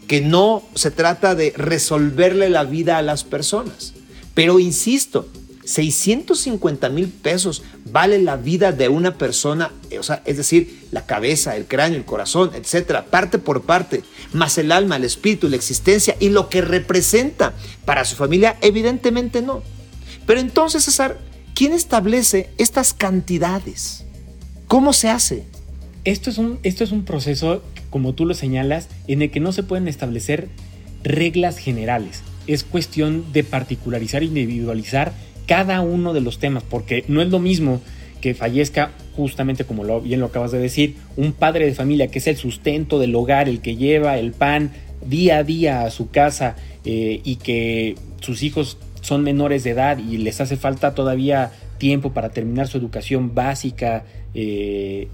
que 0.07 0.21
no 0.21 0.63
se 0.75 0.91
trata 0.91 1.35
de 1.35 1.53
resolverle 1.57 2.49
la 2.49 2.65
vida 2.65 2.99
a 2.99 3.03
las 3.03 3.25
personas. 3.25 3.93
Pero 4.35 4.59
insisto, 4.59 5.29
650 5.69 6.89
mil 6.89 7.09
pesos 7.09 7.63
vale 7.93 8.19
la 8.23 8.37
vida 8.37 8.73
de 8.73 8.89
una 8.89 9.19
persona, 9.19 9.71
o 9.99 10.03
sea, 10.03 10.23
es 10.25 10.39
decir, 10.39 10.87
la 10.93 11.05
cabeza, 11.05 11.57
el 11.57 11.67
cráneo, 11.67 11.99
el 11.99 12.07
corazón, 12.07 12.53
etcétera, 12.55 13.05
parte 13.05 13.39
por 13.39 13.63
parte, 13.63 14.03
más 14.33 14.57
el 14.57 14.73
alma, 14.73 14.97
el 14.97 15.05
espíritu, 15.05 15.47
la 15.47 15.57
existencia 15.57 16.17
y 16.21 16.31
lo 16.31 16.49
que 16.49 16.63
representa 16.63 17.53
para 17.85 18.07
su 18.07 18.17
familia, 18.17 18.57
evidentemente 18.63 19.43
no. 19.43 19.63
Pero 20.27 20.41
entonces, 20.41 20.85
César, 20.85 21.19
¿quién 21.55 21.75
establece 21.75 22.49
estas 22.57 22.95
cantidades? 22.95 24.07
¿Cómo 24.69 24.95
se 24.95 25.11
hace? 25.11 25.45
Esto 26.05 26.31
es 26.31 26.39
un, 26.39 26.61
esto 26.63 26.83
es 26.83 26.93
un 26.93 27.05
proceso, 27.05 27.63
como 27.91 28.15
tú 28.15 28.25
lo 28.25 28.33
señalas, 28.33 28.89
en 29.07 29.21
el 29.21 29.31
que 29.31 29.41
no 29.41 29.53
se 29.53 29.65
pueden 29.65 29.87
establecer 29.87 30.49
reglas 31.03 31.59
generales. 31.59 32.23
Es 32.47 32.65
cuestión 32.65 33.31
de 33.35 33.45
particularizar, 33.45 34.23
individualizar 34.23 35.13
cada 35.49 35.81
uno 35.81 36.13
de 36.13 36.21
los 36.21 36.39
temas, 36.39 36.63
porque 36.63 37.05
no 37.09 37.23
es 37.23 37.31
lo 37.31 37.41
mismo 37.41 37.81
que 38.21 38.35
fallezca 38.35 38.93
justamente 39.17 39.65
como 39.65 39.83
lo, 39.83 40.01
bien 40.01 40.21
lo 40.21 40.27
acabas 40.27 40.53
de 40.53 40.59
decir, 40.59 40.95
un 41.17 41.33
padre 41.33 41.67
de 41.67 41.75
familia 41.75 42.09
que 42.09 42.21
es 42.21 42.27
el 42.29 42.37
sustento 42.37 43.01
del 43.01 43.15
hogar, 43.17 43.49
el 43.49 43.61
que 43.61 43.75
lleva 43.75 44.19
el 44.19 44.33
pan 44.33 44.71
día 45.05 45.39
a 45.39 45.45
día 45.45 45.83
a 45.83 45.91
su 45.91 46.11
casa 46.11 46.55
eh, 46.85 47.21
y 47.25 47.37
que 47.37 47.97
sus 48.21 48.43
hijos 48.43 48.79
son 49.01 49.23
menores 49.23 49.65
de 49.65 49.71
edad 49.71 49.99
y 49.99 50.19
les 50.19 50.41
hace 50.41 50.57
falta 50.57 50.95
todavía 50.95 51.51
tiempo 51.79 52.13
para 52.13 52.31
terminar 52.31 52.69
su 52.69 52.79
educación 52.79 53.35
básica 53.35 54.05
eh, 54.35 55.09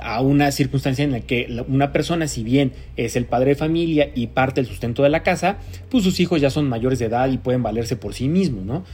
a 0.00 0.20
una 0.20 0.52
circunstancia 0.52 1.04
en 1.04 1.12
la 1.12 1.20
que 1.20 1.64
una 1.66 1.92
persona, 1.92 2.28
si 2.28 2.44
bien 2.44 2.72
es 2.96 3.16
el 3.16 3.24
padre 3.24 3.50
de 3.50 3.54
familia 3.56 4.10
y 4.14 4.28
parte 4.28 4.60
del 4.60 4.70
sustento 4.70 5.02
de 5.02 5.08
la 5.08 5.22
casa, 5.22 5.58
pues 5.90 6.04
sus 6.04 6.20
hijos 6.20 6.40
ya 6.40 6.50
son 6.50 6.68
mayores 6.68 6.98
de 6.98 7.06
edad 7.06 7.28
y 7.28 7.38
pueden 7.38 7.62
valerse 7.62 7.96
por 7.96 8.14
sí 8.14 8.28
mismos, 8.28 8.64
¿no? 8.64 8.84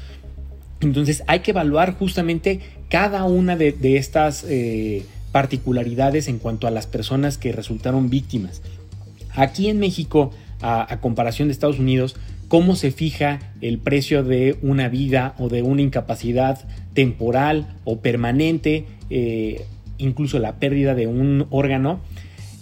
Entonces 0.85 1.23
hay 1.27 1.41
que 1.41 1.51
evaluar 1.51 1.95
justamente 1.95 2.61
cada 2.89 3.25
una 3.25 3.57
de, 3.57 3.75
estas 3.97 4.45
eh, 4.49 5.05
particularidades 5.33 6.29
en 6.29 6.39
cuanto 6.39 6.67
a 6.67 6.71
las 6.71 6.87
personas 6.87 7.39
que 7.39 7.53
resultaron 7.53 8.11
víctimas. 8.11 8.63
Aquí 9.35 9.69
en 9.69 9.81
México, 9.81 10.31
a, 10.63 10.99
comparación 11.01 11.49
de 11.49 11.53
Estados 11.53 11.79
Unidos, 11.79 12.15
cómo 12.49 12.77
se 12.77 12.93
fija 12.93 13.41
el 13.61 13.79
precio 13.79 14.23
de 14.23 14.57
una 14.63 14.89
vida 14.89 15.35
o 15.39 15.49
de 15.49 15.63
una 15.63 15.83
incapacidad 15.83 16.65
temporal 16.93 17.67
o 17.85 17.99
permanente, 17.99 18.87
eh, 19.11 19.65
incluso 19.99 20.39
la 20.39 20.61
pérdida 20.61 20.95
de 20.95 21.07
un 21.09 21.47
órgano. 21.51 22.01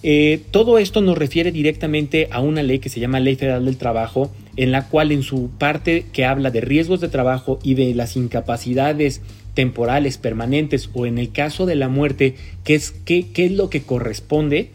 Eh, 0.03 0.41
todo 0.51 0.79
esto 0.79 1.01
nos 1.01 1.19
refiere 1.19 1.53
directamente 1.53 2.29
a 2.31 2.41
una 2.41 2.63
ley 2.63 2.79
que 2.79 2.89
se 2.89 3.01
llama 3.01 3.21
Ley 3.21 3.37
Federal 3.37 3.65
del 3.65 3.77
Trabajo, 3.77 4.33
en 4.57 4.73
la 4.73 4.89
cual 4.89 5.13
en 5.13 5.23
su 5.23 5.51
parte 5.51 6.07
que 6.13 6.25
habla 6.25 6.51
de 6.51 6.61
riesgos 6.61 7.01
de 7.01 7.09
trabajo 7.09 7.59
y 7.63 7.75
de 7.75 7.95
las 7.95 8.17
incapacidades 8.17 9.23
temporales, 9.55 10.19
permanentes 10.19 10.91
o 10.95 11.07
en 11.07 11.19
el 11.19 11.33
caso 11.33 11.67
de 11.67 11.77
la 11.77 11.89
muerte, 11.89 12.35
qué 12.65 12.75
es, 12.75 12.91
qué, 12.91 13.27
qué 13.33 13.47
es 13.47 13.53
lo 13.53 13.71
que 13.71 13.83
corresponde, 13.83 14.71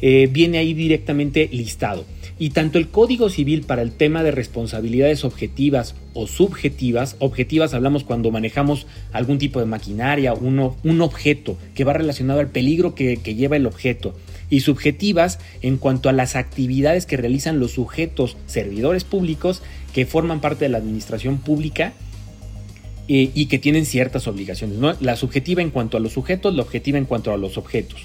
eh, 0.00 0.28
viene 0.30 0.58
ahí 0.58 0.74
directamente 0.74 1.48
listado. 1.52 2.04
Y 2.38 2.50
tanto 2.50 2.78
el 2.78 2.88
Código 2.88 3.28
Civil 3.28 3.62
para 3.62 3.82
el 3.82 3.92
tema 3.92 4.24
de 4.24 4.32
responsabilidades 4.32 5.24
objetivas 5.24 5.94
o 6.12 6.26
subjetivas, 6.26 7.14
objetivas 7.20 7.72
hablamos 7.72 8.02
cuando 8.02 8.30
manejamos 8.32 8.86
algún 9.12 9.38
tipo 9.38 9.60
de 9.60 9.66
maquinaria, 9.66 10.34
uno, 10.34 10.76
un 10.82 11.02
objeto 11.02 11.56
que 11.74 11.84
va 11.84 11.92
relacionado 11.92 12.40
al 12.40 12.48
peligro 12.48 12.94
que, 12.94 13.18
que 13.18 13.34
lleva 13.36 13.56
el 13.56 13.66
objeto 13.66 14.14
y 14.52 14.60
subjetivas 14.60 15.38
en 15.62 15.78
cuanto 15.78 16.10
a 16.10 16.12
las 16.12 16.36
actividades 16.36 17.06
que 17.06 17.16
realizan 17.16 17.58
los 17.58 17.70
sujetos 17.70 18.36
servidores 18.44 19.02
públicos 19.02 19.62
que 19.94 20.04
forman 20.04 20.42
parte 20.42 20.66
de 20.66 20.68
la 20.68 20.76
administración 20.76 21.38
pública 21.38 21.94
eh, 23.08 23.30
y 23.34 23.46
que 23.46 23.58
tienen 23.58 23.86
ciertas 23.86 24.26
obligaciones. 24.26 24.76
La 25.00 25.16
subjetiva 25.16 25.62
en 25.62 25.70
cuanto 25.70 25.96
a 25.96 26.00
los 26.00 26.12
sujetos, 26.12 26.54
la 26.54 26.60
objetiva 26.60 26.98
en 26.98 27.06
cuanto 27.06 27.32
a 27.32 27.38
los 27.38 27.56
objetos. 27.56 28.02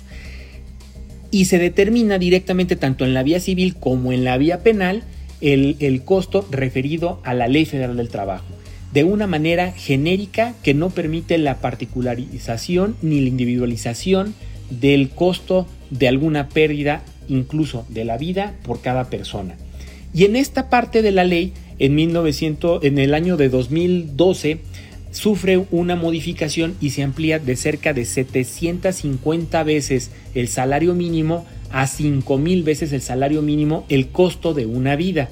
Y 1.32 1.46
se 1.46 1.60
determina 1.60 2.18
directamente 2.18 2.78
tanto 2.78 3.04
en 3.04 3.14
la 3.14 3.24
vía 3.24 3.42
civil 3.42 3.76
como 3.76 4.14
en 4.14 4.24
la 4.24 4.38
vía 4.38 4.64
penal 4.64 5.04
el, 5.42 5.76
el 5.80 6.06
costo 6.06 6.48
referido 6.50 7.20
a 7.26 7.34
la 7.34 7.50
Ley 7.50 7.66
Federal 7.66 7.98
del 7.98 8.08
Trabajo 8.08 8.46
de 8.94 9.04
una 9.04 9.28
manera 9.28 9.74
genérica 9.74 10.56
que 10.64 10.74
no 10.74 10.92
permite 10.92 11.38
la 11.38 11.60
particularización 11.60 12.96
ni 13.02 13.20
la 13.20 13.28
individualización 13.28 14.34
del 14.70 15.10
costo 15.10 15.68
de 15.90 16.08
alguna 16.08 16.50
pérdida, 16.50 17.04
incluso 17.28 17.86
de 17.90 18.06
la 18.06 18.18
vida, 18.18 18.56
por 18.64 18.82
cada 18.82 19.10
persona. 19.10 19.56
Y 20.14 20.26
en 20.26 20.36
esta 20.36 20.70
parte 20.70 21.02
de 21.02 21.12
la 21.12 21.24
ley, 21.24 21.54
en, 21.80 21.96
1900, 21.96 22.84
en 22.84 22.98
el 22.98 23.14
año 23.14 23.38
de 23.38 23.50
2012, 23.50 24.60
sufre 25.12 25.66
una 25.72 25.96
modificación 25.96 26.76
y 26.82 26.92
se 26.92 27.04
amplía 27.04 27.40
de 27.40 27.56
cerca 27.56 27.94
de 27.94 28.06
750 28.06 29.64
veces 29.64 30.12
el 30.36 30.48
salario 30.48 30.94
mínimo 30.94 31.46
a 31.72 31.88
5000 31.88 32.64
veces 32.64 32.94
el 32.94 33.02
salario 33.02 33.42
mínimo 33.42 33.86
el 33.90 34.10
costo 34.10 34.54
de 34.54 34.66
una 34.66 34.96
vida. 34.96 35.30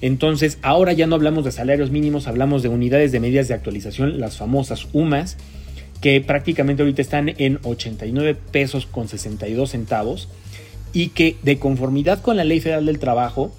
Entonces, 0.00 0.58
ahora 0.62 0.92
ya 0.92 1.06
no 1.06 1.16
hablamos 1.16 1.44
de 1.44 1.52
salarios 1.52 1.90
mínimos, 1.90 2.28
hablamos 2.28 2.62
de 2.62 2.68
unidades 2.68 3.10
de 3.10 3.20
medidas 3.20 3.48
de 3.48 3.54
actualización, 3.54 4.20
las 4.20 4.36
famosas 4.36 4.86
UMAS, 4.92 5.36
que 6.00 6.20
prácticamente 6.20 6.82
ahorita 6.82 7.02
están 7.02 7.34
en 7.38 7.58
89 7.62 8.36
pesos 8.52 8.86
con 8.86 9.08
62 9.08 9.70
centavos 9.70 10.28
y 10.92 11.08
que 11.08 11.36
de 11.42 11.58
conformidad 11.58 12.20
con 12.20 12.36
la 12.36 12.44
Ley 12.44 12.60
Federal 12.60 12.86
del 12.86 12.98
Trabajo, 12.98 13.52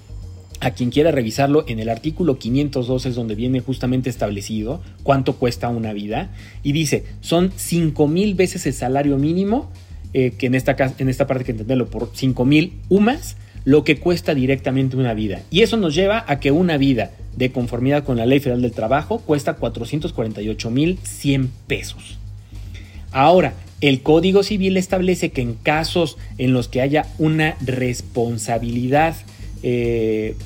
a 0.60 0.72
quien 0.72 0.90
quiera 0.90 1.10
revisarlo, 1.10 1.64
en 1.68 1.78
el 1.80 1.88
artículo 1.88 2.38
502 2.38 3.06
es 3.06 3.14
donde 3.14 3.34
viene 3.34 3.60
justamente 3.60 4.10
establecido 4.10 4.82
cuánto 5.02 5.36
cuesta 5.36 5.68
una 5.68 5.92
vida 5.92 6.30
y 6.62 6.72
dice, 6.72 7.04
son 7.20 7.52
5 7.54 8.08
mil 8.08 8.34
veces 8.34 8.66
el 8.66 8.74
salario 8.74 9.16
mínimo, 9.16 9.70
eh, 10.12 10.32
que 10.36 10.46
en 10.46 10.54
esta, 10.54 10.76
en 10.98 11.08
esta 11.08 11.26
parte 11.26 11.44
que 11.44 11.52
entenderlo 11.52 11.88
por 11.88 12.10
5 12.12 12.44
mil 12.44 12.74
UMAS, 12.88 13.36
lo 13.64 13.84
que 13.84 13.98
cuesta 13.98 14.34
directamente 14.34 14.96
una 14.96 15.14
vida. 15.14 15.42
Y 15.50 15.60
eso 15.60 15.76
nos 15.76 15.94
lleva 15.94 16.24
a 16.26 16.40
que 16.40 16.50
una 16.50 16.78
vida 16.78 17.10
de 17.36 17.52
conformidad 17.52 18.04
con 18.04 18.16
la 18.16 18.26
Ley 18.26 18.40
Federal 18.40 18.62
del 18.62 18.72
Trabajo 18.72 19.18
cuesta 19.20 19.54
448 19.54 20.70
mil 20.70 20.98
100 21.02 21.50
pesos. 21.66 22.18
Ahora, 23.12 23.54
el 23.80 24.02
Código 24.02 24.42
Civil 24.42 24.76
establece 24.76 25.30
que 25.30 25.40
en 25.40 25.54
casos 25.54 26.18
en 26.38 26.52
los 26.52 26.68
que 26.68 26.80
haya 26.80 27.06
una 27.18 27.56
responsabilidad 27.60 29.16
eh, 29.62 30.36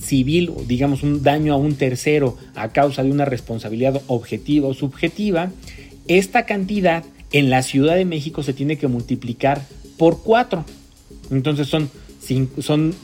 civil, 0.00 0.52
digamos 0.68 1.02
un 1.02 1.22
daño 1.22 1.52
a 1.52 1.56
un 1.56 1.74
tercero 1.74 2.36
a 2.54 2.68
causa 2.68 3.02
de 3.02 3.10
una 3.10 3.24
responsabilidad 3.24 4.00
objetiva 4.06 4.68
o 4.68 4.74
subjetiva, 4.74 5.50
esta 6.06 6.46
cantidad 6.46 7.04
en 7.32 7.50
la 7.50 7.62
Ciudad 7.62 7.96
de 7.96 8.04
México 8.04 8.44
se 8.44 8.52
tiene 8.52 8.78
que 8.78 8.86
multiplicar 8.86 9.62
por 9.98 10.22
cuatro. 10.22 10.64
Entonces 11.32 11.66
son, 11.66 11.90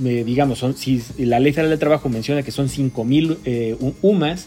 eh, 0.05 0.23
digamos, 0.25 0.61
son, 0.61 0.77
si 0.77 1.03
la 1.19 1.41
Ley 1.41 1.53
Federal 1.53 1.71
del 1.71 1.81
Trabajo 1.81 2.09
menciona 2.09 2.45
que 2.45 2.53
son 2.53 2.69
5 2.69 3.05
mil 3.05 3.39
eh, 3.45 3.77
UMAS, 4.01 4.47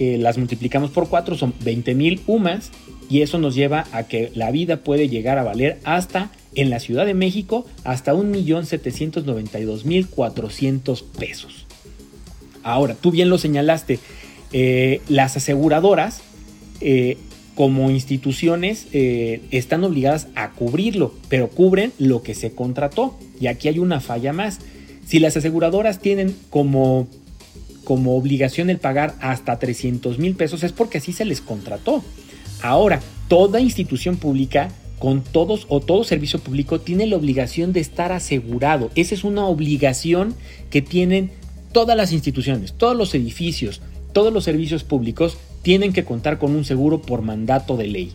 las 0.00 0.36
multiplicamos 0.36 0.90
por 0.90 1.08
cuatro, 1.08 1.36
son 1.36 1.54
20 1.62 1.94
mil 1.94 2.20
UMAS 2.26 2.72
y 3.12 3.20
eso 3.20 3.36
nos 3.36 3.54
lleva 3.54 3.84
a 3.92 4.04
que 4.04 4.32
la 4.34 4.50
vida 4.50 4.78
puede 4.78 5.10
llegar 5.10 5.36
a 5.36 5.42
valer 5.42 5.78
hasta, 5.84 6.30
en 6.54 6.70
la 6.70 6.80
Ciudad 6.80 7.04
de 7.04 7.12
México, 7.12 7.66
hasta 7.84 8.14
1.792.400 8.14 11.04
pesos. 11.18 11.66
Ahora, 12.62 12.94
tú 12.94 13.10
bien 13.10 13.28
lo 13.28 13.36
señalaste, 13.36 13.98
eh, 14.54 15.02
las 15.10 15.36
aseguradoras 15.36 16.22
eh, 16.80 17.18
como 17.54 17.90
instituciones 17.90 18.86
eh, 18.94 19.42
están 19.50 19.84
obligadas 19.84 20.28
a 20.34 20.52
cubrirlo, 20.52 21.12
pero 21.28 21.50
cubren 21.50 21.92
lo 21.98 22.22
que 22.22 22.34
se 22.34 22.52
contrató. 22.52 23.18
Y 23.38 23.46
aquí 23.46 23.68
hay 23.68 23.78
una 23.78 24.00
falla 24.00 24.32
más. 24.32 24.60
Si 25.06 25.18
las 25.18 25.36
aseguradoras 25.36 25.98
tienen 25.98 26.34
como, 26.48 27.08
como 27.84 28.16
obligación 28.16 28.70
el 28.70 28.78
pagar 28.78 29.16
hasta 29.20 29.58
300 29.58 30.18
mil 30.18 30.34
pesos, 30.34 30.62
es 30.62 30.72
porque 30.72 30.96
así 30.96 31.12
se 31.12 31.26
les 31.26 31.42
contrató. 31.42 32.02
Ahora, 32.62 33.00
toda 33.28 33.60
institución 33.60 34.16
pública 34.16 34.70
con 34.98 35.22
todos 35.22 35.66
o 35.68 35.80
todo 35.80 36.04
servicio 36.04 36.38
público 36.38 36.80
tiene 36.80 37.06
la 37.06 37.16
obligación 37.16 37.72
de 37.72 37.80
estar 37.80 38.12
asegurado. 38.12 38.90
Esa 38.94 39.14
es 39.14 39.24
una 39.24 39.46
obligación 39.46 40.34
que 40.70 40.80
tienen 40.80 41.32
todas 41.72 41.96
las 41.96 42.12
instituciones, 42.12 42.72
todos 42.74 42.96
los 42.96 43.14
edificios, 43.14 43.82
todos 44.12 44.32
los 44.32 44.44
servicios 44.44 44.84
públicos 44.84 45.38
tienen 45.62 45.92
que 45.92 46.04
contar 46.04 46.38
con 46.38 46.54
un 46.54 46.64
seguro 46.64 47.02
por 47.02 47.22
mandato 47.22 47.76
de 47.76 47.88
ley. 47.88 48.12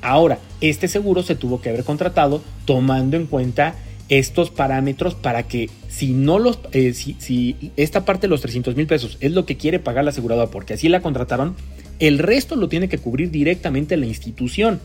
Ahora, 0.00 0.38
este 0.60 0.86
seguro 0.86 1.22
se 1.22 1.34
tuvo 1.34 1.60
que 1.60 1.70
haber 1.70 1.82
contratado 1.84 2.42
tomando 2.66 3.16
en 3.16 3.26
cuenta 3.26 3.74
estos 4.08 4.50
parámetros 4.50 5.14
para 5.14 5.42
que 5.42 5.68
si 5.88 6.12
no 6.12 6.38
los, 6.38 6.60
eh, 6.72 6.92
si, 6.94 7.72
esta 7.76 8.04
parte 8.04 8.22
de 8.22 8.30
los 8.30 8.40
300 8.40 8.76
mil 8.76 8.86
pesos 8.86 9.18
es 9.20 9.32
lo 9.32 9.44
que 9.44 9.56
quiere 9.56 9.80
pagar 9.80 10.04
la 10.04 10.10
aseguradora 10.10 10.50
porque 10.50 10.74
así 10.74 10.88
la 10.88 11.00
contrataron, 11.00 11.56
el 11.98 12.18
resto 12.18 12.56
lo 12.56 12.68
tiene 12.68 12.88
que 12.88 12.98
cubrir 12.98 13.30
directamente 13.30 13.96
la 13.96 14.06
institución. 14.06 14.80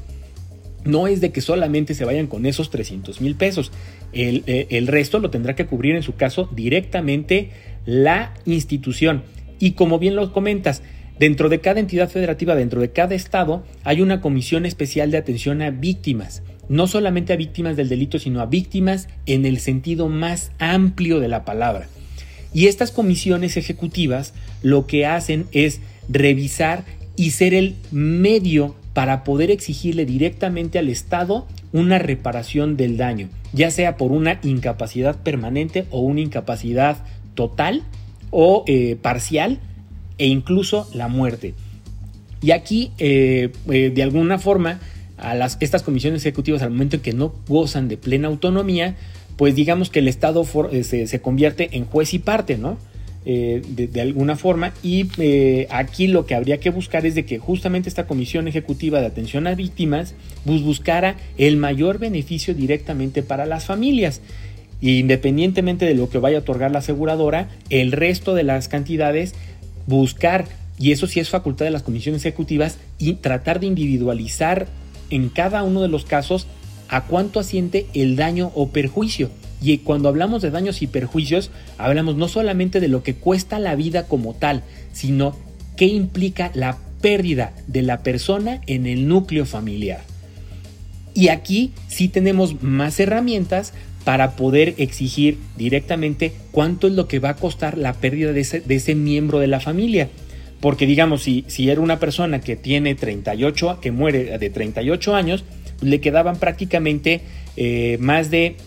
No 0.86 1.08
es 1.08 1.22
de 1.22 1.32
que 1.32 1.42
solamente 1.42 1.94
se 1.94 2.06
vayan 2.06 2.28
con 2.28 2.46
esos 2.46 2.70
300 2.70 3.22
mil 3.22 3.36
pesos. 3.36 3.72
El, 4.12 4.44
eh, 4.48 4.68
el, 4.72 4.88
resto 4.88 5.20
lo 5.20 5.30
tendrá 5.30 5.56
que 5.56 5.66
cubrir 5.66 5.96
en 5.96 6.04
su 6.04 6.16
caso 6.16 6.50
directamente 6.54 7.52
la 7.86 8.34
institución. 8.46 9.24
Y 9.60 9.72
como 9.72 9.98
bien 10.00 10.16
lo 10.16 10.34
comentas, 10.34 10.82
dentro 11.20 11.48
de 11.48 11.62
cada 11.62 11.80
entidad 11.80 12.10
federativa, 12.10 12.56
dentro 12.56 12.82
de 12.82 12.92
cada 12.92 13.16
estado, 13.16 13.64
hay 13.84 14.02
una 14.02 14.20
comisión 14.20 14.66
especial 14.66 15.12
de 15.12 15.18
atención 15.18 15.62
a 15.62 15.70
víctimas. 15.70 16.44
No 16.68 16.88
solamente 16.88 17.34
a 17.34 17.38
víctimas 17.38 17.78
del 17.78 17.90
delito, 17.90 18.20
sino 18.20 18.42
a 18.42 18.46
víctimas 18.46 19.08
en 19.26 19.46
el 19.46 19.60
sentido 19.60 20.10
más 20.10 20.52
amplio 20.60 21.20
de 21.20 21.28
la 21.28 21.46
palabra. 21.46 21.88
Y 22.54 22.68
estas 22.68 22.92
comisiones 22.92 23.58
ejecutivas 23.58 24.34
lo 24.62 24.86
que 24.86 25.06
hacen 25.06 25.46
es 25.52 25.82
revisar 26.10 26.86
y 27.16 27.32
ser 27.32 27.54
el 27.54 27.76
medio 27.92 28.76
para 28.94 29.24
poder 29.24 29.52
exigirle 29.52 30.06
directamente 30.06 30.80
al 30.80 30.90
Estado 30.90 31.48
una 31.72 31.98
reparación 32.00 32.78
del 32.78 32.98
daño, 32.98 33.30
ya 33.52 33.72
sea 33.72 33.98
por 33.98 34.12
una 34.12 34.40
incapacidad 34.44 35.22
permanente 35.22 35.86
o 35.90 36.02
una 36.02 36.22
incapacidad 36.22 36.98
total 37.34 37.84
o 38.30 38.64
eh, 38.68 38.96
parcial 39.02 39.60
e 40.18 40.28
incluso 40.28 40.88
la 40.94 41.08
muerte. 41.08 41.56
Y 42.42 42.52
aquí, 42.52 42.92
eh, 43.00 43.52
eh, 43.72 43.92
de 43.94 44.04
alguna 44.04 44.38
forma, 44.38 44.80
a 45.18 45.34
las, 45.34 45.58
estas 45.62 45.82
comisiones 45.82 46.26
ejecutivas, 46.26 46.62
al 46.62 46.72
momento 46.72 46.98
en 46.98 47.02
que 47.02 47.14
no 47.14 47.34
gozan 47.48 47.88
de 47.88 47.98
plena 47.98 48.28
autonomía, 48.28 48.96
pues 49.38 49.56
digamos 49.56 49.90
que 49.90 50.00
el 50.00 50.08
Estado 50.08 50.46
se, 50.84 51.08
se, 51.08 51.22
convierte 51.22 51.70
en 51.72 51.86
juez 51.86 52.14
y 52.14 52.20
parte, 52.20 52.58
¿no? 52.58 52.78
Eh, 53.26 53.62
de, 53.66 54.02
alguna 54.02 54.36
forma. 54.36 54.74
Y 54.84 55.08
eh, 55.18 55.68
aquí 55.70 56.08
lo 56.08 56.26
que 56.26 56.36
habría 56.36 56.60
que 56.60 56.70
buscar 56.70 57.06
es 57.06 57.16
de 57.16 57.24
que 57.24 57.40
justamente 57.40 57.88
esta 57.88 58.06
Comisión 58.06 58.50
Ejecutiva 58.50 59.00
de 59.00 59.06
Atención 59.06 59.48
a 59.48 59.56
Víctimas 59.56 60.14
buscara 60.44 61.16
el 61.38 61.56
mayor 61.56 62.00
beneficio 62.00 62.54
directamente 62.54 63.24
para 63.24 63.46
las 63.46 63.66
familias. 63.66 64.22
independientemente 64.82 65.86
de 65.86 65.96
lo 65.96 66.10
que 66.10 66.18
vaya 66.18 66.40
a 66.40 66.42
otorgar 66.42 66.72
la 66.72 66.80
aseguradora, 66.80 67.48
el 67.70 67.94
resto 67.94 68.36
de 68.36 68.44
las 68.44 68.68
cantidades 68.68 69.34
buscar, 69.88 70.46
y 70.78 70.92
eso 70.92 71.08
sí 71.08 71.22
es 71.22 71.30
facultad 71.30 71.64
de 71.64 71.72
las 71.72 71.84
comisiones 71.84 72.26
ejecutivas, 72.26 72.78
y 73.00 73.14
tratar 73.14 73.62
de 73.62 73.68
individualizar 73.68 74.68
en 75.10 75.30
cada 75.30 75.64
uno 75.64 75.82
de 75.82 75.88
los 75.88 76.04
casos 76.04 76.48
a 76.90 77.06
cuánto 77.06 77.40
asiente 77.40 77.86
el 77.94 78.18
daño 78.18 78.52
o 78.56 78.72
perjuicio. 78.72 79.30
Y 79.64 79.78
cuando 79.78 80.10
hablamos 80.10 80.42
de 80.42 80.52
daños 80.52 80.82
y 80.82 80.88
perjuicios, 80.88 81.50
hablamos 81.78 82.18
no 82.18 82.28
solamente 82.28 82.82
de 82.82 82.90
lo 82.90 83.02
que 83.02 83.16
cuesta 83.16 83.60
la 83.60 83.76
vida 83.76 84.08
como 84.08 84.34
tal, 84.34 84.62
sino 84.92 85.38
qué 85.78 85.86
implica 85.86 86.52
la 86.54 86.78
pérdida 87.02 87.54
de 87.68 87.82
la 87.82 88.04
persona 88.04 88.60
en 88.68 88.86
el 88.88 89.08
núcleo 89.08 89.46
familiar. 89.46 90.02
Y 91.14 91.30
aquí 91.30 91.72
sí 91.88 92.10
tenemos 92.10 92.62
más 92.62 93.00
herramientas 93.00 93.74
para 94.04 94.36
poder 94.36 94.76
exigir 94.80 95.38
directamente 95.56 96.34
cuánto 96.52 96.88
es 96.88 96.94
lo 96.94 97.08
que 97.08 97.20
va 97.20 97.30
a 97.30 97.36
costar 97.36 97.78
la 97.78 97.94
pérdida 97.94 98.34
de 98.34 98.42
ese, 98.42 98.96
miembro 98.96 99.40
de 99.40 99.48
la 99.48 99.62
familia. 99.62 100.10
Porque 100.60 100.86
digamos, 100.86 101.24
si, 101.24 101.46
si 101.48 101.70
era 101.70 101.80
una 101.80 102.00
persona 102.00 102.42
que 102.42 102.58
tiene 102.58 102.96
38, 102.96 103.80
que 103.82 103.92
muere 103.92 104.38
de 104.38 104.50
38 104.50 105.16
años, 105.16 105.46
le 105.82 106.02
quedaban 106.02 106.38
prácticamente 106.38 107.22
eh, 107.56 107.98
más 108.02 108.30
de 108.30 108.58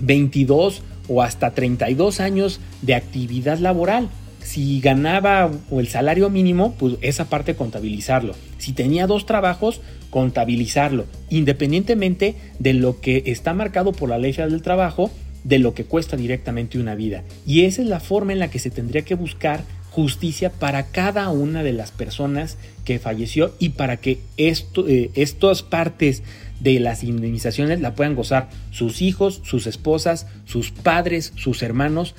22 0.00 0.82
o 1.08 1.22
hasta 1.22 1.52
32 1.52 2.20
años 2.20 2.60
de 2.82 2.94
actividad 2.94 3.58
laboral. 3.58 4.08
Si 4.42 4.80
ganaba 4.80 5.50
el 5.70 5.88
salario 5.88 6.30
mínimo, 6.30 6.74
pues 6.78 6.94
esa 7.02 7.28
parte 7.28 7.54
contabilizarlo. 7.54 8.34
Si 8.58 8.72
tenía 8.72 9.06
dos 9.06 9.26
trabajos, 9.26 9.80
contabilizarlo. 10.08 11.06
Independientemente 11.28 12.36
de 12.58 12.74
lo 12.74 13.00
que 13.00 13.24
está 13.26 13.54
marcado 13.54 13.92
por 13.92 14.08
la 14.08 14.18
ley 14.18 14.32
del 14.32 14.62
trabajo, 14.62 15.10
de 15.44 15.58
lo 15.58 15.74
que 15.74 15.84
cuesta 15.84 16.16
directamente 16.16 16.78
una 16.78 16.94
vida. 16.94 17.24
Y 17.46 17.64
esa 17.64 17.82
es 17.82 17.88
la 17.88 18.00
forma 18.00 18.32
en 18.32 18.38
la 18.38 18.50
que 18.50 18.58
se 18.58 18.70
tendría 18.70 19.02
que 19.02 19.14
buscar 19.14 19.64
justicia 19.90 20.50
para 20.50 20.86
cada 20.86 21.28
una 21.30 21.62
de 21.62 21.72
las 21.72 21.90
personas 21.90 22.56
que 22.84 22.98
falleció 22.98 23.52
y 23.58 23.70
para 23.70 23.96
que 23.96 24.20
esto, 24.36 24.86
eh, 24.88 25.10
estas 25.14 25.62
partes 25.62 26.22
de 26.60 26.78
las 26.78 27.02
indemnizaciones 27.02 27.80
la 27.80 27.94
puedan 27.94 28.14
gozar 28.14 28.48
sus 28.70 29.02
hijos, 29.02 29.40
sus 29.44 29.66
esposas, 29.66 30.26
sus 30.44 30.70
padres, 30.70 31.32
sus 31.36 31.62
hermanos, 31.62 32.14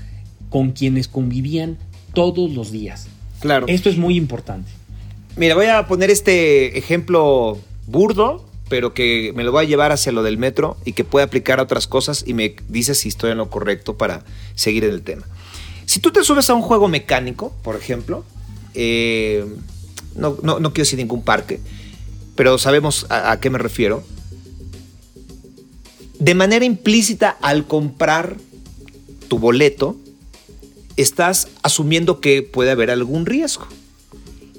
con 0.49 0.71
quienes 0.71 1.07
convivían 1.07 1.77
todos 2.13 2.51
los 2.51 2.71
días. 2.71 3.07
Claro. 3.39 3.67
Esto 3.67 3.89
es 3.89 3.97
muy 3.97 4.17
importante. 4.17 4.69
Mira, 5.37 5.55
voy 5.55 5.67
a 5.67 5.87
poner 5.87 6.09
este 6.09 6.77
ejemplo 6.77 7.57
burdo, 7.87 8.45
pero 8.69 8.93
que 8.93 9.33
me 9.35 9.43
lo 9.43 9.51
voy 9.51 9.65
a 9.65 9.67
llevar 9.67 9.91
hacia 9.91 10.11
lo 10.11 10.23
del 10.23 10.37
metro 10.37 10.77
y 10.85 10.93
que 10.93 11.03
puede 11.03 11.25
aplicar 11.25 11.59
a 11.59 11.63
otras 11.63 11.87
cosas 11.87 12.23
y 12.27 12.33
me 12.33 12.55
dice 12.67 12.95
si 12.95 13.09
estoy 13.09 13.31
en 13.31 13.37
lo 13.37 13.49
correcto 13.49 13.97
para 13.97 14.23
seguir 14.55 14.83
en 14.83 14.91
el 14.91 15.01
tema. 15.01 15.23
Si 15.85 15.99
tú 15.99 16.11
te 16.11 16.23
subes 16.23 16.49
a 16.49 16.53
un 16.53 16.61
juego 16.61 16.87
mecánico, 16.87 17.53
por 17.63 17.75
ejemplo, 17.75 18.23
eh, 18.73 19.45
no, 20.15 20.37
quiero 20.37 20.71
decir 20.71 20.99
ningún 20.99 21.21
parque, 21.21 21.59
pero 22.35 22.57
sabemos 22.57 23.07
a, 23.09 23.37
qué 23.39 23.49
me 23.49 23.57
refiero. 23.57 24.03
De 26.21 26.35
manera 26.35 26.65
implícita, 26.65 27.35
al 27.41 27.65
comprar 27.65 28.37
tu 29.27 29.39
boleto, 29.39 29.97
estás 30.95 31.47
asumiendo 31.63 32.21
que 32.21 32.43
puede 32.43 32.69
haber 32.69 32.91
algún 32.91 33.25
riesgo. 33.25 33.65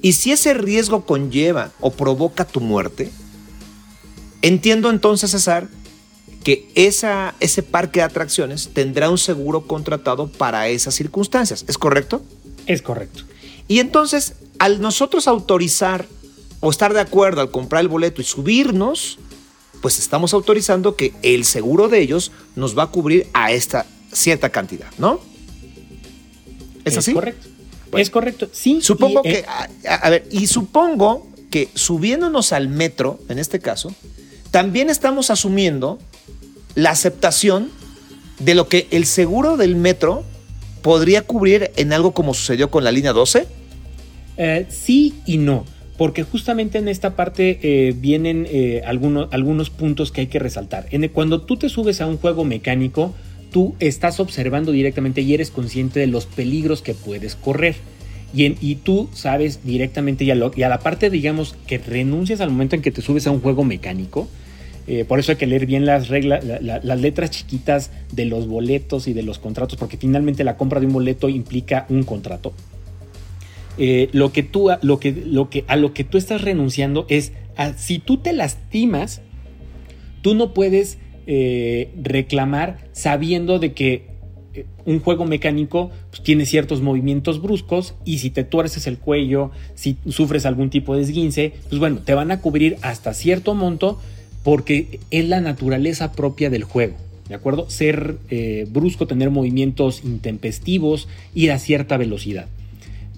Y 0.01 0.11
si 0.11 0.33
ese 0.33 0.53
riesgo 0.55 1.05
conlleva 1.05 1.71
o 1.79 1.91
provoca 1.91 2.43
tu 2.43 2.59
muerte, 2.59 3.09
entiendo 4.41 4.89
entonces, 4.89 5.31
César, 5.31 5.69
que 6.43 6.69
esa, 6.75 7.33
ese 7.39 7.63
parque 7.63 8.01
de 8.01 8.07
atracciones 8.07 8.71
tendrá 8.73 9.09
un 9.09 9.17
seguro 9.17 9.65
contratado 9.65 10.27
para 10.27 10.67
esas 10.67 10.95
circunstancias. 10.95 11.63
¿Es 11.69 11.77
correcto? 11.77 12.21
Es 12.65 12.81
correcto. 12.81 13.23
Y 13.69 13.79
entonces, 13.79 14.33
al 14.59 14.81
nosotros 14.81 15.29
autorizar 15.29 16.07
o 16.59 16.71
estar 16.71 16.93
de 16.93 16.99
acuerdo 16.99 17.39
al 17.39 17.51
comprar 17.51 17.83
el 17.83 17.87
boleto 17.87 18.21
y 18.21 18.25
subirnos, 18.25 19.17
pues 19.83 19.99
estamos 19.99 20.33
autorizando 20.33 20.95
que 20.95 21.11
el 21.23 21.43
seguro 21.43 21.89
de 21.89 21.99
ellos 21.99 22.31
nos 22.55 22.75
va 22.75 22.83
a 22.83 22.87
cubrir 22.87 23.27
a 23.33 23.51
esta 23.51 23.85
cierta 24.13 24.49
cantidad, 24.49 24.87
¿no? 24.97 25.19
¿Es, 26.85 26.95
así? 26.95 27.11
Correcto. 27.11 27.49
es 27.97 28.09
correcto. 28.09 28.47
Sí. 28.53 28.79
Supongo 28.81 29.21
que, 29.21 29.39
eh, 29.39 29.45
a 29.89 30.09
ver, 30.09 30.25
y 30.31 30.47
supongo 30.47 31.27
que 31.51 31.67
subiéndonos 31.73 32.53
al 32.53 32.69
metro, 32.69 33.19
en 33.27 33.39
este 33.39 33.59
caso, 33.59 33.93
también 34.51 34.89
estamos 34.89 35.29
asumiendo 35.29 35.99
la 36.75 36.91
aceptación 36.91 37.69
de 38.39 38.55
lo 38.55 38.69
que 38.69 38.87
el 38.89 39.05
seguro 39.05 39.57
del 39.57 39.75
metro 39.75 40.23
podría 40.81 41.23
cubrir 41.23 41.71
en 41.75 41.91
algo 41.91 42.13
como 42.13 42.33
sucedió 42.33 42.71
con 42.71 42.85
la 42.85 42.91
línea 42.93 43.11
12? 43.11 43.47
Eh, 44.37 44.65
sí 44.69 45.15
y 45.25 45.39
no, 45.39 45.65
porque 45.97 46.23
justamente 46.23 46.79
en 46.79 46.87
esta 46.87 47.15
parte 47.15 47.59
eh, 47.61 47.93
vienen 47.95 48.47
eh, 48.49 48.81
algunos, 48.85 49.31
algunos 49.31 49.69
puntos 49.69 50.11
que 50.11 50.21
hay 50.21 50.27
que 50.27 50.39
resaltar. 50.39 50.87
En 50.91 51.07
cuando 51.09 51.41
tú 51.41 51.57
te 51.57 51.69
subes 51.69 52.01
a 52.01 52.07
un 52.07 52.17
juego 52.17 52.45
mecánico, 52.45 53.13
tú 53.51 53.75
estás 53.79 54.19
observando 54.19 54.71
directamente 54.71 55.21
y 55.21 55.33
eres 55.33 55.51
consciente 55.51 55.99
de 55.99 56.07
los 56.07 56.25
peligros 56.25 56.81
que 56.81 56.93
puedes 56.93 57.35
correr. 57.35 57.75
Y, 58.35 58.75
tú 58.77 59.09
sabes 59.13 59.63
directamente 59.63 60.23
y 60.23 60.31
a, 60.31 60.51
y 60.55 60.63
a 60.63 60.69
la 60.69 60.79
parte, 60.79 61.11
digamos, 61.11 61.55
que 61.67 61.77
renuncias 61.77 62.41
al 62.41 62.49
momento 62.49 62.75
en 62.75 62.81
que 62.81 62.89
te 62.89 63.03
subes 63.03 63.27
a 63.27 63.31
un 63.31 63.41
juego 63.41 63.63
mecánico, 63.63 64.27
eh, 64.87 65.05
por 65.05 65.19
eso 65.19 65.31
hay 65.31 65.37
que 65.37 65.45
leer 65.45 65.67
bien 65.67 65.85
las 65.85 66.07
reglas, 66.09 66.43
las 66.43 66.99
letras 66.99 67.29
chiquitas 67.29 67.91
de 68.11 68.25
los 68.25 68.47
boletos 68.47 69.07
y 69.07 69.13
de 69.13 69.21
los 69.21 69.37
contratos, 69.37 69.77
porque 69.77 69.97
finalmente 69.97 70.43
la 70.43 70.57
compra 70.57 70.79
de 70.79 70.87
un 70.87 70.93
boleto 70.93 71.29
implica 71.29 71.85
un 71.89 72.01
contrato. 72.01 72.53
Eh, 73.77 74.09
lo 74.11 74.31
que 74.31 74.43
tú, 74.43 74.69
lo 74.81 74.99
que, 74.99 75.11
lo 75.11 75.49
que, 75.49 75.65
a 75.67 75.75
lo 75.75 75.93
que 75.93 76.03
tú 76.03 76.17
estás 76.17 76.41
renunciando 76.41 77.05
es, 77.09 77.33
si 77.77 77.99
tú 77.99 78.17
te 78.17 78.33
lastimas, 78.33 79.21
tú 80.21 80.35
no 80.35 80.53
puedes 80.53 80.97
eh, 81.25 81.89
reclamar 82.01 82.89
sabiendo 82.91 83.59
de 83.59 83.73
que 83.73 84.13
un 84.85 84.99
juego 84.99 85.25
mecánico 85.25 85.91
pues, 86.09 86.21
tiene 86.23 86.45
ciertos 86.45 86.81
movimientos 86.81 87.41
bruscos 87.41 87.95
y 88.05 88.19
si 88.19 88.29
te 88.29 88.43
tuerces 88.43 88.87
el 88.87 88.97
cuello, 88.97 89.51
si 89.75 89.97
sufres 90.09 90.45
algún 90.45 90.69
tipo 90.69 90.95
de 90.95 91.01
esguince, 91.01 91.53
pues 91.69 91.79
bueno, 91.79 91.99
te 91.99 92.13
van 92.13 92.31
a 92.31 92.41
cubrir 92.41 92.77
hasta 92.81 93.13
cierto 93.13 93.55
monto, 93.55 93.99
porque 94.43 94.99
es 95.09 95.27
la 95.27 95.41
naturaleza 95.41 96.11
propia 96.11 96.49
del 96.49 96.63
juego. 96.63 96.95
¿De 97.29 97.35
acuerdo? 97.35 97.69
Ser 97.69 98.17
eh, 98.29 98.67
brusco, 98.69 99.07
tener 99.07 99.29
movimientos 99.29 100.03
intempestivos, 100.03 101.07
ir 101.33 101.51
a 101.51 101.59
cierta 101.59 101.95
velocidad. 101.97 102.47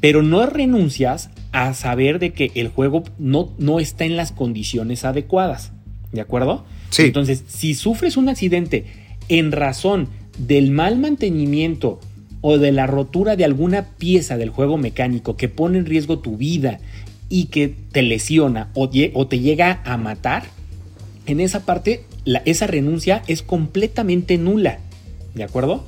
Pero 0.02 0.22
no 0.22 0.46
renuncias 0.46 1.30
a 1.52 1.74
saber 1.74 2.20
de 2.20 2.34
que 2.34 2.52
el 2.56 2.68
juego 2.68 3.04
no, 3.18 3.54
no 3.58 3.80
está 3.80 4.06
en 4.06 4.18
las 4.18 4.32
condiciones 4.32 5.06
adecuadas. 5.06 5.72
¿De 6.12 6.22
acuerdo? 6.22 6.66
Sí. 6.90 7.04
Entonces, 7.04 7.44
si 7.48 7.74
sufres 7.74 8.18
un 8.18 8.30
accidente 8.30 8.86
en 9.30 9.52
razón 9.52 10.10
del 10.38 10.72
mal 10.72 10.98
mantenimiento 10.98 12.00
o 12.42 12.58
de 12.58 12.72
la 12.72 12.88
rotura 12.88 13.36
de 13.36 13.46
alguna 13.46 13.88
pieza 13.98 14.38
del 14.38 14.50
juego 14.50 14.78
mecánico 14.78 15.36
que 15.36 15.50
pone 15.50 15.80
en 15.80 15.86
riesgo 15.86 16.20
tu 16.20 16.38
vida 16.38 16.80
y 17.28 17.46
que 17.46 17.74
te 17.92 18.02
lesiona 18.02 18.70
o, 18.76 18.90
o 19.14 19.28
te 19.28 19.40
llega 19.40 19.82
a 19.84 19.98
matar, 19.98 20.44
en 21.26 21.40
esa 21.40 21.66
parte 21.66 22.04
esa 22.46 22.68
renuncia 22.68 23.24
es 23.28 23.42
completamente 23.42 24.38
nula. 24.38 24.80
¿De 25.34 25.44
acuerdo? 25.44 25.86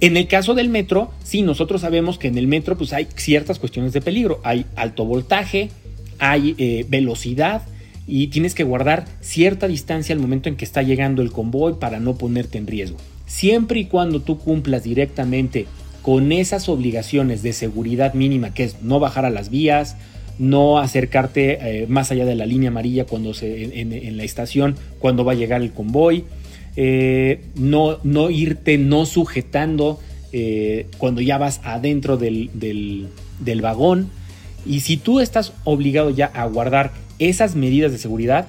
En 0.00 0.16
el 0.16 0.26
caso 0.26 0.54
del 0.54 0.68
metro, 0.68 1.12
sí, 1.22 1.42
nosotros 1.42 1.80
sabemos 1.80 2.18
que 2.18 2.28
en 2.28 2.36
el 2.36 2.46
metro 2.46 2.76
pues 2.76 2.92
hay 2.92 3.06
ciertas 3.16 3.58
cuestiones 3.58 3.92
de 3.92 4.00
peligro. 4.00 4.40
Hay 4.44 4.66
alto 4.76 5.04
voltaje, 5.04 5.70
hay 6.18 6.54
eh, 6.58 6.84
velocidad 6.88 7.62
y 8.06 8.26
tienes 8.28 8.54
que 8.54 8.64
guardar 8.64 9.06
cierta 9.20 9.66
distancia 9.68 10.14
al 10.14 10.20
momento 10.20 10.48
en 10.48 10.56
que 10.56 10.64
está 10.64 10.82
llegando 10.82 11.22
el 11.22 11.32
convoy 11.32 11.74
para 11.74 12.00
no 12.00 12.16
ponerte 12.16 12.58
en 12.58 12.66
riesgo. 12.66 12.98
Siempre 13.26 13.80
y 13.80 13.84
cuando 13.86 14.20
tú 14.20 14.38
cumplas 14.38 14.82
directamente 14.82 15.66
con 16.02 16.32
esas 16.32 16.68
obligaciones 16.68 17.42
de 17.42 17.54
seguridad 17.54 18.12
mínima, 18.12 18.52
que 18.52 18.64
es 18.64 18.82
no 18.82 19.00
bajar 19.00 19.24
a 19.24 19.30
las 19.30 19.48
vías, 19.48 19.96
no 20.38 20.78
acercarte 20.78 21.82
eh, 21.82 21.86
más 21.88 22.10
allá 22.10 22.26
de 22.26 22.34
la 22.34 22.44
línea 22.44 22.68
amarilla 22.68 23.06
cuando 23.06 23.32
se, 23.32 23.80
en, 23.80 24.16
la 24.16 24.24
estación, 24.24 24.76
cuando 24.98 25.24
va 25.24 25.32
a 25.32 25.36
llegar 25.36 25.62
el 25.62 25.72
convoy, 25.72 26.24
eh, 26.76 27.44
no, 27.54 27.98
no, 28.02 28.30
irte 28.30 28.78
no 28.78 29.06
sujetando 29.06 30.00
eh, 30.32 30.86
cuando 30.98 31.20
ya 31.20 31.38
vas 31.38 31.60
adentro 31.62 32.16
del, 32.16 32.50
del, 32.52 33.60
vagón. 33.60 34.10
Y 34.66 34.80
si 34.80 34.96
tú 34.96 35.20
estás 35.20 35.52
obligado 35.62 36.10
ya 36.10 36.26
a 36.26 36.46
guardar 36.46 36.92
esas 37.18 37.54
medidas 37.54 37.92
de 37.92 37.98
seguridad, 37.98 38.48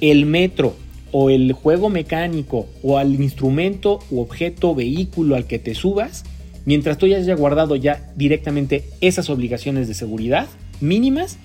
el 0.00 0.26
metro 0.26 0.76
o 1.10 1.30
el 1.30 1.52
juego 1.52 1.88
mecánico 1.88 2.66
o 2.82 2.98
al 2.98 3.14
instrumento 3.14 4.00
u 4.10 4.20
objeto, 4.20 4.74
vehículo 4.74 5.36
al 5.36 5.46
que 5.46 5.58
te 5.58 5.74
subas, 5.74 6.24
mientras 6.66 6.98
tú 6.98 7.06
ya 7.06 7.16
hayas 7.16 7.38
guardado 7.38 7.76
ya 7.76 8.12
directamente 8.16 8.84
esas 9.00 9.30
obligaciones 9.30 9.88
de 9.88 9.94
seguridad, 9.94 10.46
mínimas, 10.80 11.38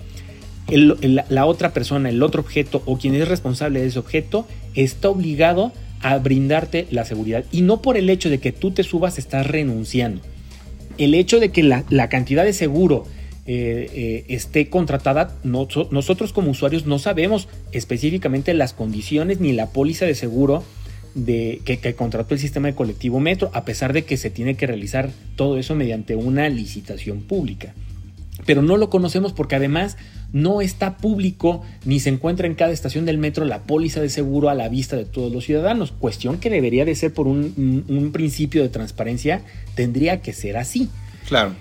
la 0.68 1.46
otra 1.46 1.72
persona, 1.72 2.10
el 2.10 2.22
otro 2.22 2.42
objeto 2.42 2.82
o 2.84 2.98
quien 2.98 3.14
es 3.14 3.28
responsable 3.28 3.80
de 3.80 3.86
ese 3.86 3.98
objeto 3.98 4.46
está 4.74 5.08
obligado 5.08 5.72
a 6.04 6.18
brindarte 6.18 6.86
la 6.90 7.06
seguridad. 7.06 7.44
Y 7.50 7.62
no 7.62 7.80
por 7.80 7.96
el 7.96 8.10
hecho 8.10 8.28
de 8.28 8.38
que 8.38 8.52
tú 8.52 8.70
te 8.70 8.84
subas 8.84 9.18
estás 9.18 9.46
renunciando. 9.46 10.20
El 10.98 11.14
hecho 11.14 11.40
de 11.40 11.48
que 11.50 11.62
la, 11.62 12.08
cantidad 12.10 12.44
de 12.44 12.52
seguro 12.52 13.06
eh, 13.46 13.90
eh, 13.94 14.24
esté 14.28 14.68
contratada, 14.68 15.34
nosotros 15.42 16.34
como 16.34 16.50
usuarios 16.50 16.84
no 16.84 16.98
sabemos 16.98 17.48
específicamente 17.72 18.52
las 18.52 18.74
condiciones 18.74 19.40
ni 19.40 19.52
la 19.52 19.70
póliza 19.70 20.04
de 20.04 20.14
seguro 20.14 20.62
de, 21.14 21.62
que, 21.64 21.78
que, 21.78 21.94
contrató 21.94 22.34
el 22.34 22.40
sistema 22.40 22.68
de 22.68 22.74
colectivo 22.74 23.18
Metro, 23.18 23.50
a 23.54 23.64
pesar 23.64 23.94
de 23.94 24.04
que 24.04 24.18
se 24.18 24.28
tiene 24.28 24.56
que 24.56 24.66
realizar 24.66 25.10
todo 25.36 25.56
eso 25.56 25.74
mediante 25.74 26.16
una 26.16 26.50
licitación 26.50 27.22
pública 27.22 27.74
pero 28.46 28.62
no 28.62 28.76
lo 28.76 28.90
conocemos 28.90 29.32
porque 29.32 29.56
además 29.56 29.96
no 30.32 30.60
está 30.60 30.96
público 30.96 31.62
ni 31.84 32.00
se 32.00 32.10
encuentra 32.10 32.46
en 32.46 32.54
cada 32.54 32.72
estación 32.72 33.06
del 33.06 33.18
metro 33.18 33.44
la 33.44 33.62
póliza 33.62 34.00
de 34.00 34.08
seguro 34.08 34.50
a 34.50 34.54
la 34.54 34.68
vista 34.68 34.96
de 34.96 35.04
todos 35.04 35.32
los 35.32 35.44
ciudadanos. 35.44 35.92
Cuestión 35.92 36.38
que 36.38 36.50
debería 36.50 36.84
de 36.84 36.94
ser 36.94 37.12
por 37.12 37.26
un, 37.28 38.10
principio 38.12 38.62
de 38.62 38.68
transparencia, 38.68 39.42
tendría 39.74 40.20
que 40.20 40.32
ser 40.32 40.56
así. 40.56 40.88
Claro. 41.28 41.52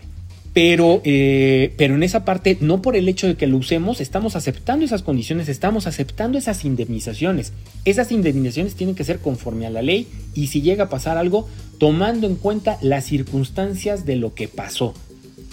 Pero, 0.53 1.01
eh, 1.03 1.73
pero 1.77 1.95
en 1.95 2.03
esa 2.03 2.25
parte, 2.25 2.57
no 2.61 2.81
por 2.81 2.95
el 2.95 3.09
hecho 3.09 3.27
de 3.27 3.35
que 3.35 3.47
lo 3.47 3.57
usemos, 3.57 4.01
estamos 4.01 4.35
aceptando 4.35 4.85
esas 4.85 5.01
condiciones, 5.01 5.49
estamos 5.49 5.87
aceptando 5.87 6.37
esas 6.37 6.63
indemnizaciones. 6.63 7.53
Esas 7.85 8.11
indemnizaciones 8.11 8.75
tienen 8.75 8.95
que 8.95 9.03
ser 9.03 9.19
conforme 9.19 9.65
a 9.65 9.71
la 9.71 9.81
ley 9.81 10.07
y 10.35 10.47
si 10.47 10.61
llega 10.61 10.85
a 10.85 10.89
pasar 10.89 11.17
algo, 11.17 11.47
tomando 11.79 12.27
en 12.27 12.35
cuenta 12.35 12.77
las 12.81 13.05
circunstancias 13.05 14.05
de 14.05 14.15
lo 14.15 14.35
que 14.35 14.47
pasó. 14.47 14.93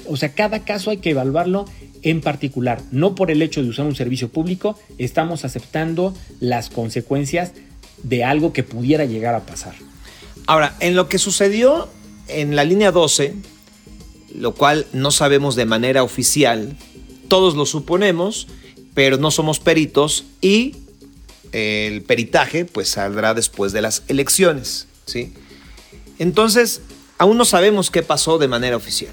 O 0.08 0.16
sea, 0.16 0.32
cada 0.32 0.64
caso 0.64 0.90
hay 0.90 0.98
que 0.98 1.10
evaluarlo 1.10 1.64
en 2.02 2.20
particular. 2.20 2.82
No 2.90 3.14
por 3.14 3.30
el 3.30 3.42
hecho 3.42 3.62
de 3.62 3.68
usar 3.68 3.86
un 3.86 3.94
servicio 3.94 4.28
público, 4.28 4.78
estamos 4.98 5.44
aceptando 5.44 6.14
las 6.40 6.70
consecuencias 6.70 7.52
de 8.02 8.24
algo 8.24 8.52
que 8.52 8.62
pudiera 8.62 9.04
llegar 9.04 9.34
a 9.34 9.46
pasar. 9.46 9.74
Ahora, 10.46 10.76
en 10.80 10.96
lo 10.96 11.08
que 11.08 11.18
sucedió 11.18 11.88
en 12.28 12.56
la 12.56 12.64
línea 12.64 12.92
12, 12.92 13.34
lo 14.34 14.54
cual 14.54 14.86
no 14.92 15.10
sabemos 15.10 15.56
de 15.56 15.66
manera 15.66 16.02
oficial, 16.02 16.76
todos 17.28 17.54
lo 17.54 17.66
suponemos, 17.66 18.48
pero 18.94 19.18
no 19.18 19.30
somos 19.30 19.60
peritos 19.60 20.24
y 20.40 20.76
el 21.52 22.02
peritaje 22.02 22.64
pues 22.64 22.88
saldrá 22.88 23.34
después 23.34 23.72
de 23.72 23.82
las 23.82 24.02
elecciones, 24.08 24.86
¿sí? 25.06 25.32
Entonces, 26.18 26.82
aún 27.18 27.36
no 27.36 27.44
sabemos 27.44 27.90
qué 27.90 28.02
pasó 28.02 28.38
de 28.38 28.48
manera 28.48 28.76
oficial. 28.76 29.12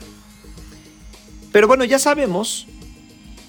Pero 1.51 1.67
bueno, 1.67 1.83
ya 1.85 1.99
sabemos 1.99 2.67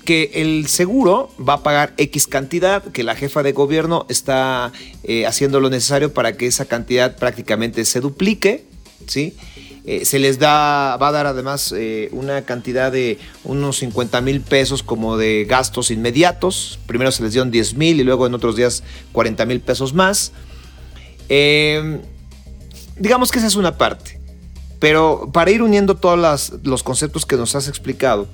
que 0.08 0.30
el 0.36 0.68
seguro 0.68 1.30
va 1.38 1.52
a 1.52 1.62
pagar 1.62 1.92
X 1.98 2.26
cantidad, 2.26 2.82
que 2.82 3.02
la 3.02 3.14
jefa 3.14 3.42
de 3.42 3.52
gobierno 3.52 4.06
está 4.08 4.72
eh, 5.02 5.26
haciendo 5.26 5.60
lo 5.60 5.68
necesario 5.68 6.14
para 6.14 6.32
que 6.32 6.46
esa 6.46 6.64
cantidad 6.64 7.16
prácticamente 7.16 7.84
se 7.84 8.00
duplique, 8.00 8.64
¿sí? 9.06 9.34
Eh, 9.84 10.06
se 10.06 10.18
les 10.18 10.38
da, 10.38 10.96
va 10.96 11.08
a 11.08 11.12
dar 11.12 11.26
además 11.26 11.74
eh, 11.76 12.08
una 12.12 12.40
cantidad 12.46 12.90
de 12.90 13.18
unos 13.44 13.80
50 13.80 14.22
mil 14.22 14.40
pesos 14.40 14.82
como 14.82 15.18
de 15.18 15.44
gastos 15.46 15.90
inmediatos. 15.90 16.78
Primero 16.86 17.12
se 17.12 17.22
les 17.22 17.32
dieron 17.32 17.50
10 17.50 17.74
mil 17.74 18.00
y 18.00 18.02
luego 18.02 18.26
en 18.26 18.32
otros 18.32 18.56
días 18.56 18.82
40 19.12 19.44
mil 19.44 19.60
pesos 19.60 19.92
más. 19.92 20.32
digamos 22.96 23.30
que 23.30 23.40
esa 23.40 23.46
es 23.46 23.56
una 23.56 23.76
parte. 23.76 24.17
Pero 24.78 25.30
para 25.32 25.50
ir 25.50 25.62
uniendo 25.62 25.96
todos 25.96 26.52
los 26.62 26.82
conceptos 26.82 27.26
que 27.26 27.36
nos 27.36 27.54
has 27.54 27.68
explicado, 27.68 28.28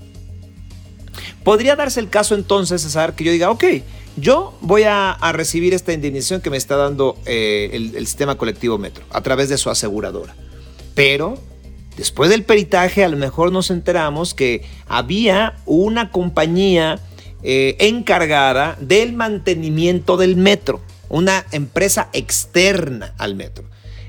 Podría 1.45 1.77
darse 1.77 2.01
el 2.01 2.09
caso 2.09 2.35
entonces, 2.35 2.83
César, 2.83 3.15
que 3.15 3.23
yo 3.23 3.31
diga, 3.31 3.51
ok, 3.51 3.65
yo 4.17 4.57
voy 4.63 4.85
a, 4.85 5.19
recibir 5.33 5.75
esta 5.75 5.93
indemnización 5.93 6.41
que 6.41 6.51
me 6.51 6.57
está 6.57 6.77
dando 6.77 7.19
eh, 7.27 7.71
el, 7.73 8.07
sistema 8.07 8.37
colectivo 8.37 8.79
Metro 8.79 9.05
a 9.11 9.21
través 9.21 9.51
de 9.51 9.59
su 9.59 9.69
aseguradora. 9.69 10.35
Pero 10.95 11.37
después 11.99 12.31
del 12.31 12.45
peritaje 12.45 13.05
a 13.05 13.09
lo 13.09 13.17
mejor 13.19 13.53
nos 13.53 13.71
enteramos 13.71 14.33
que 14.33 14.65
había 14.87 15.57
una 15.67 16.11
compañía 16.11 16.99
eh, 17.43 17.77
encargada 17.81 18.79
del 18.81 19.13
mantenimiento 19.13 20.17
del 20.17 20.37
metro, 20.37 20.81
una 21.11 21.45
empresa 21.53 22.09
externa 22.15 23.15
al 23.19 23.35
metro. 23.35 23.65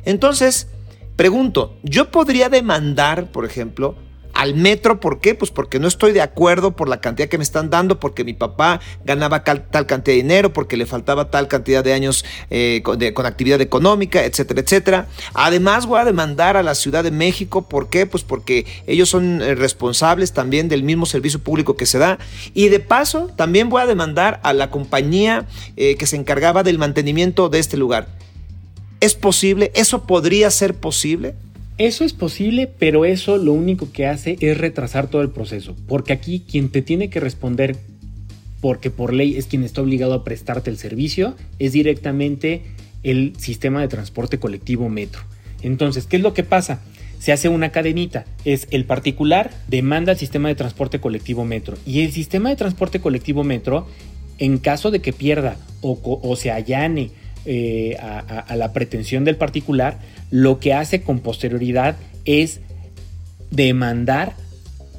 Entonces, 0.06 0.68
pregunto, 1.16 1.78
¿yo 1.84 2.12
podría 2.12 2.50
demandar, 2.50 3.32
por 3.32 3.46
ejemplo, 3.46 3.96
al 4.36 4.54
metro. 4.54 5.00
¿Por 5.00 5.20
qué? 5.20 5.34
Pues 5.34 5.50
porque 5.50 5.80
no 5.80 5.88
estoy 5.88 6.12
de 6.12 6.22
acuerdo 6.22 6.76
por 6.76 6.88
la 6.88 7.02
cantidad 7.02 7.28
que 7.28 7.38
me 7.38 7.44
están 7.44 7.70
dando, 7.70 8.00
porque 8.00 8.24
mi 8.24 8.34
papá 8.34 8.82
ganaba 9.04 9.44
tal 9.44 9.88
cantidad 9.88 10.14
de 10.14 10.22
dinero, 10.22 10.54
porque 10.54 10.78
le 10.78 10.86
faltaba 10.86 11.32
tal 11.32 11.48
cantidad 11.48 11.84
de 11.84 11.94
años 11.94 12.24
eh, 12.52 12.82
con, 12.84 13.26
actividad 13.26 13.62
económica, 13.62 14.24
etcétera, 14.24 14.62
etcétera. 14.62 15.08
Además 15.34 15.88
voy 15.88 16.00
a 16.00 16.06
demandar 16.06 16.58
a 16.58 16.64
la 16.64 16.76
Ciudad 16.76 17.04
de 17.04 17.12
México. 17.12 17.68
¿Por 17.68 17.90
qué? 17.90 18.06
Pues 18.06 18.24
porque 18.24 18.66
ellos 18.86 19.10
son 19.10 19.42
eh, 19.42 19.56
responsables 19.56 20.34
también 20.34 20.68
del 20.68 20.84
mismo 20.84 21.06
servicio 21.06 21.40
público 21.40 21.78
que 21.78 21.86
se 21.86 21.98
da. 21.98 22.20
Y 22.54 22.68
de 22.68 22.82
paso, 22.82 23.32
también 23.38 23.70
voy 23.70 23.82
a 23.82 23.86
demandar 23.86 24.42
a 24.44 24.54
la 24.54 24.70
compañía 24.70 25.48
eh, 25.78 25.96
que 25.96 26.06
se 26.06 26.18
encargaba 26.18 26.64
del 26.64 26.78
mantenimiento 26.78 27.48
de 27.48 27.60
este 27.60 27.78
lugar. 27.78 28.25
¿Es 29.00 29.16
posible? 29.16 29.72
¿Eso 29.76 30.04
podría 30.04 30.50
ser 30.52 30.74
posible? 30.74 31.36
Eso 31.78 32.06
es 32.06 32.14
posible, 32.14 32.68
pero 32.68 33.04
eso 33.04 33.38
lo 33.38 33.52
único 33.52 33.92
que 33.92 34.08
hace 34.08 34.38
es 34.40 34.58
retrasar 34.58 35.08
todo 35.08 35.22
el 35.22 35.30
proceso, 35.30 35.76
porque 35.88 36.14
aquí 36.14 36.44
quien 36.50 36.70
te 36.70 36.82
tiene 36.82 37.10
que 37.10 37.20
responder, 37.20 37.76
porque 38.62 38.90
por 38.90 39.14
ley 39.14 39.36
es 39.36 39.48
quien 39.48 39.64
está 39.64 39.82
obligado 39.82 40.14
a 40.14 40.24
prestarte 40.24 40.70
el 40.70 40.78
servicio, 40.78 41.36
es 41.60 41.74
directamente 41.74 42.62
el 43.04 43.34
sistema 43.38 43.82
de 43.82 43.90
transporte 43.90 44.40
colectivo 44.40 44.88
Metro. 44.88 45.22
Entonces, 45.62 46.06
¿qué 46.08 46.16
es 46.16 46.24
lo 46.24 46.34
que 46.34 46.44
pasa? 46.44 46.80
Se 47.20 47.34
hace 47.34 47.50
una 47.50 47.72
cadenita, 47.72 48.26
es 48.46 48.68
el 48.72 48.86
particular 48.86 49.52
demanda 49.68 50.14
al 50.14 50.18
sistema 50.18 50.48
de 50.48 50.56
transporte 50.56 51.02
colectivo 51.02 51.44
Metro 51.44 51.78
y 51.86 52.02
el 52.02 52.12
sistema 52.14 52.50
de 52.50 52.56
transporte 52.56 53.02
colectivo 53.02 53.44
Metro, 53.44 53.88
en 54.38 54.60
caso 54.60 54.92
de 54.92 55.02
que 55.02 55.12
pierda 55.12 55.58
o, 55.82 56.36
se 56.36 56.52
allane 56.52 57.12
eh, 57.46 57.98
a 58.00 58.56
la 58.56 58.74
pretensión 58.74 59.24
del 59.24 59.36
particular, 59.36 60.00
lo 60.32 60.60
que 60.60 60.74
hace 60.74 61.02
con 61.02 61.20
posterioridad 61.20 61.96
es 62.26 62.62
demandar 63.52 64.36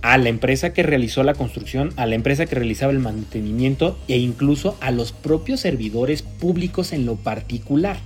a 0.02 0.18
la 0.18 0.28
empresa 0.28 0.72
que 0.72 0.84
realizó 0.84 1.24
la 1.24 1.34
construcción, 1.34 1.92
a 1.96 2.06
la 2.06 2.14
empresa 2.14 2.46
que 2.46 2.54
realizaba 2.54 2.92
el 2.92 3.00
mantenimiento 3.00 3.98
e 4.06 4.18
incluso 4.18 4.76
a 4.80 4.92
los 4.92 5.10
propios 5.10 5.60
servidores 5.60 6.22
públicos 6.22 6.92
en 6.92 7.06
lo 7.06 7.16
particular, 7.16 7.96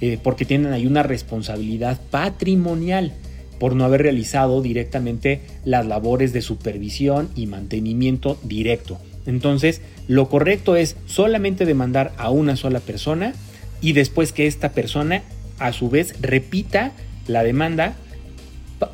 eh, 0.00 0.18
porque 0.20 0.44
tienen 0.44 0.72
ahí 0.72 0.86
una 0.86 1.04
responsabilidad 1.04 2.00
patrimonial 2.10 3.12
por 3.60 3.76
no 3.76 3.84
haber 3.84 4.02
realizado 4.02 4.60
directamente 4.60 5.42
las 5.64 5.86
labores 5.86 6.32
de 6.32 6.42
supervisión 6.42 7.28
y 7.36 7.46
mantenimiento 7.46 8.36
directo. 8.42 8.98
Entonces, 9.26 9.82
lo 10.08 10.28
correcto 10.28 10.74
es 10.74 10.96
solamente 11.06 11.64
demandar 11.64 12.12
a 12.16 12.30
una 12.30 12.56
sola 12.56 12.80
persona 12.80 13.34
y 13.80 13.92
después 13.92 14.32
que 14.32 14.46
esta 14.46 14.72
persona 14.72 15.22
a 15.58 15.72
su 15.72 15.90
vez 15.90 16.14
repita 16.20 16.92
la 17.26 17.42
demanda 17.42 17.94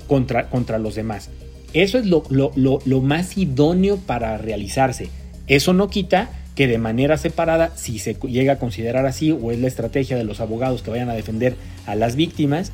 contra, 0.06 0.48
contra 0.50 0.78
los 0.78 0.94
demás. 0.94 1.30
Eso 1.72 1.98
es 1.98 2.06
lo, 2.06 2.22
lo, 2.30 3.00
más 3.02 3.36
idóneo 3.36 3.98
para 3.98 4.38
realizarse. 4.38 5.08
Eso 5.46 5.72
no 5.72 5.88
quita 5.88 6.30
que 6.54 6.66
de 6.66 6.78
manera 6.78 7.18
separada, 7.18 7.76
si 7.76 7.98
se 7.98 8.14
llega 8.14 8.54
a 8.54 8.58
considerar 8.58 9.04
así, 9.04 9.30
o 9.30 9.52
es 9.52 9.58
la 9.58 9.68
estrategia 9.68 10.16
de 10.16 10.24
los 10.24 10.40
abogados 10.40 10.82
que 10.82 10.90
vayan 10.90 11.10
a 11.10 11.14
defender 11.14 11.54
a 11.84 11.94
las 11.94 12.16
víctimas, 12.16 12.72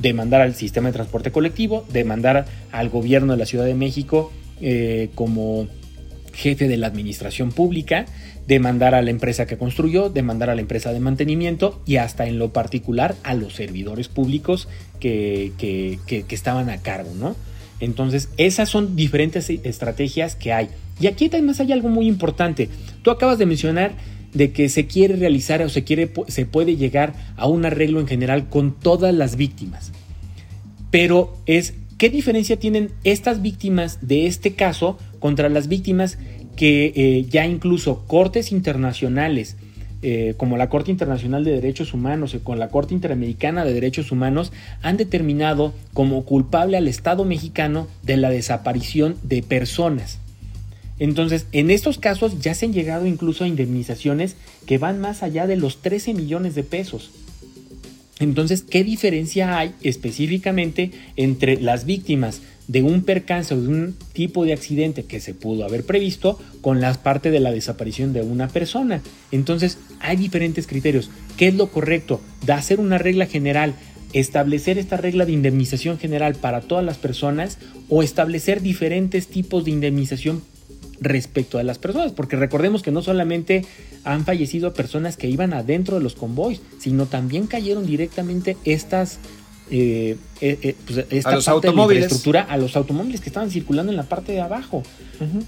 demandar 0.00 0.42
al 0.42 0.54
sistema 0.54 0.88
de 0.88 0.92
transporte 0.92 1.32
colectivo, 1.32 1.86
demandar 1.92 2.44
al 2.72 2.90
gobierno 2.90 3.32
de 3.32 3.38
la 3.38 3.46
Ciudad 3.46 3.64
de 3.64 3.74
México 3.74 4.32
eh, 4.60 5.08
como 5.14 5.66
jefe 6.34 6.68
de 6.68 6.76
la 6.76 6.88
administración 6.88 7.52
pública, 7.52 8.06
demandar 8.46 8.94
a 8.94 9.02
la 9.02 9.10
empresa 9.10 9.46
que 9.46 9.56
construyó, 9.56 10.08
demandar 10.08 10.50
a 10.50 10.54
la 10.54 10.60
empresa 10.60 10.92
de 10.92 11.00
mantenimiento 11.00 11.80
y 11.86 11.96
hasta 11.96 12.26
en 12.26 12.38
lo 12.38 12.52
particular 12.52 13.14
a 13.22 13.34
los 13.34 13.54
servidores 13.54 14.08
públicos 14.08 14.68
que, 15.00 15.52
estaban 16.30 16.70
a 16.70 16.78
cargo, 16.78 17.10
¿no? 17.14 17.36
Entonces, 17.80 18.28
esas 18.36 18.68
son 18.68 18.94
diferentes 18.94 19.50
estrategias 19.50 20.36
que 20.36 20.52
hay. 20.52 20.68
Y 21.00 21.08
aquí 21.08 21.26
además 21.26 21.58
hay 21.60 21.72
algo 21.72 21.88
muy 21.88 22.06
importante. 22.06 22.68
Tú 23.02 23.10
acabas 23.10 23.38
de 23.38 23.46
mencionar 23.46 23.92
de 24.32 24.52
que 24.52 24.68
se 24.68 24.86
quiere 24.86 25.16
realizar 25.16 25.62
o 25.62 25.68
se, 25.68 25.84
quiere, 25.84 26.10
se 26.28 26.46
puede 26.46 26.76
llegar 26.76 27.14
a 27.36 27.46
un 27.46 27.64
arreglo 27.64 28.00
en 28.00 28.06
general 28.06 28.48
con 28.48 28.72
todas 28.72 29.14
las 29.14 29.36
víctimas. 29.36 29.92
Pero 30.90 31.36
es, 31.46 31.74
¿qué 31.98 32.08
diferencia 32.08 32.58
tienen 32.58 32.90
estas 33.02 33.42
víctimas 33.42 33.98
de 34.00 34.26
este 34.26 34.54
caso 34.54 34.98
contra 35.18 35.48
las 35.48 35.68
víctimas 35.68 36.18
que 36.56 36.92
eh, 36.94 37.26
ya 37.28 37.46
incluso 37.46 38.04
cortes 38.06 38.52
internacionales, 38.52 39.56
eh, 40.02 40.34
como 40.36 40.56
la 40.56 40.68
Corte 40.68 40.90
Internacional 40.90 41.44
de 41.44 41.52
Derechos 41.52 41.94
Humanos 41.94 42.34
y 42.34 42.38
con 42.38 42.58
la 42.58 42.68
Corte 42.68 42.94
Interamericana 42.94 43.64
de 43.64 43.72
Derechos 43.72 44.10
Humanos, 44.10 44.52
han 44.82 44.96
determinado 44.96 45.72
como 45.92 46.24
culpable 46.24 46.76
al 46.76 46.88
Estado 46.88 47.24
mexicano 47.24 47.86
de 48.02 48.16
la 48.16 48.30
desaparición 48.30 49.16
de 49.22 49.42
personas. 49.42 50.18
Entonces, 50.98 51.46
en 51.52 51.70
estos 51.70 51.98
casos 51.98 52.40
ya 52.40 52.54
se 52.54 52.66
han 52.66 52.72
llegado 52.72 53.06
incluso 53.06 53.44
a 53.44 53.48
indemnizaciones 53.48 54.36
que 54.66 54.78
van 54.78 55.00
más 55.00 55.22
allá 55.22 55.46
de 55.46 55.56
los 55.56 55.82
13 55.82 56.14
millones 56.14 56.54
de 56.54 56.64
pesos. 56.64 57.10
Entonces, 58.20 58.62
¿qué 58.62 58.84
diferencia 58.84 59.58
hay 59.58 59.74
específicamente 59.82 60.92
entre 61.16 61.60
las 61.60 61.86
víctimas 61.86 62.40
de 62.68 62.82
un 62.82 63.02
percance 63.02 63.54
o 63.54 63.60
de 63.60 63.68
un 63.68 63.96
tipo 64.12 64.44
de 64.44 64.52
accidente 64.52 65.04
que 65.04 65.20
se 65.20 65.34
pudo 65.34 65.64
haber 65.64 65.84
previsto 65.84 66.38
con 66.60 66.80
la 66.80 66.94
parte 66.94 67.30
de 67.30 67.40
la 67.40 67.52
desaparición 67.52 68.12
de 68.12 68.22
una 68.22 68.48
persona. 68.48 69.02
Entonces 69.30 69.78
hay 70.00 70.16
diferentes 70.16 70.66
criterios. 70.66 71.10
¿Qué 71.36 71.48
es 71.48 71.54
lo 71.54 71.68
correcto? 71.68 72.20
De 72.46 72.52
hacer 72.52 72.80
una 72.80 72.98
regla 72.98 73.26
general, 73.26 73.74
establecer 74.12 74.78
esta 74.78 74.96
regla 74.96 75.24
de 75.24 75.32
indemnización 75.32 75.98
general 75.98 76.34
para 76.34 76.60
todas 76.60 76.84
las 76.84 76.98
personas 76.98 77.58
o 77.88 78.02
establecer 78.02 78.62
diferentes 78.62 79.26
tipos 79.26 79.64
de 79.64 79.72
indemnización 79.72 80.42
respecto 81.00 81.58
a 81.58 81.64
las 81.64 81.78
personas, 81.78 82.12
porque 82.12 82.36
recordemos 82.36 82.82
que 82.82 82.92
no 82.92 83.02
solamente 83.02 83.64
han 84.04 84.24
fallecido 84.24 84.72
personas 84.72 85.16
que 85.16 85.28
iban 85.28 85.52
adentro 85.52 85.96
de 85.96 86.02
los 86.02 86.14
convoys, 86.14 86.60
sino 86.78 87.06
también 87.06 87.48
cayeron 87.48 87.86
directamente 87.86 88.56
estas 88.64 89.18
eh, 89.74 90.18
eh, 90.42 90.58
eh, 90.60 90.76
pues, 90.84 91.06
esta 91.08 91.30
a 91.30 91.34
los 91.34 91.48
automóviles. 91.48 92.02
infraestructura 92.02 92.42
a 92.42 92.58
los 92.58 92.76
automóviles 92.76 93.22
que 93.22 93.30
estaban 93.30 93.50
circulando 93.50 93.90
en 93.90 93.96
la 93.96 94.02
parte 94.02 94.32
de 94.32 94.42
abajo. 94.42 94.82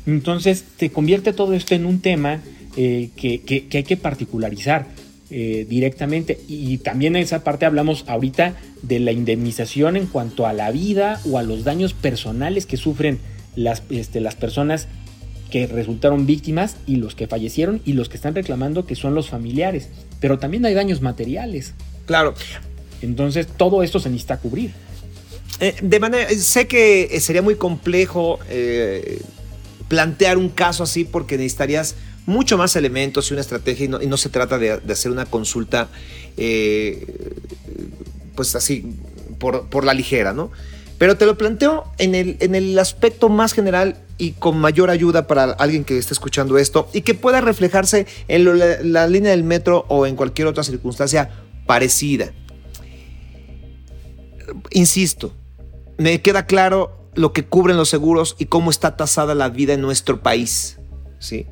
Entonces, 0.07 0.65
te 0.79 0.89
convierte 0.89 1.35
todo 1.35 1.53
esto 1.53 1.75
en 1.75 1.85
un 1.85 2.01
tema 2.01 2.41
que, 2.75 3.69
hay 3.71 3.83
que 3.83 3.97
particularizar 3.99 4.87
directamente. 5.29 6.41
Y 6.49 6.79
también 6.79 7.17
en 7.17 7.23
esa 7.23 7.45
parte 7.45 7.67
hablamos 7.67 8.05
ahorita 8.07 8.55
de 8.81 9.01
la 9.01 9.13
indemnización 9.13 9.97
en 9.97 10.07
cuanto 10.07 10.47
a 10.47 10.55
la 10.55 10.71
vida 10.71 11.21
o 11.31 11.37
a 11.37 11.43
los 11.43 11.65
daños 11.65 11.93
personales 11.93 12.65
que 12.65 12.79
sufren 12.79 13.19
las, 13.57 13.83
este, 13.91 14.21
las 14.21 14.37
personas 14.37 14.89
que 15.51 15.67
resultaron 15.67 16.25
víctimas 16.25 16.77
y 16.87 16.97
los 16.97 17.15
que 17.15 17.27
fallecieron 17.27 17.83
y 17.85 17.93
los 17.93 18.09
que 18.09 18.17
están 18.17 18.35
reclamando 18.35 18.87
que 18.87 18.95
son 18.95 19.15
los 19.15 19.29
familiares. 19.29 19.91
Pero 20.21 20.39
también 20.39 20.65
hay 20.65 20.73
daños 20.73 21.03
materiales. 21.03 21.75
Claro. 22.07 22.35
Entonces, 23.05 23.47
todo 23.47 23.83
esto 23.83 24.01
se 24.01 24.09
necesita 24.11 24.39
cubrir. 24.39 24.73
Eh, 25.61 25.77
de 25.83 26.01
manera, 26.01 26.29
sé 26.31 26.67
que 26.67 27.19
sería 27.21 27.43
muy 27.43 27.55
complejo 27.55 28.41
eh, 28.49 29.23
plantear 29.89 30.37
un 30.37 30.49
caso 30.49 30.83
así 30.83 31.05
porque 31.05 31.37
necesitarías 31.37 31.95
mucho 32.27 32.59
más 32.59 32.75
elementos 32.77 33.31
y 33.31 33.35
una 33.35 33.43
estrategia 33.43 33.85
y 33.85 34.07
no, 34.07 34.17
se 34.17 34.29
trata 34.31 34.59
de, 34.59 34.73
hacer 34.91 35.13
una 35.13 35.27
consulta 35.27 35.89
eh, 36.37 37.07
pues 38.35 38.55
así 38.57 38.97
por, 39.39 39.69
por, 39.69 39.85
la 39.85 39.95
ligera, 39.95 40.33
¿no? 40.33 40.51
Pero 40.99 41.17
te 41.17 41.27
lo 41.27 41.37
planteo 41.37 41.85
en 41.99 42.15
el, 42.15 42.37
en 42.41 42.55
el 42.55 42.79
aspecto 42.79 43.29
más 43.29 43.53
general 43.53 43.99
y 44.17 44.33
con 44.33 44.59
mayor 44.59 44.91
ayuda 44.91 45.27
para 45.27 45.45
alguien 45.45 45.85
que 45.85 45.99
esté 45.99 46.15
escuchando 46.15 46.57
esto 46.57 46.89
y 46.93 47.03
que 47.03 47.15
pueda 47.15 47.41
reflejarse 47.41 48.07
en 48.29 48.59
la, 48.59 48.79
la 48.83 49.07
línea 49.07 49.33
del 49.33 49.45
metro 49.45 49.85
o 49.89 50.07
en 50.07 50.17
cualquier 50.17 50.49
otra 50.49 50.65
circunstancia 50.65 51.31
parecida. 51.67 52.33
Insisto, 54.71 55.33
me 55.99 56.21
queda 56.23 56.47
claro 56.47 57.11
lo 57.15 57.33
que 57.33 57.45
cubren 57.45 57.77
los 57.77 57.89
seguros 57.89 58.37
y 58.39 58.47
cómo 58.47 58.71
está 58.71 58.97
tasada 58.97 59.35
la 59.35 59.49
vida 59.49 59.75
en 59.75 59.81
nuestro 59.81 60.23
país, 60.23 60.79
¿sí? 61.19 61.47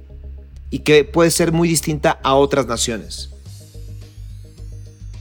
Y 0.70 0.80
que 0.80 1.04
puede 1.04 1.30
ser 1.30 1.52
muy 1.52 1.68
distinta 1.68 2.18
a 2.22 2.34
otras 2.34 2.66
naciones. 2.66 3.30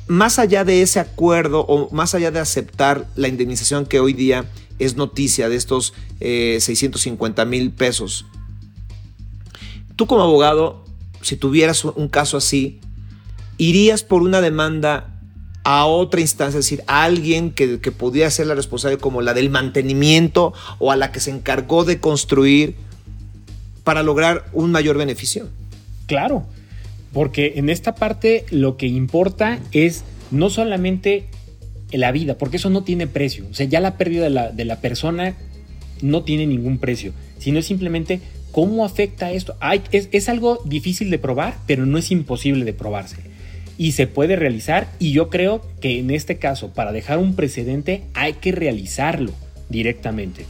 Más 0.07 0.39
allá 0.39 0.65
de 0.65 0.81
ese 0.81 0.99
acuerdo 0.99 1.61
o 1.61 1.89
más 1.93 2.15
allá 2.15 2.31
de 2.31 2.39
aceptar 2.39 3.07
la 3.15 3.27
indemnización 3.27 3.85
que 3.85 3.99
hoy 3.99 4.13
día 4.13 4.45
es 4.79 4.95
noticia 4.95 5.47
de 5.47 5.55
estos 5.55 5.93
650 6.19 7.41
eh, 7.41 7.45
mil 7.45 7.71
pesos, 7.71 8.25
tú 9.95 10.07
como 10.07 10.23
abogado, 10.23 10.83
si 11.21 11.35
tuvieras 11.35 11.85
un 11.85 12.09
caso 12.09 12.37
así, 12.37 12.79
irías 13.57 14.03
por 14.03 14.23
una 14.23 14.41
demanda 14.41 15.10
a 15.63 15.85
otra 15.85 16.21
instancia, 16.21 16.59
es 16.59 16.65
decir, 16.65 16.83
a 16.87 17.03
alguien 17.03 17.51
que, 17.51 17.79
que 17.79 17.91
podía 17.91 18.29
ser 18.31 18.47
la 18.47 18.55
responsable 18.55 18.97
como 18.97 19.21
la 19.21 19.33
del 19.33 19.49
mantenimiento 19.49 20.53
o 20.79 20.91
a 20.91 20.95
la 20.95 21.11
que 21.11 21.19
se 21.19 21.31
encargó 21.31 21.83
de 21.83 21.99
construir 21.99 22.75
para 23.83 24.03
lograr 24.03 24.45
un 24.53 24.71
mayor 24.71 24.97
beneficio. 24.97 25.49
Claro, 26.07 26.45
porque 27.13 27.53
en 27.55 27.69
esta 27.69 27.95
parte 27.95 28.45
lo 28.49 28.77
que 28.77 28.87
importa 28.87 29.59
es 29.71 30.03
no 30.31 30.49
solamente 30.49 31.25
la 31.91 32.11
vida, 32.11 32.37
porque 32.37 32.57
eso 32.57 32.69
no 32.69 32.83
tiene 32.83 33.05
precio, 33.07 33.45
o 33.51 33.53
sea, 33.53 33.65
ya 33.65 33.79
la 33.79 33.97
pérdida 33.97 34.23
de 34.23 34.29
la, 34.29 34.51
de 34.51 34.65
la 34.65 34.79
persona 34.79 35.35
no 36.01 36.23
tiene 36.23 36.47
ningún 36.47 36.79
precio, 36.79 37.13
sino 37.37 37.61
simplemente 37.61 38.21
cómo 38.51 38.85
afecta 38.85 39.31
esto. 39.31 39.55
es, 39.91 40.09
es 40.11 40.29
algo 40.29 40.59
difícil 40.65 41.11
de 41.11 41.19
probar, 41.19 41.57
pero 41.67 41.85
no 41.85 41.97
es 41.97 42.11
imposible 42.11 42.65
de 42.65 42.73
probarse 42.73 43.30
y 43.77 43.93
se 43.93 44.07
puede 44.07 44.35
realizar 44.35 44.91
y 44.99 45.11
yo 45.11 45.29
creo 45.29 45.61
que 45.79 45.99
en 45.99 46.11
este 46.11 46.37
caso 46.37 46.73
para 46.73 46.91
dejar 46.91 47.17
un 47.17 47.35
precedente 47.35 48.03
hay 48.13 48.33
que 48.33 48.51
realizarlo 48.51 49.31
directamente. 49.69 50.45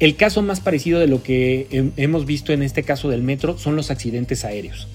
El 0.00 0.16
caso 0.16 0.42
más 0.42 0.60
parecido 0.60 0.98
de 0.98 1.06
lo 1.06 1.22
que 1.22 1.66
hemos 1.96 2.26
visto 2.26 2.52
en 2.52 2.62
este 2.62 2.82
caso 2.82 3.08
del 3.08 3.22
metro 3.22 3.56
son 3.58 3.76
los 3.76 3.90
accidentes 3.90 4.44
aéreos. 4.44 4.88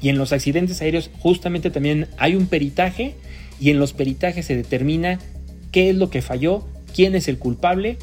Y 0.00 0.10
en 0.10 0.18
los 0.18 0.32
accidentes 0.32 0.80
aéreos 0.80 1.10
justamente 1.18 1.70
también 1.70 2.08
hay 2.18 2.36
un 2.36 2.46
peritaje 2.46 3.14
y 3.58 3.70
en 3.70 3.78
los 3.78 3.92
peritajes 3.92 4.46
se 4.46 4.54
determina 4.54 5.18
qué 5.72 5.90
es 5.90 5.96
lo 5.96 6.10
que 6.10 6.22
falló, 6.22 6.66
quién 6.94 7.14
es 7.14 7.26
el 7.26 7.38
culpable 7.38 7.96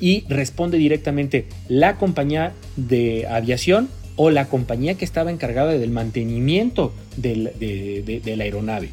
y 0.00 0.24
responde 0.28 0.76
directamente 0.76 1.46
la 1.68 1.96
compañía 1.96 2.52
de 2.76 3.26
aviación 3.26 3.88
o 4.22 4.28
la 4.28 4.48
compañía 4.48 4.96
que 4.96 5.06
estaba 5.06 5.30
encargada 5.30 5.72
del 5.72 5.88
mantenimiento 5.92 6.92
de, 7.16 8.34
la 8.36 8.44
aeronave. 8.44 8.90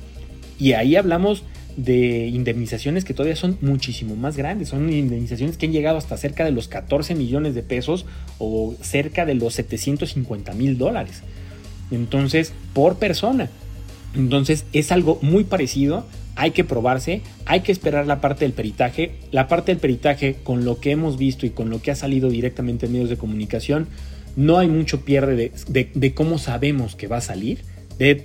Y 0.57 0.71
ahí 0.71 0.95
hablamos 0.95 1.43
de 1.75 2.27
indemnizaciones 2.27 3.03
que 3.03 3.13
todavía 3.13 3.35
son 3.35 3.57
muchísimo 3.59 4.15
más 4.15 4.37
grandes. 4.37 4.69
Son 4.69 4.89
indemnizaciones 4.89 5.57
que 5.57 5.65
han 5.65 5.73
llegado 5.73 5.97
hasta 5.97 6.15
cerca 6.15 6.45
de 6.45 6.51
los 6.51 6.69
14 6.69 7.13
millones 7.13 7.55
de 7.55 7.61
pesos 7.61 8.05
o 8.39 8.73
cerca 8.79 9.25
de 9.25 9.35
los 9.35 9.53
750 9.55 10.53
mil 10.53 10.77
dólares. 10.77 11.23
Entonces, 11.91 12.53
por 12.71 12.95
persona. 12.95 13.49
Entonces, 14.15 14.63
es 14.71 14.93
algo 14.93 15.19
muy 15.21 15.43
parecido. 15.43 16.05
Hay 16.37 16.51
que 16.51 16.63
probarse, 16.63 17.21
hay 17.45 17.61
que 17.61 17.73
esperar 17.73 18.07
la 18.07 18.21
parte 18.21 18.45
del 18.45 18.53
peritaje. 18.53 19.15
La 19.31 19.49
parte 19.49 19.73
del 19.73 19.81
peritaje, 19.81 20.37
con 20.41 20.63
lo 20.63 20.79
que 20.79 20.91
hemos 20.91 21.17
visto 21.17 21.45
y 21.45 21.49
con 21.49 21.69
lo 21.69 21.81
que 21.81 21.91
ha 21.91 21.95
salido 21.95 22.29
directamente 22.29 22.85
en 22.85 22.93
medios 22.93 23.09
de 23.09 23.17
comunicación, 23.17 23.89
no 24.37 24.59
hay 24.59 24.69
mucho 24.69 25.01
pierde 25.01 25.51
de, 25.67 26.13
cómo 26.13 26.37
sabemos 26.37 26.95
que 26.95 27.07
va 27.07 27.17
a 27.17 27.21
salir. 27.21 27.63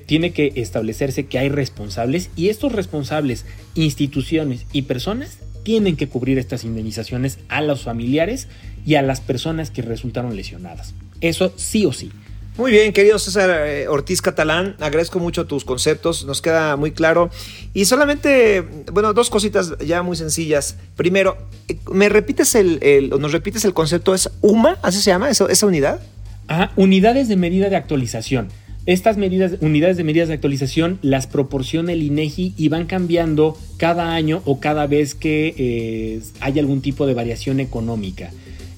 tiene 0.06 0.32
que 0.32 0.52
establecerse 0.56 1.26
que 1.26 1.38
hay 1.38 1.48
responsables 1.48 2.30
y 2.36 2.50
estos 2.50 2.70
responsables, 2.70 3.46
instituciones 3.74 4.66
y 4.72 4.82
personas 4.82 5.38
tienen 5.64 5.96
que 5.96 6.08
cubrir 6.08 6.38
estas 6.38 6.64
indemnizaciones 6.64 7.38
a 7.48 7.62
los 7.62 7.82
familiares 7.82 8.46
y 8.84 8.96
a 8.96 9.02
las 9.02 9.20
personas 9.20 9.70
que 9.70 9.80
resultaron 9.80 10.36
lesionadas. 10.36 10.94
Eso 11.20 11.52
sí 11.56 11.86
o 11.86 11.92
sí. 11.92 12.12
Muy 12.58 12.70
bien, 12.70 12.92
querido 12.92 13.18
César 13.18 13.66
eh, 13.66 13.88
Ortiz 13.88 14.20
Catalán, 14.20 14.76
agradezco 14.78 15.18
mucho 15.18 15.46
tus 15.46 15.64
conceptos, 15.64 16.26
nos 16.26 16.42
queda 16.42 16.76
muy 16.76 16.92
claro. 16.92 17.30
Y 17.72 17.86
solamente, 17.86 18.62
bueno, 18.92 19.14
dos 19.14 19.30
cositas 19.30 19.78
ya 19.78 20.02
muy 20.02 20.18
sencillas. 20.18 20.76
Primero, 20.94 21.38
eh, 21.68 21.78
¿me 21.90 22.10
repites 22.10 22.54
el, 22.54 23.10
nos 23.18 23.32
repites 23.32 23.64
el 23.64 23.72
concepto? 23.72 24.14
¿Es 24.14 24.28
UMA? 24.42 24.76
¿Así 24.82 25.00
se 25.00 25.10
llama 25.10 25.30
esa, 25.30 25.66
unidad? 25.66 26.00
Ah, 26.46 26.72
unidades 26.76 27.28
de 27.28 27.36
medida 27.36 27.70
de 27.70 27.76
actualización. 27.76 28.48
Estas 28.84 29.16
medidas, 29.16 29.52
unidades 29.60 29.96
de 29.96 30.04
medidas 30.04 30.28
de 30.28 30.34
actualización 30.34 30.98
las 31.00 31.26
proporciona 31.26 31.94
el 31.94 32.02
INEGI 32.02 32.52
y 32.58 32.68
van 32.68 32.84
cambiando 32.84 33.56
cada 33.78 34.12
año 34.12 34.42
o 34.44 34.60
cada 34.60 34.86
vez 34.86 35.14
que 35.14 35.54
eh, 35.56 36.20
hay 36.40 36.58
algún 36.58 36.82
tipo 36.82 37.06
de 37.06 37.14
variación 37.14 37.60
económica. 37.60 38.30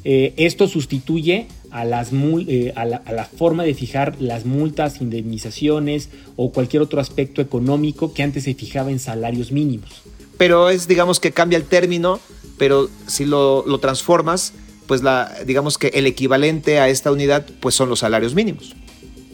esto 0.05 0.68
sustituye 0.68 1.49
a, 1.75 1.85
las, 1.85 2.11
eh, 2.12 2.72
a, 2.77 2.85
la, 2.85 3.29
forma 3.37 3.64
de 3.64 3.75
fijar 3.75 4.14
las 4.20 4.47
multas, 4.47 5.01
indemnizaciones 5.01 6.09
o 6.37 6.53
cualquier 6.53 6.83
otro 6.83 7.01
aspecto 7.01 7.43
económico 7.43 8.14
que 8.14 8.22
antes 8.22 8.45
se 8.45 8.55
fijaba 8.55 8.93
en 8.93 9.01
salarios 9.01 9.51
mínimos. 9.51 9.91
Pero 10.39 10.70
es, 10.70 10.87
digamos, 10.87 11.18
que 11.18 11.33
cambia 11.33 11.57
el 11.57 11.64
término, 11.64 12.20
pero 12.59 12.89
si 13.09 13.25
lo, 13.25 13.64
lo 13.66 13.81
transformas, 13.81 14.53
pues 14.87 15.03
la, 15.03 15.35
digamos 15.47 15.77
que 15.77 15.89
el 15.89 16.07
equivalente 16.07 16.79
a 16.79 16.89
esta 16.89 17.11
unidad, 17.11 17.45
pues 17.59 17.75
son 17.75 17.89
los 17.89 17.99
salarios 17.99 18.37
mínimos. 18.37 18.77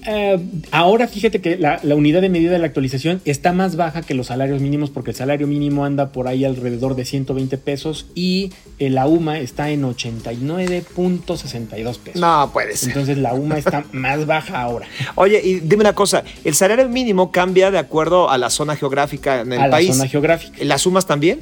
Eh, 0.07 0.38
ahora 0.70 1.09
fíjate 1.09 1.40
que 1.40 1.57
la, 1.57 1.80
unidad 1.94 2.20
de 2.20 2.28
medida 2.28 2.53
de 2.53 2.59
la 2.59 2.66
actualización 2.66 3.22
está 3.24 3.53
más 3.53 3.76
baja 3.76 4.03
que 4.03 4.14
los 4.14 4.26
salarios 4.28 4.61
mínimos 4.61 4.90
porque 4.90 5.11
el 5.11 5.16
salario 5.16 5.46
mínimo 5.46 5.84
anda 5.84 6.12
por 6.12 6.28
ahí 6.28 6.44
alrededor 6.44 6.96
de 6.96 7.05
120 7.05 7.59
pesos 7.59 8.07
y 8.14 8.53
la 8.78 9.07
UMA 9.07 9.40
está 9.40 9.70
en 9.70 9.82
89.62 9.82 11.98
pesos. 11.98 12.20
No 12.20 12.51
puede 12.53 12.76
ser. 12.76 12.90
Entonces 12.90 13.18
la 13.18 13.34
UMA 13.34 13.59
está 13.59 13.84
más 13.92 14.26
baja 14.26 14.61
ahora. 14.61 14.86
Oye, 15.14 15.40
y 15.42 15.61
dime 15.61 15.82
una 15.82 15.94
cosa, 15.94 16.24
¿el 16.44 16.55
salario 16.55 16.88
mínimo 16.88 17.32
cambia 17.32 17.70
de 17.70 17.78
acuerdo 17.78 18.30
a 18.30 18.38
la 18.38 18.51
zona 18.51 18.76
geográfica 18.76 19.40
en 19.40 19.53
el 19.53 19.70
país? 19.70 19.90
A 19.90 19.92
la 19.92 19.98
zona 19.98 20.09
geográfica. 20.09 20.64
¿Las 20.64 20.82
sumas 20.82 21.07
también? 21.07 21.40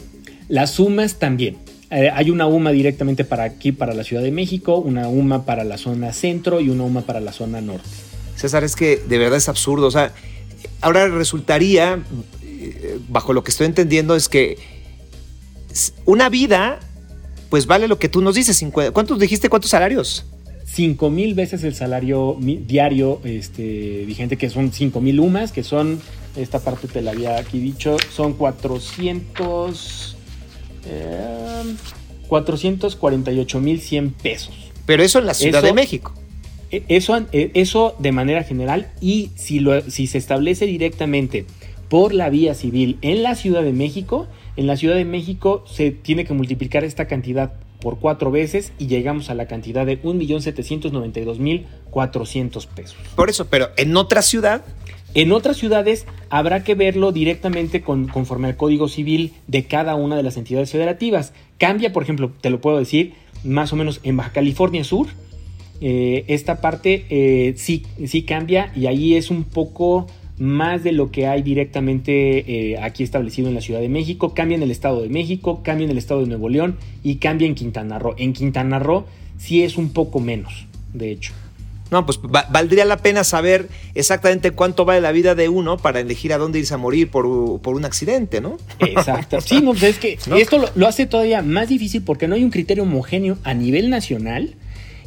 Las 0.48 0.72
sumas 0.72 1.18
también. 1.18 1.56
Eh, 1.90 2.11
hay 2.12 2.30
una 2.30 2.46
UMA 2.46 2.70
directamente 2.70 3.24
para 3.24 3.44
aquí, 3.44 3.72
para 3.72 3.94
la 3.94 4.04
Ciudad 4.04 4.22
de 4.22 4.30
México, 4.30 4.76
una 4.76 5.09
UMA 5.09 5.46
para 5.46 5.64
la 5.64 5.78
zona 5.78 6.12
centro 6.12 6.61
y 6.61 6.68
una 6.68 6.84
UMA 6.84 7.02
para 7.02 7.20
la 7.20 7.32
zona 7.32 7.61
norte. 7.61 7.88
César, 8.39 8.62
es 8.62 8.76
que 8.76 8.97
de 8.97 9.18
verdad 9.18 9.36
es 9.36 9.49
absurdo. 9.49 9.86
O 9.86 9.91
sea, 9.91 10.12
ahora 10.80 11.09
resultaría, 11.09 12.03
eh, 12.43 12.99
bajo 13.09 13.32
lo 13.32 13.43
que 13.43 13.51
estoy 13.51 13.66
entendiendo, 13.66 14.14
es 14.14 14.28
que 14.28 14.59
una 16.05 16.28
vida, 16.28 16.78
pues 17.51 17.66
vale 17.66 17.89
lo 17.89 17.99
que 17.99 18.09
tú 18.09 18.22
nos 18.22 18.36
dices. 18.36 18.64
¿Cuántos 18.93 19.18
dijiste? 19.18 19.49
¿Cuántos 19.49 19.70
salarios? 19.70 20.24
Cinco 20.64 21.11
mil 21.11 21.34
veces 21.34 21.64
el 21.64 21.74
salario 21.74 22.36
diario 22.39 23.20
este, 23.24 24.05
vigente, 24.07 24.36
que 24.36 24.51
son 24.51 24.72
cinco 24.72 25.01
mil 25.01 25.18
UMAS, 25.18 25.51
que 25.51 25.64
son, 25.64 26.01
esta 26.36 26.61
parte 26.61 26.86
te 26.86 27.03
la 27.03 27.11
había 27.12 27.39
aquí 27.39 27.59
dicho, 27.59 27.97
son 28.14 28.34
400, 28.34 30.16
eh, 30.86 31.74
448 32.28 33.61
mil 33.61 33.80
100 33.80 34.11
pesos. 34.12 34.55
Pero 34.86 35.03
eso 35.03 35.18
en 35.18 35.26
la 35.26 35.34
Ciudad 35.34 35.62
de 35.62 35.72
México. 35.72 36.14
E, 36.70 36.84
eso, 36.88 37.18
e, 37.32 37.50
eso 37.54 37.96
de 37.98 38.12
manera 38.12 38.44
general 38.44 38.88
y 39.00 39.30
si, 39.34 39.60
lo, 39.60 39.80
si 39.90 40.06
se 40.06 40.18
establece 40.18 40.66
directamente 40.66 41.46
por 41.88 42.12
la 42.12 42.28
vía 42.28 42.54
civil 42.54 42.98
en 43.02 43.22
la 43.22 43.34
Ciudad 43.34 43.62
de 43.62 43.72
México, 43.72 44.26
en 44.56 44.66
la 44.66 44.76
Ciudad 44.76 44.96
de 44.96 45.04
México 45.04 45.64
se 45.66 45.90
tiene 45.90 46.24
que 46.24 46.34
multiplicar 46.34 46.84
esta 46.84 47.06
cantidad 47.06 47.52
por 47.80 47.98
cuatro 47.98 48.30
veces 48.30 48.72
y 48.78 48.86
llegamos 48.86 49.30
a 49.30 49.34
la 49.34 49.46
cantidad 49.46 49.86
de 49.86 50.02
1.792.400 50.02 52.66
pesos. 52.66 52.96
Por 53.14 53.30
eso, 53.30 53.46
pero 53.46 53.68
en 53.76 53.96
otra 53.96 54.20
ciudad. 54.22 54.64
En 55.14 55.32
otras 55.32 55.56
ciudades 55.56 56.04
habrá 56.28 56.62
que 56.64 56.74
verlo 56.74 57.12
directamente 57.12 57.80
con, 57.80 58.08
conforme 58.08 58.48
al 58.48 58.58
Código 58.58 58.88
Civil 58.88 59.32
de 59.46 59.64
cada 59.64 59.94
una 59.94 60.16
de 60.16 60.22
las 60.22 60.36
entidades 60.36 60.70
federativas. 60.70 61.32
Cambia, 61.56 61.94
por 61.94 62.02
ejemplo, 62.02 62.30
te 62.42 62.50
lo 62.50 62.60
puedo 62.60 62.78
decir, 62.78 63.14
más 63.42 63.72
o 63.72 63.76
menos 63.76 64.00
en 64.02 64.18
Baja 64.18 64.32
California 64.32 64.84
Sur, 64.84 65.06
eh, 65.80 66.24
esta 66.28 66.60
parte 66.60 67.06
eh, 67.10 67.54
sí, 67.56 67.84
sí 68.06 68.22
cambia 68.22 68.72
y 68.74 68.86
ahí 68.86 69.14
es 69.14 69.30
un 69.30 69.44
poco 69.44 70.06
más 70.38 70.84
de 70.84 70.92
lo 70.92 71.10
que 71.10 71.26
hay 71.26 71.42
directamente 71.42 72.72
eh, 72.72 72.78
aquí 72.80 73.02
establecido 73.02 73.48
en 73.48 73.54
la 73.54 73.60
Ciudad 73.60 73.80
de 73.80 73.88
México, 73.88 74.34
cambia 74.34 74.56
en 74.56 74.62
el 74.62 74.70
Estado 74.70 75.02
de 75.02 75.08
México, 75.08 75.62
cambia 75.62 75.84
en 75.84 75.90
el 75.90 75.98
Estado 75.98 76.20
de 76.20 76.26
Nuevo 76.26 76.48
León 76.48 76.76
y 77.02 77.16
cambia 77.16 77.46
en 77.46 77.54
Quintana 77.54 77.98
Roo. 77.98 78.14
En 78.18 78.32
Quintana 78.32 78.78
Roo 78.78 79.04
sí 79.36 79.62
es 79.62 79.76
un 79.76 79.92
poco 79.92 80.20
menos, 80.20 80.66
de 80.92 81.10
hecho. 81.10 81.32
No, 81.90 82.04
pues 82.04 82.20
valdría 82.20 82.84
la 82.84 82.98
pena 82.98 83.24
saber 83.24 83.68
exactamente 83.94 84.50
cuánto 84.50 84.84
vale 84.84 85.00
la 85.00 85.10
vida 85.10 85.34
de 85.34 85.48
uno 85.48 85.78
para 85.78 86.00
elegir 86.00 86.34
a 86.34 86.38
dónde 86.38 86.58
irse 86.58 86.74
a 86.74 86.76
morir 86.76 87.10
por, 87.10 87.24
un 87.26 87.84
accidente, 87.84 88.40
¿no? 88.40 88.58
Exacto. 88.78 89.38
Sí, 89.48 89.62
no, 89.62 89.70
pues 89.70 89.82
es 89.84 89.98
que 89.98 90.18
esto 90.36 90.64
lo, 90.74 90.86
hace 90.86 91.06
todavía 91.06 91.40
más 91.40 91.68
difícil 91.68 92.02
porque 92.02 92.28
no 92.28 92.34
hay 92.34 92.44
un 92.44 92.50
criterio 92.50 92.82
homogéneo 92.82 93.38
a 93.44 93.54
nivel 93.54 93.88
nacional 93.88 94.54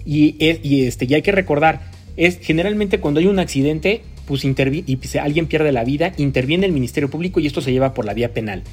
y, 0.06 0.36
este, 0.40 1.06
y 1.06 1.14
hay 1.14 1.22
que 1.22 1.32
recordar, 1.32 1.92
es 2.18 2.40
generalmente 2.40 3.00
cuando 3.00 3.20
hay 3.20 3.28
un 3.28 3.40
accidente 3.40 4.02
pues 4.26 4.46
y 4.46 5.18
alguien 5.18 5.48
pierde 5.48 5.72
la 5.72 5.84
vida, 5.84 6.14
interviene 6.18 6.66
el 6.66 6.72
Ministerio 6.72 7.10
Público 7.10 7.40
y 7.40 7.48
esto 7.48 7.62
se 7.62 7.72
lleva 7.72 7.94
por 7.94 8.06
la 8.06 8.14
vía 8.14 8.34
penal. 8.34 8.64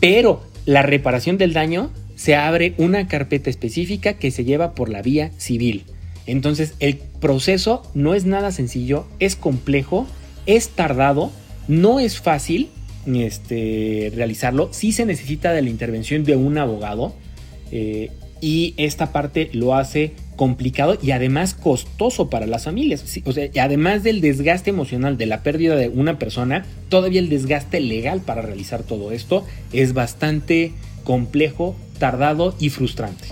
Pero 0.00 0.42
la 0.66 0.82
reparación 0.82 1.38
del 1.38 1.54
daño 1.54 1.90
se 2.14 2.34
abre 2.34 2.74
una 2.76 3.08
carpeta 3.08 3.48
específica 3.48 4.14
que 4.14 4.30
se 4.30 4.44
lleva 4.44 4.74
por 4.74 4.90
la 4.90 5.00
vía 5.00 5.30
civil. 5.38 5.84
Entonces 6.26 6.74
el 6.78 6.96
proceso 6.96 7.82
no 7.94 8.14
es 8.14 8.26
nada 8.26 8.52
sencillo, 8.52 9.06
es 9.18 9.34
complejo, 9.34 10.06
es 10.44 10.68
tardado, 10.70 11.32
no 11.68 12.00
es 12.00 12.20
fácil 12.20 12.68
este, 13.06 14.12
realizarlo, 14.14 14.68
sí 14.72 14.92
se 14.92 15.06
necesita 15.06 15.52
de 15.52 15.62
la 15.62 15.70
intervención 15.70 16.24
de 16.24 16.36
un 16.36 16.58
abogado 16.58 17.14
eh, 17.70 18.10
y 18.40 18.74
esta 18.76 19.12
parte 19.12 19.48
lo 19.52 19.74
hace 19.74 20.12
complicado 20.38 20.96
y 21.02 21.10
además 21.10 21.52
costoso 21.52 22.30
para 22.30 22.46
las 22.46 22.64
familias. 22.64 23.04
O 23.26 23.32
sea, 23.32 23.50
además 23.60 24.04
del 24.04 24.22
desgaste 24.22 24.70
emocional 24.70 25.18
de 25.18 25.26
la 25.26 25.42
pérdida 25.42 25.74
de 25.76 25.88
una 25.88 26.18
persona, 26.18 26.64
todavía 26.88 27.20
el 27.20 27.28
desgaste 27.28 27.80
legal 27.80 28.22
para 28.22 28.40
realizar 28.40 28.84
todo 28.84 29.12
esto 29.12 29.44
es 29.72 29.92
bastante 29.92 30.72
complejo, 31.04 31.76
tardado 31.98 32.54
y 32.58 32.70
frustrante. 32.70 33.26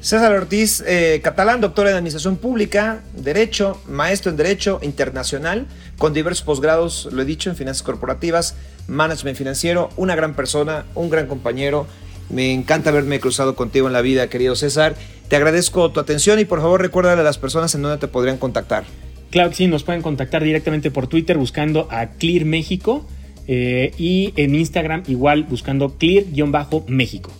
César 0.00 0.32
Ortiz, 0.32 0.82
eh, 0.86 1.20
catalán, 1.22 1.60
doctor 1.60 1.88
en 1.88 1.94
Administración 1.94 2.36
Pública, 2.36 3.02
Derecho, 3.16 3.80
maestro 3.86 4.30
en 4.30 4.36
Derecho 4.36 4.78
Internacional, 4.82 5.66
con 5.98 6.14
diversos 6.14 6.44
posgrados, 6.44 7.08
lo 7.12 7.22
he 7.22 7.24
dicho, 7.24 7.50
en 7.50 7.56
Finanzas 7.56 7.82
Corporativas, 7.82 8.54
Management 8.86 9.36
Financiero, 9.36 9.90
una 9.96 10.14
gran 10.14 10.34
persona, 10.34 10.86
un 10.94 11.10
gran 11.10 11.26
compañero. 11.26 11.86
Me 12.30 12.52
encanta 12.52 12.90
haberme 12.90 13.20
cruzado 13.20 13.54
contigo 13.54 13.86
en 13.86 13.92
la 13.92 14.00
vida, 14.00 14.28
querido 14.28 14.56
César. 14.56 14.96
Te 15.28 15.36
agradezco 15.36 15.90
tu 15.90 16.00
atención 16.00 16.38
y 16.38 16.44
por 16.44 16.60
favor 16.60 16.80
recuérdale 16.80 17.20
a 17.20 17.24
las 17.24 17.38
personas 17.38 17.74
en 17.74 17.82
dónde 17.82 17.98
te 17.98 18.08
podrían 18.08 18.38
contactar. 18.38 18.84
Claro 19.30 19.50
que 19.50 19.56
sí, 19.56 19.66
nos 19.66 19.82
pueden 19.82 20.02
contactar 20.02 20.42
directamente 20.42 20.90
por 20.90 21.06
Twitter 21.08 21.36
buscando 21.36 21.88
a 21.90 22.06
Clear 22.10 22.44
México 22.44 23.06
eh, 23.48 23.92
y 23.98 24.32
en 24.36 24.54
Instagram 24.54 25.02
igual 25.06 25.44
buscando 25.44 25.96
Clear-México. 25.98 27.30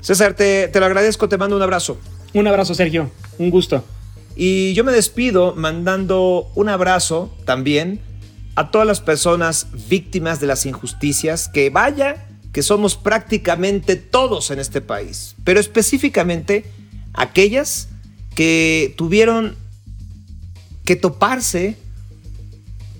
César, 0.00 0.34
te, 0.34 0.68
te 0.68 0.80
lo 0.80 0.86
agradezco, 0.86 1.28
te 1.28 1.38
mando 1.38 1.56
un 1.56 1.62
abrazo. 1.62 1.98
Un 2.34 2.46
abrazo, 2.46 2.74
Sergio, 2.74 3.10
un 3.38 3.50
gusto. 3.50 3.84
Y 4.34 4.72
yo 4.74 4.84
me 4.84 4.92
despido 4.92 5.54
mandando 5.54 6.50
un 6.54 6.68
abrazo 6.68 7.32
también 7.44 8.00
a 8.54 8.70
todas 8.70 8.86
las 8.86 9.00
personas 9.00 9.68
víctimas 9.88 10.40
de 10.40 10.46
las 10.46 10.66
injusticias, 10.66 11.48
que 11.48 11.70
vaya 11.70 12.26
que 12.52 12.62
somos 12.62 12.96
prácticamente 12.96 13.96
todos 13.96 14.50
en 14.50 14.58
este 14.58 14.80
país, 14.80 15.34
pero 15.44 15.58
específicamente 15.58 16.64
aquellas 17.14 17.88
que 18.34 18.94
tuvieron 18.96 19.56
que 20.84 20.96
toparse 20.96 21.76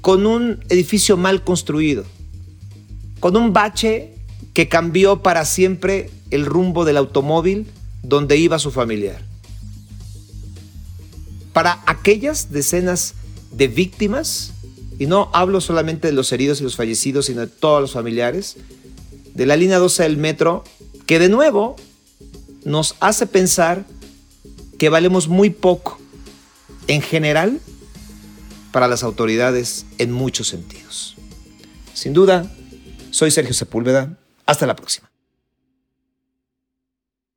con 0.01 0.27
un 0.27 0.65
edificio 0.69 1.17
mal 1.17 1.45
construido, 1.45 2.05
con 3.21 3.37
un 3.37 3.53
bache 3.53 4.15
que 4.55 4.69
cambió 4.69 5.23
para 5.23 5.45
siempre 5.45 6.11
el 6.31 6.47
rumbo 6.47 6.85
del 6.85 6.97
automóvil 6.97 7.67
donde 8.03 8.37
iba 8.37 8.59
su 8.59 8.71
familiar. 8.71 9.23
Para 11.53 11.81
aquellas 11.87 12.51
decenas 12.51 13.15
de 13.53 13.69
víctimas, 13.69 14.53
y 14.99 15.07
no 15.07 15.31
hablo 15.33 15.61
solamente 15.61 16.09
de 16.09 16.13
los 16.13 16.33
heridos 16.33 16.61
y 16.61 16.65
los 16.65 16.77
fallecidos, 16.77 17.27
sino 17.27 17.43
de 17.43 17.47
todos 17.47 17.81
los 17.81 17.93
familiares, 17.93 18.57
de 19.35 19.47
la 19.47 19.57
línea 19.57 19.79
12 19.79 20.03
del 20.03 20.17
metro, 20.17 20.65
que 21.07 21.19
de 21.19 21.29
nuevo 21.29 21.77
nos 22.65 22.97
hace 23.01 23.27
pensar 23.27 23.85
que 24.79 24.89
valemos 24.89 25.29
muy 25.29 25.51
poco 25.51 25.99
en 26.87 27.03
general 27.03 27.61
para 28.73 28.89
las 28.89 29.03
autoridades 29.03 29.87
en 29.99 30.13
muchos 30.13 30.49
sentidos. 30.49 31.17
Sin 31.95 32.13
duda, 32.13 32.51
soy 33.11 33.31
Sergio 33.31 33.55
Sepúlveda. 33.55 34.19
Hasta 34.47 34.67
la 34.67 34.75
próxima. 34.75 35.12